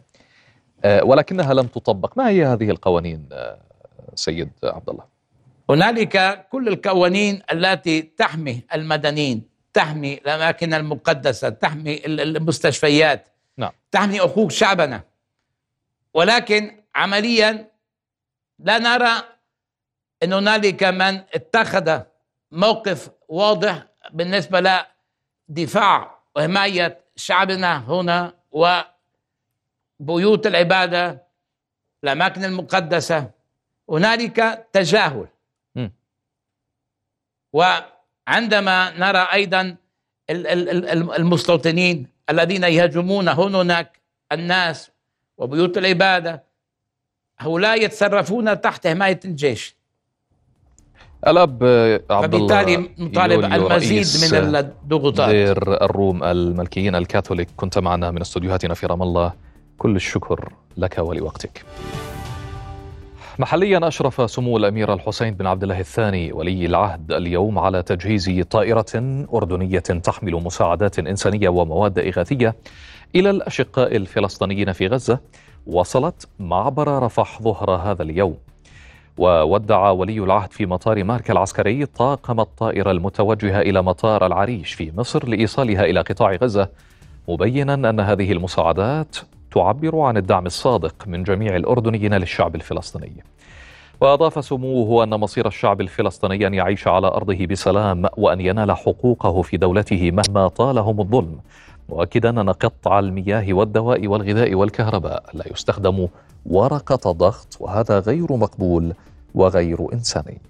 آه، 0.85 1.05
ولكنها 1.05 1.55
لم 1.55 1.67
تطبق. 1.67 2.19
ما 2.19 2.29
هي 2.29 2.45
هذه 2.45 2.71
القوانين 2.71 3.29
آه، 3.33 3.59
سيد 4.15 4.51
عبد 4.65 4.91
الله 4.91 5.05
هنالك 5.71 6.47
كل 6.51 6.69
القوانين 6.69 7.43
التي 7.53 8.03
تحمي 8.03 8.63
المدنيين. 8.75 9.58
تحمي 9.79 10.15
الأماكن 10.15 10.75
المقدسة 10.75 11.49
تحمي 11.49 12.07
المستشفيات 12.07 13.29
نعم. 13.57 13.71
تحمي 13.91 14.19
حقوق 14.21 14.51
شعبنا. 14.51 15.03
ولكن 16.15 16.83
عمليا 16.95 17.71
لا 18.59 18.79
نرى 18.79 19.23
إن 20.23 20.33
هنالك 20.33 20.85
من 20.85 21.21
اتخذ 21.35 22.01
موقف 22.53 23.11
واضح 23.29 23.87
بالنسبة 24.11 24.85
لدفاع 25.49 26.19
وحمايه 26.37 27.01
شعبنا 27.17 27.79
هنا 27.79 28.35
وبيوت 30.01 30.47
العبادة 30.47 31.23
الأماكن 32.05 32.45
المقدسة. 32.45 33.31
هنالك 33.91 34.67
تجاهل. 34.73 35.29
وعندما 38.29 38.99
نرى 38.99 39.29
أيضا 39.33 39.77
المستوطنين 41.19 42.07
الذين 42.31 42.65
يهاجمون 42.65 43.29
هناك 43.29 44.01
الناس 44.33 44.91
وبيوت 45.39 45.79
العبادة 45.79 46.45
هؤلاء 47.39 47.85
يتصرفون 47.85 48.61
تحت 48.61 48.87
حماية 48.87 49.21
الجيش. 49.25 49.77
الأب 51.27 51.65
عبد 52.11 52.35
الله 52.35 52.63
فبالتالي 52.63 52.91
نطالب 52.99 53.45
المزيد 53.45 54.07
من 54.41 54.57
الضغوطات. 54.57 55.31
دير 55.31 55.85
الروم 55.85 56.25
الملكيين 56.25 56.95
الكاثوليك. 56.95 57.49
كنت 57.57 57.79
معنا 57.79 58.11
من 58.11 58.21
استوديوهاتنا 58.21 58.75
في 58.75 58.87
رام 58.87 59.03
الله. 59.03 59.33
كل 59.79 59.97
الشكر 59.97 60.53
لك 60.77 60.99
ولوقتك. 60.99 61.65
محليا 63.41 63.89
أشرف 63.89 64.31
سمو 64.31 64.57
الأمير 64.57 64.95
الحسين 64.95 65.35
بن 65.35 65.47
عبد 65.47 65.63
الله 65.63 65.81
الثاني 65.81 66.33
ولي 66.33 66.67
العهد 66.67 67.13
اليوم 67.13 67.59
على 67.59 67.83
تجهيز 67.83 68.43
طائرة 68.51 69.27
أردنية 69.35 69.79
تحمل 69.79 70.33
مساعدات 70.33 70.99
إنسانية 70.99 71.49
ومواد 71.49 71.99
إغاثية 71.99 72.55
إلى 73.15 73.31
الأشقاء 73.31 73.97
الفلسطينيين 73.97 74.73
في 74.73 74.87
غزة. 74.87 75.19
وصلت 75.67 76.29
معبر 76.39 77.03
رفح 77.03 77.43
ظهر 77.43 77.71
هذا 77.71 78.03
اليوم. 78.03 78.37
وودع 79.19 79.91
ولي 79.91 80.19
العهد 80.19 80.53
في 80.53 80.67
مطار 80.67 81.05
ماركا 81.05 81.33
العسكري 81.33 81.87
طاقم 81.87 82.41
الطائرة 82.41 82.91
المتوجهة 82.91 83.61
إلى 83.61 83.83
مطار 83.83 84.27
العريش 84.27 84.75
في 84.75 84.93
مصر 84.97 85.29
لإيصالها 85.29 85.85
إلى 85.85 86.01
قطاع 86.01 86.35
غزة 86.35 86.69
مبينا 87.29 87.75
أن 87.75 88.01
هذه 88.01 88.33
المساعدات 88.33 89.17
تعبر 89.53 90.01
عن 90.01 90.17
الدعم 90.17 90.47
الصادق 90.47 90.95
من 91.07 91.23
جميع 91.23 91.57
الأردنيين 91.57 92.15
للشعب 92.15 92.55
الفلسطيني. 92.55 93.25
وأضاف 94.01 94.45
سموه 94.45 95.05
أن 95.05 95.11
مصير 95.11 95.47
الشعب 95.47 95.81
الفلسطيني 95.81 96.47
أن 96.47 96.55
يعيش 96.55 96.89
على 96.89 97.07
أرضه 97.07 97.47
بسلام 97.47 98.07
وأن 98.17 98.41
ينال 98.41 98.73
حقوقه 98.73 99.43
في 99.43 99.57
دولته 99.57 100.11
مهما 100.11 100.49
طالهم 100.49 101.01
الظلم 101.01 101.39
مؤكدا 101.89 102.41
أن 102.41 102.51
قطع 102.51 102.99
المياه 102.99 103.53
والدواء 103.53 104.07
والغذاء 104.07 104.55
والكهرباء 104.55 105.25
لا 105.35 105.45
يستخدم 105.53 106.09
ورقة 106.47 107.13
ضغط 107.13 107.57
وهذا 107.61 107.99
غير 107.99 108.33
مقبول 108.37 108.93
وغير 109.35 109.93
إنساني. 109.93 110.41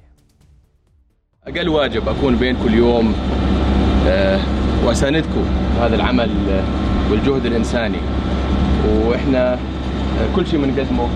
أقل 1.47 1.69
واجب 1.69 2.09
أكون 2.09 2.37
بينكم 2.37 2.67
اليوم 2.67 3.15
آه، 4.07 4.41
وأساندكم 4.85 5.45
هذا 5.81 5.97
العمل 5.97 6.31
آه، 6.51 6.65
والجهد 7.11 7.47
الإنساني. 7.47 7.99
وإحنا 8.89 9.53
آه، 9.53 10.37
كل 10.37 10.47
شيء 10.47 10.61
بنقدمه 10.65 11.09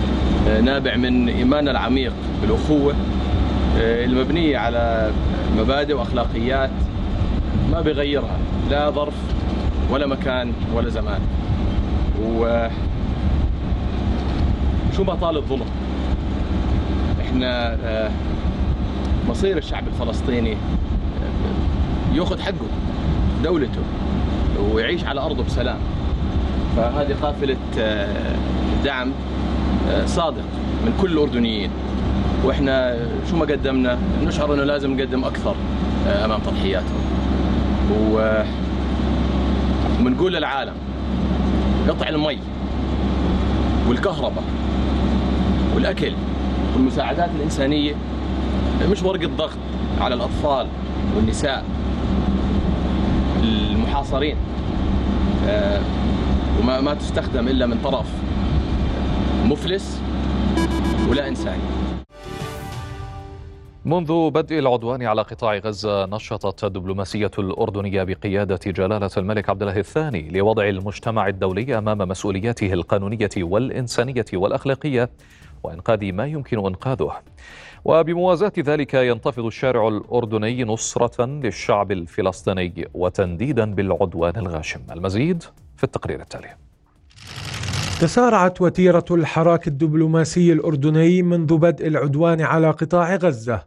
آه، 0.48 0.60
نابع 0.60 0.96
من 0.96 1.28
إيماننا 1.28 1.70
العميق 1.70 2.12
بالأخوة 2.42 2.94
آه، 3.78 4.04
المبنية 4.04 4.58
على 4.58 5.10
مبادئ 5.58 5.94
وأخلاقيات 5.94 6.70
ما 7.72 7.80
بيغيرها 7.80 8.38
لا 8.70 8.90
ظرف 8.90 9.14
ولا 9.90 10.06
مكان 10.06 10.52
ولا 10.74 10.88
زمان. 10.88 11.20
و 12.24 12.68
شو 14.96 15.04
ما 15.04 15.14
طال 15.14 15.36
الظلم 15.36 15.66
إحنا 17.20 17.76
آه، 17.84 18.10
مصير 19.28 19.56
الشعب 19.58 19.82
الفلسطيني 19.88 20.56
يأخذ 22.14 22.40
حقه 22.40 22.66
دولته 23.44 23.80
ويعيش 24.72 25.04
على 25.04 25.20
أرضه 25.20 25.44
بسلام. 25.44 25.78
فهذه 26.76 27.14
قافلة 27.22 27.56
آه، 27.78 28.34
دعم 28.84 29.12
آه، 29.90 30.06
صادق 30.06 30.44
من 30.86 30.98
كل 31.00 31.12
الأردنيين. 31.12 31.70
وإحنا 32.44 32.98
شو 33.30 33.36
ما 33.36 33.44
قدمنا 33.44 33.98
نشعر 34.24 34.54
إنه 34.54 34.64
لازم 34.64 34.96
نقدم 34.96 35.24
أكثر 35.24 35.54
آه، 36.08 36.24
أمام 36.24 36.40
تضحياتهم. 36.40 37.02
و 38.12 38.42
وبنقول 40.00 40.32
للعالم 40.32 40.72
قطع 41.88 42.08
المي 42.08 42.38
والكهرباء 43.88 44.44
والأكل 45.74 46.12
والمساعدات 46.74 47.30
الإنسانية 47.36 47.94
مش 48.90 49.02
ورقه 49.02 49.26
ضغط 49.26 49.58
على 50.00 50.14
الأطفال 50.14 50.66
والنساء 51.16 51.64
المحاصرين. 53.42 54.36
وما 56.60 56.80
ما 56.80 56.94
تستخدم 56.94 57.48
إلا 57.48 57.66
من 57.66 57.78
طرف 57.84 58.06
مفلس 59.44 60.02
ولا 61.10 61.28
انساني 61.28 61.62
منذ 63.84 64.30
بدء 64.30 64.58
العدوان 64.58 65.02
على 65.02 65.22
قطاع 65.22 65.56
غزة 65.56 66.06
نشطت 66.06 66.64
الدبلوماسية 66.64 67.30
الأردنية 67.38 68.02
بقيادة 68.02 68.60
جلالة 68.66 69.10
الملك 69.16 69.50
عبد 69.50 69.62
الله 69.62 69.78
الثاني 69.78 70.30
لوضع 70.30 70.68
المجتمع 70.68 71.28
الدولي 71.28 71.78
أمام 71.78 71.98
مسؤولياته 71.98 72.72
القانونية 72.72 73.30
والإنسانية 73.38 74.24
والأخلاقية 74.34 75.10
وإنقاذ 75.62 76.12
ما 76.12 76.26
يمكن 76.26 76.66
إنقاذه. 76.66 77.12
وبموازاة 77.84 78.52
ذلك 78.58 78.94
ينتفض 78.94 79.44
الشارع 79.44 79.88
الأردني 79.88 80.64
نصرة 80.64 81.24
للشعب 81.24 81.92
الفلسطيني 81.92 82.88
وتنديدا 82.94 83.74
بالعدوان 83.74 84.36
الغاشم. 84.36 84.80
المزيد 84.90 85.44
في 85.82 85.86
التقرير 85.86 86.20
التالي. 86.20 86.48
تسارعت 88.00 88.60
وتيرة 88.60 89.04
الحراك 89.10 89.68
الدبلوماسي 89.68 90.52
الأردني 90.52 91.22
منذ 91.22 91.56
بدء 91.56 91.86
العدوان 91.86 92.40
على 92.40 92.70
قطاع 92.70 93.16
غزة 93.16 93.66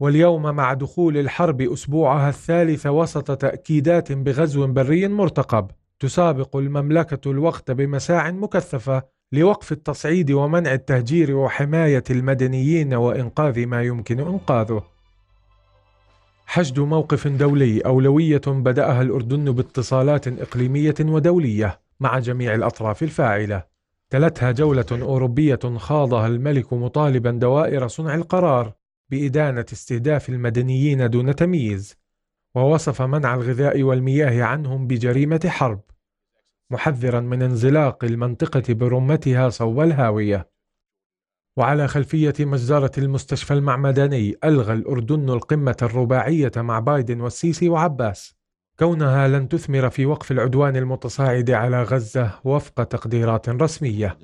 واليوم 0.00 0.42
مع 0.42 0.74
دخول 0.74 1.18
الحرب 1.18 1.60
أسبوعها 1.60 2.28
الثالث 2.28 2.86
وسط 2.86 3.36
تأكيدات 3.36 4.12
بغزو 4.12 4.66
بري 4.66 5.08
مرتقب 5.08 5.70
تسابق 6.00 6.56
المملكة 6.56 7.30
الوقت 7.30 7.70
بمساع 7.70 8.30
مكثفة 8.30 9.02
لوقف 9.32 9.72
التصعيد 9.72 10.30
ومنع 10.30 10.72
التهجير 10.72 11.36
وحماية 11.36 12.04
المدنيين 12.10 12.94
وإنقاذ 12.94 13.66
ما 13.66 13.82
يمكن 13.82 14.20
إنقاذه 14.20 14.82
حشد 16.50 16.80
موقف 16.80 17.28
دولي 17.28 17.80
أولوية 17.80 18.40
بدأها 18.46 19.02
الأردن 19.02 19.52
باتصالات 19.52 20.28
إقليمية 20.28 20.94
ودولية 21.00 21.80
مع 22.00 22.18
جميع 22.18 22.54
الأطراف 22.54 23.02
الفاعلة. 23.02 23.64
تلتها 24.10 24.52
جولة 24.52 24.86
أوروبية 24.92 25.58
خاضها 25.76 26.26
الملك 26.26 26.72
مطالبا 26.72 27.30
دوائر 27.30 27.88
صنع 27.88 28.14
القرار 28.14 28.72
بإدانة 29.10 29.64
استهداف 29.72 30.28
المدنيين 30.28 31.10
دون 31.10 31.34
تمييز 31.34 31.96
ووصف 32.54 33.02
منع 33.02 33.34
الغذاء 33.34 33.82
والمياه 33.82 34.42
عنهم 34.42 34.86
بجريمة 34.86 35.40
حرب 35.46 35.80
محذرا 36.70 37.20
من 37.20 37.42
انزلاق 37.42 38.04
المنطقة 38.04 38.74
برمتها 38.74 39.48
صوب 39.48 39.80
الهاوية. 39.80 40.50
وعلى 41.58 41.88
خلفية 41.88 42.34
مجزرة 42.40 42.90
المستشفى 42.98 43.54
المعمداني 43.54 44.36
ألغى 44.44 44.72
الأردن 44.72 45.30
القمة 45.30 45.76
الرباعية 45.82 46.52
مع 46.56 46.78
بايدن 46.80 47.20
والسيسي 47.20 47.68
وعباس. 47.68 48.34
كونها 48.78 49.28
لن 49.28 49.48
تثمر 49.48 49.90
في 49.90 50.06
وقف 50.06 50.30
العدوان 50.32 50.76
المتصاعد 50.76 51.50
على 51.50 51.82
غزة 51.82 52.30
وفق 52.44 52.82
تقديرات 52.82 53.48
رسمية. 53.48 54.18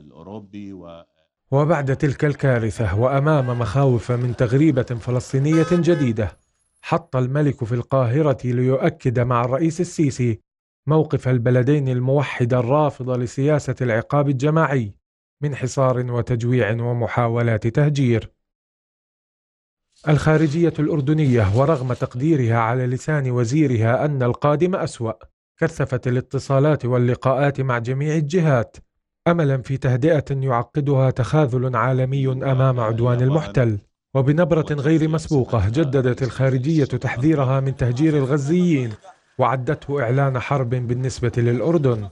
وبعد 1.50 1.96
تلك 1.96 2.24
الكارثة 2.24 2.98
وأمام 3.00 3.58
مخاوف 3.58 4.12
من 4.12 4.36
تغريبة 4.36 4.82
فلسطينية 4.82 5.66
جديدة 5.72 6.36
حط 6.82 7.16
الملك 7.16 7.64
في 7.64 7.74
القاهرة 7.74 8.38
ليؤكد 8.44 9.20
مع 9.20 9.44
الرئيس 9.44 9.80
السيسي 9.80 10.40
موقف 10.86 11.28
البلدين 11.28 11.88
الموحد 11.88 12.54
الرافض 12.54 13.10
لسياسة 13.10 13.76
العقاب 13.80 14.28
الجماعي. 14.28 15.03
من 15.44 15.56
حصار 15.56 16.12
وتجويع 16.12 16.70
ومحاولات 16.70 17.66
تهجير. 17.66 18.30
الخارجية 20.08 20.72
الأردنية 20.78 21.58
ورغم 21.58 21.92
تقديرها 21.92 22.58
على 22.58 22.86
لسان 22.86 23.30
وزيرها 23.30 24.04
أن 24.04 24.22
القادم 24.22 24.74
أسوأ 24.74 25.12
كثفت 25.60 26.08
الاتصالات 26.08 26.84
واللقاءات 26.84 27.60
مع 27.60 27.78
جميع 27.78 28.14
الجهات. 28.14 28.76
أملا 29.28 29.62
في 29.62 29.76
تهدئة 29.76 30.24
يعقدها 30.30 31.10
تخاذل 31.10 31.76
عالمي 31.76 32.32
أمام 32.32 32.80
عدوان 32.80 33.20
المحتل. 33.20 33.78
وبنبرة 34.14 34.74
غير 34.74 35.08
مسبوقة 35.08 35.68
جددت 35.68 36.22
الخارجية 36.22 36.84
تحذيرها 36.84 37.60
من 37.60 37.76
تهجير 37.76 38.16
الغزيين 38.16 38.92
وعدته 39.38 40.02
إعلان 40.02 40.38
حرب 40.38 40.70
بالنسبة 40.70 41.32
للأردن. 41.36 42.08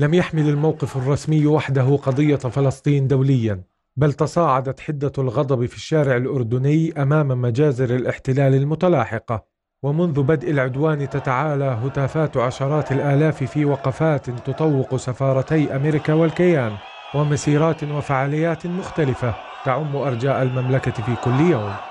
لم 0.00 0.14
يحمل 0.14 0.48
الموقف 0.48 0.96
الرسمي 0.96 1.46
وحده 1.46 1.96
قضية 1.96 2.36
فلسطين 2.36 3.06
دوليا 3.06 3.62
بل 3.96 4.12
تصاعدت 4.12 4.80
حدة 4.80 5.12
الغضب 5.18 5.66
في 5.66 5.76
الشارع 5.76 6.16
الأردني 6.16 7.02
أمام 7.02 7.28
مجازر 7.28 7.96
الاحتلال 7.96 8.54
المتلاحقة. 8.54 9.44
ومنذ 9.82 10.22
بدء 10.22 10.50
العدوان 10.50 11.08
تتعالى 11.10 11.64
هتافات 11.64 12.36
عشرات 12.36 12.92
الآلاف 12.92 13.44
في 13.44 13.64
وقفات 13.64 14.30
تطوق 14.30 14.96
سفارتي 14.96 15.76
أمريكا 15.76 16.12
والكيان 16.12 16.72
ومسيرات 17.14 17.84
وفعاليات 17.84 18.66
مختلفة 18.66 19.34
تعم 19.64 19.96
أرجاء 19.96 20.42
المملكة 20.42 21.02
في 21.02 21.14
كل 21.24 21.40
يوم. 21.40 21.87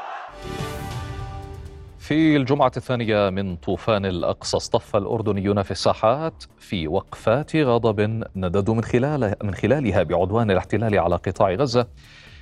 في 2.08 2.36
الجمعة 2.36 2.72
الثانية 2.78 3.30
من 3.30 3.55
طوفان 3.55 4.05
الأقصى 4.05 4.58
اصطف 4.58 4.95
الأردنيون 4.95 5.64
في 5.64 5.72
الساحات 5.72 6.43
في 6.60 6.88
وقفات 6.88 7.55
غضب 7.55 8.24
نددوا 8.36 8.76
من 8.76 8.84
خلال 8.84 9.36
من 9.43 9.55
خلالها 9.55 10.03
بعدوان 10.03 10.51
الاحتلال 10.51 10.99
على 10.99 11.16
قطاع 11.16 11.53
غزة 11.53 11.88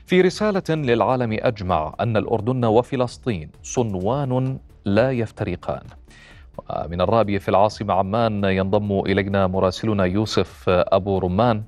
في 0.05 0.22
رسالة 0.22 0.63
للعالم 0.70 1.38
أجمع 1.41 1.95
أن 1.99 2.18
الأردن 2.18 2.66
وفلسطين 2.66 3.49
صنوان 3.63 4.57
لا 4.86 5.11
يفترقان. 5.11 5.84
من 6.89 7.01
الرابية 7.01 7.38
في 7.38 7.49
العاصمة 7.49 7.93
عمان 7.93 8.43
ينضم 8.43 8.99
إلينا 8.99 9.47
مراسلنا 9.47 10.05
يوسف 10.05 10.70
أبو 10.70 11.18
رمان. 11.18 11.63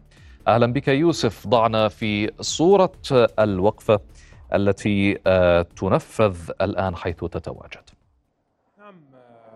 أهلا 0.48 0.74
بك 0.74 0.88
يوسف 0.88 1.48
ضعنا 1.48 1.88
في 1.88 2.32
صورة 2.42 2.92
الوقفة 3.40 4.00
التي 4.54 5.14
تنفذ 5.78 6.36
الآن 6.62 6.96
حيث 6.96 7.20
تتواجد. 7.20 7.90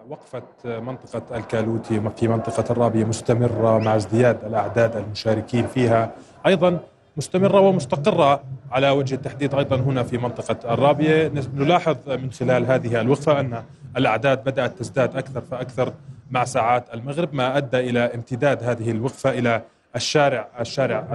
وقفة 0.09 0.43
منطقة 0.65 1.37
الكالوتي 1.37 2.01
في 2.17 2.27
منطقة 2.27 2.71
الرابية 2.71 3.03
مستمرة 3.03 3.79
مع 3.79 3.95
ازدياد 3.95 4.43
الأعداد 4.45 4.95
المشاركين 4.95 5.67
فيها. 5.67 6.11
أيضا 6.45 6.79
مستمرة 7.17 7.59
ومستقرة 7.59 8.43
على 8.71 8.89
وجه 8.89 9.15
التحديد 9.15 9.55
أيضا 9.55 9.75
هنا 9.75 10.03
في 10.03 10.17
منطقة 10.17 10.73
الرابية. 10.73 11.31
نلاحظ 11.53 11.97
من 12.07 12.31
خلال 12.31 12.65
هذه 12.65 13.01
الوقفة 13.01 13.39
أن 13.39 13.63
الأعداد 13.97 14.43
بدأت 14.43 14.79
تزداد 14.79 15.17
أكثر 15.17 15.41
فأكثر 15.41 15.93
مع 16.31 16.43
ساعات 16.43 16.93
المغرب 16.93 17.33
ما 17.33 17.57
أدى 17.57 17.79
إلى 17.79 17.99
امتداد 17.99 18.63
هذه 18.63 18.91
الوقفة 18.91 19.29
إلى 19.29 19.61
الشارع 19.95 20.47
الشارع 20.59 21.07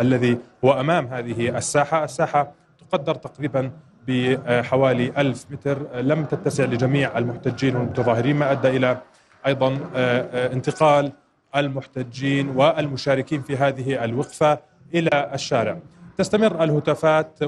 الذي 0.00 0.38
هو 0.64 0.80
أمام 0.80 1.06
هذه 1.06 1.56
الساحة، 1.58 2.04
الساحة 2.04 2.52
تقدر 2.90 3.14
تقريبا 3.14 3.70
بحوالي 4.08 5.12
ألف 5.18 5.46
متر 5.50 6.00
لم 6.00 6.24
تتسع 6.24 6.64
لجميع 6.64 7.18
المحتجين 7.18 7.76
والمتظاهرين 7.76 8.36
ما 8.36 8.52
أدى 8.52 8.68
إلى 8.68 8.98
أيضا 9.46 9.78
انتقال 10.52 11.12
المحتجين 11.56 12.48
والمشاركين 12.48 13.42
في 13.42 13.56
هذه 13.56 14.04
الوقفة 14.04 14.58
إلى 14.94 15.30
الشارع. 15.34 15.78
تستمر 16.18 16.64
الهتافات 16.64 17.38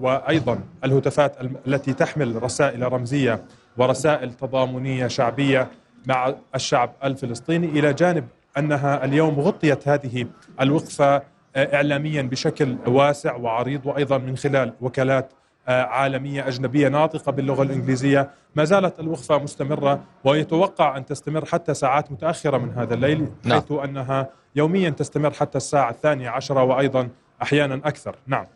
وأيضا 0.00 0.58
الهتافات 0.84 1.36
التي 1.66 1.92
تحمل 1.92 2.42
رسائل 2.42 2.92
رمزية 2.92 3.40
ورسائل 3.76 4.32
تضامنية 4.32 5.06
شعبية 5.06 5.70
مع 6.06 6.34
الشعب 6.54 6.90
الفلسطيني 7.04 7.66
إلى 7.66 7.92
جانب 7.92 8.24
أنها 8.58 9.04
اليوم 9.04 9.40
غطيت 9.40 9.88
هذه 9.88 10.26
الوقفة 10.60 11.22
اعلاميا 11.56 12.22
بشكل 12.22 12.76
واسع 12.86 13.36
وعريض 13.36 13.86
وأيضا 13.86 14.18
من 14.18 14.36
خلال 14.36 14.72
وكالات 14.80 15.32
عالمية 15.68 16.48
أجنبية 16.48 16.88
ناطقة 16.88 17.32
باللغة 17.32 17.62
الإنجليزية، 17.62 18.30
ما 18.56 18.64
زالت 18.64 19.00
الوقفة 19.00 19.38
مستمرة 19.38 20.00
ويتوقع 20.24 20.96
أن 20.96 21.06
تستمر 21.06 21.44
حتى 21.44 21.74
ساعات 21.74 22.12
متأخرة 22.12 22.58
من 22.58 22.70
هذا 22.70 22.94
الليل 22.94 23.28
نعم. 23.44 23.60
حيث 23.60 23.72
أنها 23.72 24.28
يوميا 24.56 24.90
تستمر 24.90 25.30
حتى 25.30 25.58
الساعة 25.58 25.90
الثانية 25.90 26.28
عشرة 26.28 26.62
وأيضا 26.62 27.08
أحيانا 27.42 27.74
أكثر، 27.74 28.16
نعم. 28.26 28.46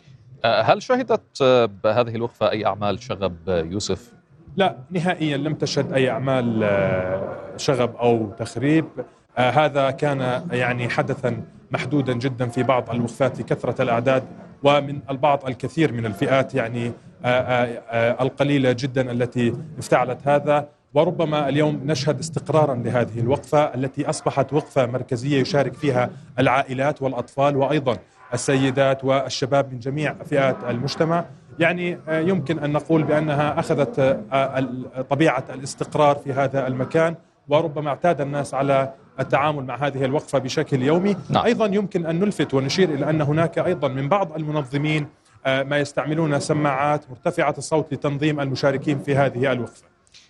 هل 0.45 0.83
شهدت 0.83 1.43
هذه 1.87 2.15
الوقفة 2.15 2.51
أي 2.51 2.67
أعمال 2.67 3.03
شغب 3.03 3.37
يوسف؟ 3.49 4.13
لا 4.57 4.77
نهائيا 4.91 5.37
لم 5.37 5.55
تشهد 5.55 5.93
أي 5.93 6.11
أعمال 6.11 6.69
شغب 7.57 7.97
أو 7.97 8.33
تخريب، 8.39 8.85
هذا 9.37 9.91
كان 9.91 10.49
يعني 10.53 10.89
حدثا 10.89 11.43
محدودا 11.71 12.13
جدا 12.13 12.49
في 12.49 12.63
بعض 12.63 12.91
الوقفات 12.91 13.41
لكثره 13.41 13.83
الأعداد 13.83 14.23
ومن 14.63 14.99
البعض 15.11 15.47
الكثير 15.47 15.93
من 15.93 16.07
الفئات 16.07 16.55
يعني 16.55 16.93
القليلة 18.21 18.73
جدا 18.73 19.11
التي 19.13 19.55
افتعلت 19.79 20.29
هذا. 20.29 20.69
وربما 20.95 21.49
اليوم 21.49 21.81
نشهد 21.85 22.19
استقرارا 22.19 22.75
لهذه 22.75 23.21
الوقفة 23.21 23.75
التي 23.75 24.11
أصبحت 24.11 24.53
وقفة 24.53 24.87
مركزية 24.87 25.41
يشارك 25.41 25.75
فيها 25.75 26.11
العائلات 26.39 27.03
والأطفال 27.03 27.57
وأيضا 27.57 27.97
السيدات 28.35 29.05
والشباب 29.05 29.73
من 29.73 29.79
جميع 29.79 30.15
فئات 30.25 30.57
المجتمع. 30.69 31.25
يعني 31.59 31.99
يمكن 32.09 32.59
أن 32.59 32.73
نقول 32.73 33.03
بأنها 33.03 33.61
أخذت 33.61 34.01
طبيعة 35.11 35.45
الاستقرار 35.55 36.17
في 36.17 36.33
هذا 36.33 36.67
المكان. 36.67 37.15
وربما 37.49 37.89
اعتاد 37.89 38.21
الناس 38.21 38.55
على 38.55 38.93
التعامل 39.21 39.65
مع 39.65 39.77
هذه 39.77 40.05
الوقفة 40.05 40.39
بشكل 40.39 40.83
يومي 40.83 41.17
نعم. 41.29 41.45
أيضا 41.45 41.67
يمكن 41.67 42.07
أن 42.07 42.21
نلفت 42.21 42.55
ونشير 42.55 42.95
إلى 42.95 43.11
أن 43.11 43.21
هناك 43.21 43.59
أيضا 43.59 43.89
من 43.89 44.09
بعض 44.09 44.33
المنظمين 44.37 45.07
ما 45.47 45.79
يستعملون 45.79 46.41
سماعات 46.41 47.11
مرتفعة 47.11 47.55
الصوت 47.59 47.93
لتنظيم 47.93 48.41
المشاركين 48.41 48.99
في 48.99 49.17
هذه 49.17 49.53
الوقفة 49.53 49.85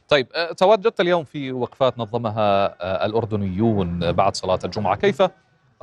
طيب 0.09 0.27
تواجدت 0.57 1.01
اليوم 1.01 1.25
في 1.25 1.53
وقفات 1.53 1.99
نظمها 1.99 2.77
الأردنيون 3.07 4.13
بعد 4.13 4.37
صلاة 4.37 4.59
الجمعة 4.65 4.97
كيف 4.97 5.23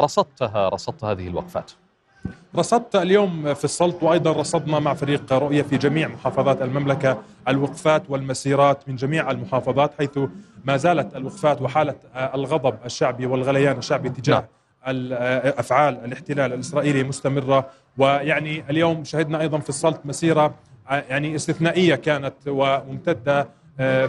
رصدتها 0.01 0.69
رصدت 0.69 1.03
هذه 1.03 1.27
الوقفات؟ 1.27 1.71
رصدت 2.55 2.95
اليوم 2.95 3.53
في 3.53 3.63
السلط 3.63 4.03
وأيضا 4.03 4.31
رصدنا 4.31 4.79
مع 4.79 4.93
فريق 4.93 5.33
رؤية 5.33 5.61
في 5.61 5.77
جميع 5.77 6.07
محافظات 6.07 6.61
المملكة 6.61 7.17
الوقفات 7.47 8.03
والمسيرات 8.09 8.89
من 8.89 8.95
جميع 8.95 9.31
المحافظات 9.31 9.91
حيث 9.97 10.19
ما 10.65 10.77
زالت 10.77 11.15
الوقفات 11.15 11.61
وحالة 11.61 11.95
الغضب 12.15 12.75
الشعبي 12.85 13.25
والغليان 13.25 13.77
الشعبي 13.77 14.09
تجاه 14.09 14.47
أفعال 15.59 16.05
الاحتلال 16.05 16.53
الإسرائيلي 16.53 17.03
مستمرة 17.03 17.65
ويعني 17.97 18.63
اليوم 18.69 19.03
شهدنا 19.03 19.41
أيضا 19.41 19.59
في 19.59 19.69
السلط 19.69 19.99
مسيرة 20.05 20.53
يعني 20.89 21.35
استثنائية 21.35 21.95
كانت 21.95 22.33
وممتدة 22.47 23.47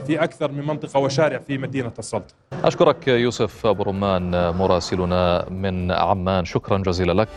في 0.07 0.17
أكثر 0.23 0.53
من 0.53 0.67
منطقة 0.67 1.01
وشارع 1.01 1.39
في 1.39 1.59
مدينة 1.59 1.93
السلط. 1.99 2.35
أشكرك 2.65 3.09
يوسف 3.09 3.67
أبو 3.67 3.83
رمان 3.83 4.31
مراسلنا 4.55 5.49
من 5.51 5.93
عمان 5.93 6.45
شكرا 6.45 6.79
جزيلا 6.79 7.13
لك. 7.13 7.29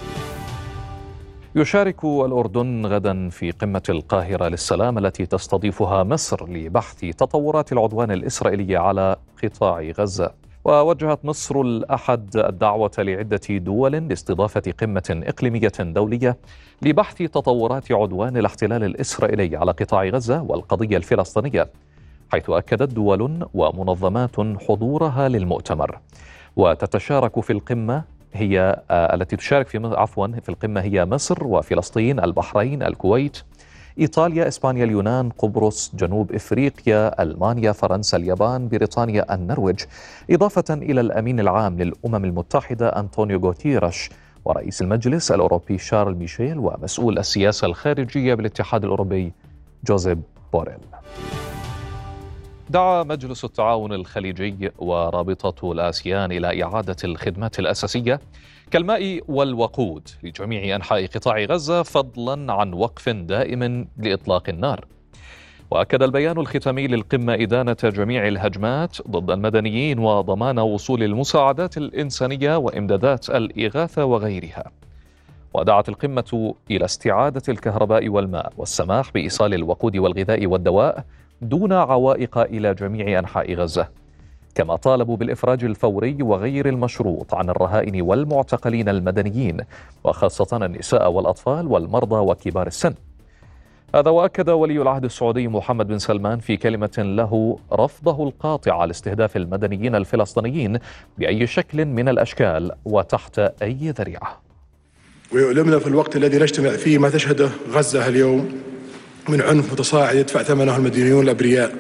يشارك 1.56 2.06
الأردن 2.06 2.86
غدا 2.86 3.30
في 3.30 3.52
قمة 3.52 3.84
القاهرة 3.90 4.48
للسلام 4.48 4.98
التي 4.98 5.26
تستضيفها 5.26 6.04
مصر 6.04 6.50
لبحث 6.50 7.00
تطورات 7.00 7.72
العدوان 7.72 8.12
الإسرائيلي 8.12 8.78
على 8.78 9.16
قطاع 9.44 9.82
غزة. 9.82 10.32
ووجهت 10.66 11.26
مصر 11.26 11.62
الأحد 11.62 12.38
الدعوة 12.38 12.92
لعدة 12.98 13.42
دول 13.50 13.92
لاستضافة 13.92 14.62
قمة 14.80 15.22
إقليمية 15.28 15.72
دولية 15.80 16.38
لبحث 16.82 17.18
تطورات 17.18 17.92
عدوان 17.92 18.38
الاحتلال 18.38 18.84
الإسرائيلي 18.84 19.58
على 19.58 19.72
قطاع 19.72 20.06
غزة 20.06 20.42
والقضية 20.42 20.98
الفلسطينية 20.98 21.70
حيث 22.32 22.50
أكدت 22.50 22.94
دول 22.94 23.48
ومنظمات 23.54 24.36
حضورها 24.40 25.30
للمؤتمر. 25.30 26.00
وتتشارك 26.56 27.40
في 27.40 27.54
القمة 27.54 28.04
هي 28.34 28.82
التي 28.92 29.36
تشارك 29.36 29.68
في 29.68 29.92
عفوا 29.96 30.28
في 30.28 30.50
القمة 30.50 30.82
هي 30.82 31.06
مصر 31.06 31.48
وفلسطين 31.48 32.20
البحرين 32.20 32.84
الكويت 32.84 33.38
إيطاليا 34.00 34.48
إسبانيا 34.48 34.84
اليونان 34.84 35.30
قبرص 35.30 35.96
جنوب 35.96 36.32
إفريقيا 36.32 37.24
ألمانيا 37.24 37.72
فرنسا 37.72 38.18
اليابان 38.18 38.68
بريطانيا 38.68 39.36
النرويج. 39.36 39.80
إضافة 40.32 40.74
إلى 40.74 41.02
الأمين 41.02 41.40
العام 41.40 41.78
للأمم 41.78 42.26
المتحدة 42.26 42.88
أنطونيو 42.90 43.40
غوتيرش 43.40 44.10
ورئيس 44.46 44.82
المجلس 44.82 45.32
الأوروبي 45.32 45.78
شارل 45.78 46.16
ميشيل 46.16 46.60
ومسؤول 46.60 47.20
السياسة 47.20 47.68
الخارجية 47.68 48.34
بالاتحاد 48.34 48.84
الأوروبي 48.84 49.34
جوزيب 49.86 50.22
بوريل. 50.54 50.80
دعا 52.72 53.04
مجلس 53.04 53.46
التعاون 53.46 53.94
الخليجي 53.94 54.72
ورابطة 54.78 55.72
الآسيان 55.72 56.32
إلى 56.32 56.64
إعادة 56.64 56.96
الخدمات 57.04 57.60
الأساسية 57.60 58.20
كالماء 58.72 59.20
والوقود 59.28 60.08
لجميع 60.24 60.76
أنحاء 60.76 61.06
قطاع 61.06 61.44
غزة 61.44 61.84
فضلا 61.84 62.54
عن 62.54 62.74
وقف 62.74 63.10
دائم 63.10 63.88
لإطلاق 63.98 64.50
النار. 64.50 64.86
وأكد 65.72 66.04
البيان 66.04 66.40
الختامي 66.40 66.88
للقمة 66.88 67.34
إدانة 67.34 67.78
جميع 67.84 68.28
الهجمات 68.28 68.98
ضد 69.08 69.32
المدنيين 69.32 70.00
وضمان 70.00 70.60
وصول 70.60 71.04
المساعدات 71.04 71.78
الإنسانية 71.78 72.58
وإمدادات 72.58 73.30
الإغاثة 73.30 74.06
وغيرها. 74.06 74.72
ودعت 75.54 75.90
القمة 75.90 76.56
إلى 76.72 76.86
استعادة 76.86 77.42
الكهرباء 77.50 78.10
والماء 78.10 78.54
والسماح 78.58 79.12
بإيصال 79.12 79.54
الوقود 79.54 79.98
والغذاء 79.98 80.48
والدواء 80.48 81.06
دون 81.42 81.74
عوائق 81.74 82.38
إلى 82.38 82.74
جميع 82.74 83.20
أنحاء 83.20 83.54
غزة. 83.54 83.88
كما 84.56 84.76
طالبوا 84.76 85.18
بالإفراج 85.18 85.64
الفوري 85.64 86.18
وغير 86.24 86.70
المشروط 86.70 87.34
عن 87.34 87.50
الرهائن 87.50 88.02
والمعتقلين 88.02 88.90
المدنيين 88.90 89.58
وخاصة 90.04 90.66
النساء 90.66 91.12
والأطفال 91.12 91.68
والمرضى 91.68 92.16
وكبار 92.16 92.68
السن. 92.68 92.94
هذا 93.96 94.10
وأكد 94.10 94.50
ولي 94.50 94.82
العهد 94.82 95.04
السعودي 95.06 95.48
محمد 95.48 95.88
بن 95.88 96.00
سلمان 96.00 96.40
في 96.40 96.58
كلمة 96.58 96.98
له 96.98 97.60
رفضه 97.74 98.24
القاطع 98.24 98.86
لاستهداف 98.86 99.38
المدنيين 99.38 99.96
الفلسطينيين 99.96 100.80
بأي 101.18 101.48
شكل 101.48 101.86
من 101.86 102.10
الأشكال 102.10 102.72
وتحت 102.86 103.40
أي 103.40 103.94
ذريعة. 103.98 104.42
ويؤلمنا 105.34 105.80
في 105.80 105.88
الوقت 105.88 106.16
الذي 106.16 106.38
نجتمع 106.38 106.70
فيه 106.70 106.98
ما 106.98 107.10
تشهده 107.10 107.50
غزة 107.72 108.08
اليوم. 108.08 108.71
من 109.30 109.42
عنف 109.42 109.72
متصاعد 109.72 110.16
يدفع 110.16 110.44
ثمنه 110.44 110.78
المدنيون 110.78 111.24
الأبرياء 111.24 111.76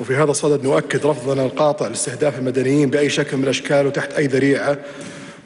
وفي 0.00 0.16
هذا 0.16 0.30
الصدد 0.30 0.64
نؤكد 0.64 1.06
رفضنا 1.06 1.42
القاطع 1.42 1.88
لاستهداف 1.88 2.38
المدنيين 2.38 2.90
بأي 2.90 3.08
شكل 3.08 3.36
من 3.36 3.44
الأشكال 3.44 3.86
وتحت 3.86 4.12
أي 4.12 4.26
ذريعة 4.26 4.78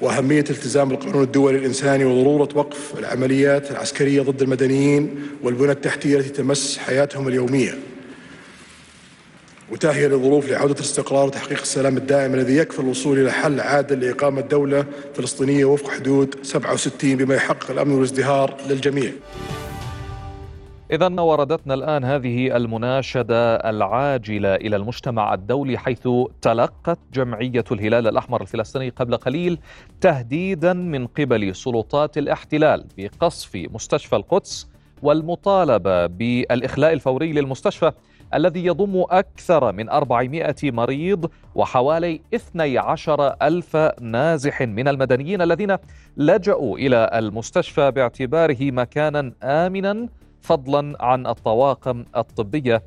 وأهمية 0.00 0.44
التزام 0.50 0.90
القانون 0.90 1.22
الدولي 1.22 1.58
الإنساني 1.58 2.04
وضرورة 2.04 2.48
وقف 2.54 2.98
العمليات 2.98 3.70
العسكرية 3.70 4.22
ضد 4.22 4.42
المدنيين 4.42 5.28
والبنى 5.42 5.72
التحتية 5.72 6.16
التي 6.16 6.28
تمس 6.28 6.78
حياتهم 6.78 7.28
اليومية. 7.28 7.78
وتهيئه 9.70 10.08
لظروف 10.08 10.48
لعودة 10.50 10.74
الاستقرار 10.74 11.26
وتحقيق 11.26 11.60
السلام 11.60 11.96
الدائم 11.96 12.34
الذي 12.34 12.56
يكفي 12.56 12.80
الوصول 12.80 13.18
إلى 13.18 13.32
حل 13.32 13.60
عادل 13.60 14.00
لإقامة 14.00 14.40
دولة 14.40 14.84
فلسطينية 15.14 15.64
وفق 15.64 15.90
حدود 15.90 16.34
67 16.42 17.16
بما 17.16 17.34
يحقق 17.34 17.70
الأمن 17.70 17.92
والازدهار 17.92 18.56
للجميع. 18.68 19.12
إذا 20.90 21.20
وردتنا 21.20 21.74
الآن 21.74 22.04
هذه 22.04 22.56
المناشدة 22.56 23.56
العاجلة 23.56 24.54
إلى 24.54 24.76
المجتمع 24.76 25.34
الدولي 25.34 25.78
حيث 25.78 26.08
تلقت 26.42 26.98
جمعية 27.12 27.64
الهلال 27.72 28.08
الأحمر 28.08 28.42
الفلسطيني 28.42 28.88
قبل 28.88 29.16
قليل 29.16 29.58
تهديدا 30.00 30.72
من 30.72 31.06
قبل 31.06 31.54
سلطات 31.54 32.18
الاحتلال 32.18 32.84
بقصف 32.98 33.50
مستشفى 33.54 34.16
القدس 34.16 34.68
والمطالبة 35.02 36.06
بالإخلاء 36.06 36.92
الفوري 36.92 37.32
للمستشفى 37.32 37.92
الذي 38.34 38.64
يضم 38.64 39.04
أكثر 39.10 39.72
من 39.72 39.88
400 39.88 40.54
مريض 40.62 41.30
وحوالي 41.54 42.20
12 42.34 43.36
ألف 43.42 43.76
نازح 44.00 44.62
من 44.62 44.88
المدنيين 44.88 45.42
الذين 45.42 45.76
لجأوا 46.16 46.78
إلى 46.78 47.10
المستشفى 47.14 47.90
باعتباره 47.90 48.56
مكانا 48.60 49.32
آمنا 49.42 50.08
فضلا 50.48 51.04
عن 51.04 51.26
الطواقم 51.26 52.04
الطبية. 52.16 52.82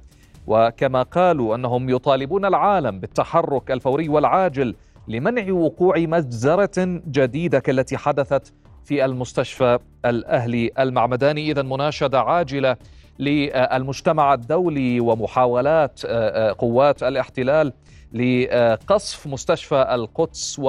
وكما 0.47 1.03
قالوا 1.03 1.55
أنهم 1.55 1.89
يطالبون 1.89 2.45
العالم 2.45 2.99
بالتحرك 2.99 3.71
الفوري 3.71 4.09
والعاجل 4.09 4.75
لمنع 5.07 5.53
وقوع 5.53 5.97
مجزرة 5.97 7.01
جديدة 7.07 7.59
كالتي 7.59 7.97
حدثت 7.97 8.53
في 8.85 9.05
المستشفى 9.05 9.79
الأهلي 10.05 10.71
المعمداني. 10.79 11.51
إذا 11.51 11.61
مناشدة 11.61 12.21
عاجلة 12.21 12.77
للمجتمع 13.19 14.33
الدولي 14.33 14.99
ومحاولات 14.99 16.01
آه، 16.05 16.49
آه، 16.49 16.55
قوات 16.57 17.03
الاحتلال 17.03 17.73
لقصف 18.13 19.27
مستشفى 19.27 19.87
القدس 19.91 20.59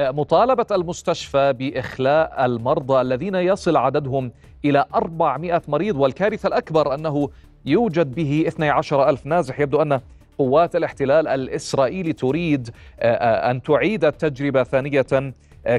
ومطالبة 0.00 0.66
المستشفى 0.70 1.52
بإخلاء 1.52 2.44
المرضى 2.44 3.00
الذين 3.00 3.34
يصل 3.34 3.76
عددهم 3.76 4.32
إلى 4.64 4.84
400 4.94 5.62
مريض 5.68 5.96
والكارثة 5.96 6.46
الأكبر 6.46 6.94
أنه 6.94 7.28
يوجد 7.66 8.14
به 8.14 8.44
12 8.48 9.08
ألف 9.08 9.26
نازح. 9.26 9.60
يبدو 9.60 9.82
أن 9.82 10.00
قوات 10.38 10.76
الاحتلال 10.76 11.28
الإسرائيلي 11.28 12.12
تريد 12.12 12.70
آه، 13.00 13.50
أن 13.50 13.62
تعيد 13.62 14.04
التجربة 14.04 14.62
ثانية 14.62 15.32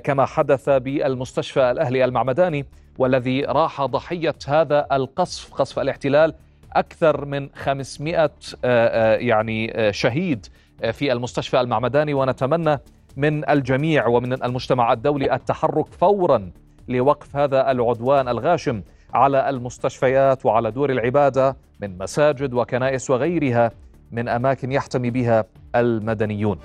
كما 0.03 0.25
حدث 0.25 0.69
بالمستشفى 0.69 1.71
الأهلي 1.71 2.05
المعمداني 2.05 2.65
والذي 2.97 3.41
راح 3.41 3.81
ضحية 3.81 4.35
هذا 4.47 4.87
القصف. 4.91 5.53
قصف 5.53 5.79
الاحتلال 5.79 6.33
أكثر 6.73 7.25
من 7.25 7.49
500 7.55 8.17
آه، 8.19 8.29
آه، 8.65 9.15
يعني 9.15 9.79
آه، 9.79 9.91
شهيد 9.91 10.45
في 10.91 11.11
المستشفى 11.11 11.61
المعمداني. 11.61 12.13
ونتمنى 12.13 12.79
من 13.17 13.49
الجميع 13.49 14.07
ومن 14.07 14.43
المجتمع 14.43 14.93
الدولي 14.93 15.35
التحرك 15.35 15.87
فورا 15.87 16.51
لوقف 16.87 17.35
هذا 17.35 17.71
العدوان 17.71 18.27
الغاشم 18.27 18.81
على 19.13 19.49
المستشفيات 19.49 20.45
وعلى 20.45 20.71
دور 20.71 20.89
العبادة 20.89 21.55
من 21.81 21.97
مساجد 21.97 22.53
وكنائس 22.53 23.09
وغيرها 23.09 23.71
من 24.11 24.29
أماكن 24.29 24.71
يحتمي 24.71 25.09
بها 25.09 25.45
المدنيون. 25.75 26.59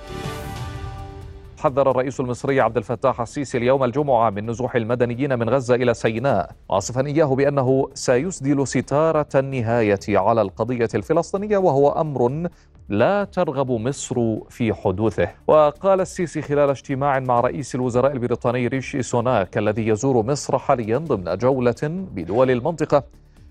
حذر 1.59 1.91
الرئيس 1.91 2.21
المصري 2.21 2.61
عبد 2.61 2.77
الفتاح 2.77 3.21
السيسي 3.21 3.59
اليوم 3.59 3.85
الجمعة 3.85 4.31
من 4.31 4.51
نزوح 4.51 4.77
المدنيين 4.77 5.39
من 5.39 5.51
غزة 5.51 5.75
إلى 5.75 5.95
سيناء. 5.95 6.51
واصفا 6.69 7.07
إياه 7.07 7.35
بأنه 7.35 7.89
سيسدل 7.95 8.67
ستارة 8.67 9.29
النهاية 9.35 10.01
على 10.09 10.43
القضية 10.43 10.89
الفلسطينية 10.95 11.59
وهو 11.59 11.89
أمر 11.89 12.49
لا 12.89 13.25
ترغب 13.25 13.71
مصر 13.71 14.39
في 14.49 14.75
حدوثه. 14.75 15.29
وقال 15.47 16.01
السيسي 16.01 16.43
خلال 16.43 16.71
اجتماع 16.71 17.19
مع 17.19 17.41
رئيس 17.41 17.75
الوزراء 17.75 18.13
البريطاني 18.13 18.67
ريشي 18.67 19.03
سوناك 19.03 19.59
الذي 19.59 19.89
يزور 19.89 20.23
مصر 20.27 20.59
حاليا 20.59 20.99
ضمن 20.99 21.37
جولة 21.37 21.83
بدول 21.83 22.51
المنطقة. 22.51 23.03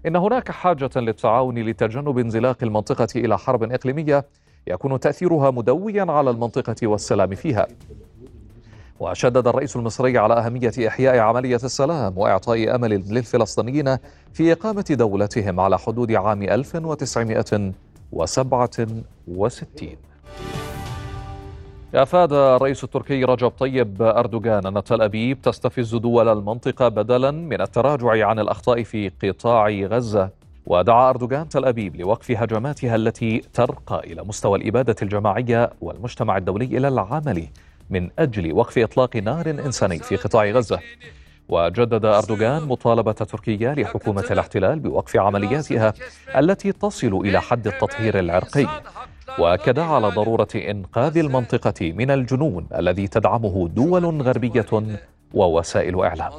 إن 0.06 0.16
هناك 0.16 0.52
حاجة 0.52 0.90
للتعاون 0.96 1.58
لتجنب 1.58 2.18
انزلاق 2.18 2.58
المنطقة 2.64 3.08
إلى 3.16 3.38
حرب 3.38 3.64
إقليمية 3.64 4.26
يكون 4.68 5.00
تأثيرها 5.00 5.52
مدويا 5.52 6.06
على 6.12 6.30
المنطقة 6.30 6.88
والسلام 6.88 7.36
فيها. 7.36 7.68
وشدد 9.00 9.48
الرئيس 9.48 9.76
المصري 9.76 10.18
على 10.18 10.34
أهمية 10.34 10.72
إحياء 10.88 11.20
عملية 11.20 11.56
السلام 11.56 12.18
وإعطاء 12.18 12.76
أمل 12.76 12.90
للفلسطينيين 12.90 13.98
في 14.34 14.52
إقامة 14.52 14.86
دولتهم 14.90 15.60
على 15.60 15.80
حدود 15.80 16.12
عام 16.12 16.44
1967 16.44 19.04
أفاد 21.96 22.34
الرئيس 22.34 22.84
التركي 22.84 23.24
رجب 23.24 23.50
طيب 23.50 24.02
أردوغان 24.02 24.66
أن 24.66 24.84
تل 24.84 25.02
أبيب 25.02 25.42
تستفز 25.42 25.96
دول 25.96 26.28
المنطقة 26.28 26.88
بدلا 26.88 27.32
من 27.32 27.62
التراجع 27.62 28.28
عن 28.28 28.40
الأخطاء 28.40 28.84
في 28.84 29.12
قطاع 29.24 29.70
غزة. 29.70 30.30
ودعا 30.70 31.10
أردوغان 31.10 31.50
تل 31.50 31.66
أبيب 31.66 31.96
لوقف 31.96 32.32
هجماتها 32.32 32.96
التي 32.96 33.42
ترقى 33.54 34.00
إلى 34.00 34.24
مستوى 34.24 34.58
الإبادة 34.58 34.96
الجماعية 35.02 35.70
والمجتمع 35.82 36.38
الدولي 36.38 36.66
إلى 36.66 36.88
العمل 36.88 37.48
من 37.90 38.10
أجل 38.20 38.54
وقف 38.54 38.78
إطلاق 38.78 39.16
نار 39.16 39.50
إنساني 39.50 40.00
في 40.00 40.16
قطاع 40.16 40.46
غزة. 40.46 40.80
وجدد 41.50 42.06
أردوغان 42.06 42.64
مطالبة 42.64 43.12
تركيا 43.12 43.74
لحكومة 43.74 44.26
الاحتلال 44.32 44.80
بوقف 44.80 45.18
عملياتها 45.18 45.94
التي 46.38 46.72
تصل 46.72 47.14
إلى 47.14 47.42
حد 47.42 47.68
التطهير 47.68 48.20
العرقي. 48.20 48.68
واكد 49.40 49.80
على 49.80 50.08
ضرورة 50.08 50.48
إنقاذ 50.56 51.18
المنطقة 51.18 51.92
من 51.92 52.12
الجنون 52.12 52.68
الذي 52.76 53.08
تدعمه 53.08 53.68
دول 53.68 54.22
غربية 54.22 54.66
ووسائل 55.34 56.04
إعلام. 56.04 56.32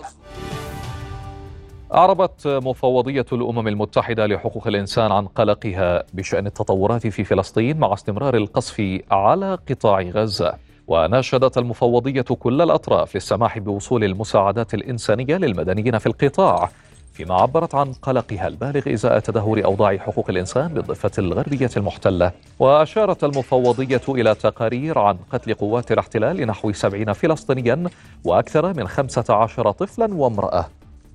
أعربت 1.94 2.46
مفوضية 2.46 3.26
الأمم 3.32 3.68
المتحدة 3.68 4.26
لحقوق 4.26 4.66
الإنسان 4.66 5.12
عن 5.12 5.26
قلقها 5.26 6.04
بشأن 6.12 6.46
التطورات 6.46 7.06
في 7.06 7.24
فلسطين 7.24 7.78
مع 7.78 7.92
استمرار 7.92 8.36
القصف 8.36 9.00
على 9.10 9.58
قطاع 9.70 10.00
غزة. 10.00 10.54
وناشدت 10.86 11.58
المفوضية 11.58 12.22
كل 12.22 12.62
الأطراف 12.62 13.14
للسماح 13.14 13.58
بوصول 13.58 14.04
المساعدات 14.04 14.74
الإنسانية 14.74 15.36
للمدنيين 15.36 15.98
في 15.98 16.06
القطاع 16.06 16.70
فيما 17.12 17.34
عبرت 17.34 17.74
عن 17.74 17.92
قلقها 17.92 18.48
البالغ 18.48 18.92
إزاء 18.92 19.18
تدهور 19.18 19.64
أوضاع 19.64 19.96
حقوق 19.96 20.30
الإنسان 20.30 20.68
بالضفة 20.68 21.10
الغربية 21.18 21.70
المحتلة. 21.76 22.32
وأشارت 22.58 23.24
المفوضية 23.24 24.02
إلى 24.08 24.34
تقارير 24.34 24.98
عن 24.98 25.18
قتل 25.32 25.54
قوات 25.54 25.92
الاحتلال 25.92 26.36
لنحو 26.36 26.72
سبعين 26.72 27.12
فلسطينيا 27.12 27.84
وأكثر 28.24 28.74
من 28.74 28.88
خمسة 28.88 29.34
عشر 29.34 29.70
طفلا 29.70 30.14
وامرأة. 30.14 30.66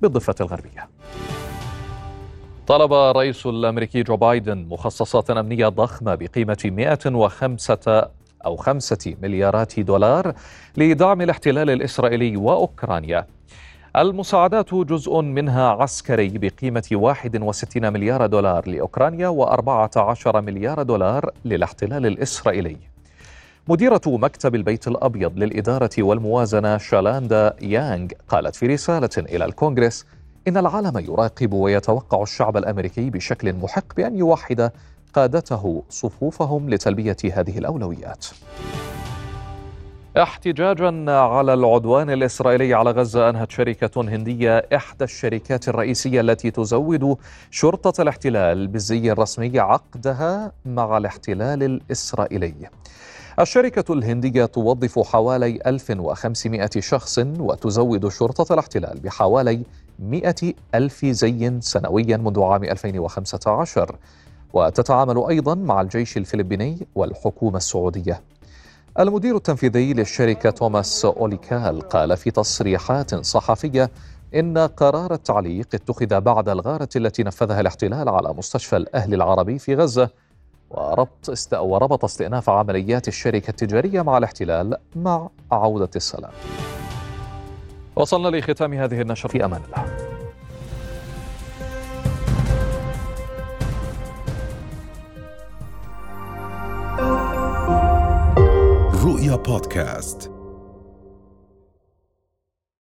بالضفة 0.03 0.35
الغربية. 0.41 0.89
طلب 2.67 2.93
الرئيس 2.93 3.45
الأمريكي 3.45 4.03
جو 4.03 4.17
بايدن 4.17 4.57
مخصصات 4.69 5.29
أمنية 5.29 5.67
ضخمة 5.67 6.15
بقيمة 6.15 6.57
105 6.65 8.09
أو 8.45 8.55
خمسة 8.55 9.15
مليارات 9.21 9.79
دولار 9.79 10.33
لدعم 10.77 11.21
الاحتلال 11.21 11.69
الإسرائيلي 11.69 12.37
وأوكرانيا. 12.37 13.25
المساعدات 13.97 14.73
جزء 14.73 15.21
منها 15.21 15.69
عسكري 15.69 16.29
بقيمة 16.29 16.87
61 16.91 17.93
مليار 17.93 18.25
دولار 18.25 18.69
لأوكرانيا 18.69 19.29
و14 19.29 20.35
مليار 20.35 20.83
دولار 20.83 21.31
للاحتلال 21.45 22.05
الإسرائيلي. 22.05 22.92
مديرة 23.67 24.01
مكتب 24.07 24.55
البيت 24.55 24.87
الأبيض 24.87 25.37
للإدارة 25.37 25.89
والموازنة 25.99 26.77
شالاندا 26.77 27.55
يانغ 27.61 28.07
قالت 28.29 28.55
في 28.55 28.67
رسالة 28.67 29.09
إلى 29.17 29.45
الكونغرس 29.45 30.05
إن 30.47 30.57
العالم 30.57 30.97
يراقب 30.97 31.53
ويتوقع 31.53 32.21
الشعب 32.21 32.57
الأمريكي 32.57 33.09
بشكل 33.09 33.53
محق 33.53 33.95
بأن 33.97 34.17
يوحد 34.17 34.71
قادته 35.13 35.83
صفوفهم 35.89 36.69
لتلبية 36.69 37.17
هذه 37.33 37.57
الأولويات. 37.57 38.25
احتجاجا 40.17 41.11
على 41.11 41.53
العدوان 41.53 42.09
الإسرائيلي 42.09 42.73
على 42.73 42.91
غزة 42.91 43.29
أنهت 43.29 43.51
شركة 43.51 44.01
هندية 44.01 44.57
إحدى 44.75 45.03
الشركات 45.03 45.67
الرئيسية 45.69 46.21
التي 46.21 46.51
تزود 46.51 47.17
شرطة 47.51 48.01
الاحتلال 48.01 48.67
بالزي 48.67 49.11
الرسمي 49.11 49.59
عقدها 49.59 50.51
مع 50.65 50.97
الاحتلال 50.97 51.63
الإسرائيلي. 51.63 52.53
الشركة 53.39 53.93
الهندية 53.93 54.45
توظف 54.45 54.99
حوالي 54.99 55.59
1500 55.65 56.69
شخص 56.79 57.19
وتزود 57.39 58.07
شرطة 58.07 58.53
الاحتلال 58.53 58.99
بحوالي 58.99 59.63
100 59.99 60.35
ألف 60.75 61.05
زي 61.05 61.61
سنويا 61.61 62.17
منذ 62.17 62.41
عام 62.41 62.63
2015 62.63 63.95
وتتعامل 64.53 65.25
أيضا 65.29 65.55
مع 65.55 65.81
الجيش 65.81 66.17
الفلبيني 66.17 66.87
والحكومة 66.95 67.57
السعودية. 67.57 68.21
المدير 68.99 69.35
التنفيذي 69.35 69.93
للشركة 69.93 70.49
توماس 70.49 71.05
أوليكال 71.05 71.81
قال 71.81 72.17
في 72.17 72.31
تصريحات 72.31 73.15
صحفية 73.15 73.91
إن 74.35 74.57
قرار 74.57 75.13
التعليق 75.13 75.67
اتخذ 75.73 76.21
بعد 76.21 76.49
الغارة 76.49 76.89
التي 76.95 77.23
نفذها 77.23 77.59
الاحتلال 77.61 78.09
على 78.09 78.33
مستشفى 78.33 78.77
الأهل 78.77 79.13
العربي 79.13 79.59
في 79.59 79.75
غزة 79.75 80.09
وربط 80.73 81.29
است... 81.29 81.53
وربط 81.53 82.03
استئناف 82.03 82.49
عمليات 82.49 83.07
الشركة 83.07 83.49
التجارية 83.49 84.01
مع 84.01 84.17
الاحتلال 84.17 84.77
مع 84.95 85.29
عودة 85.51 85.89
السلام. 85.95 86.31
وصلنا 87.95 88.37
لختام 88.37 88.73
هذه 88.73 89.01
النشرة. 89.01 89.29
في 89.29 89.45
أمان 89.45 89.61
الله. 89.65 89.85
رؤيا 99.05 99.35
بودكاست. 99.35 100.32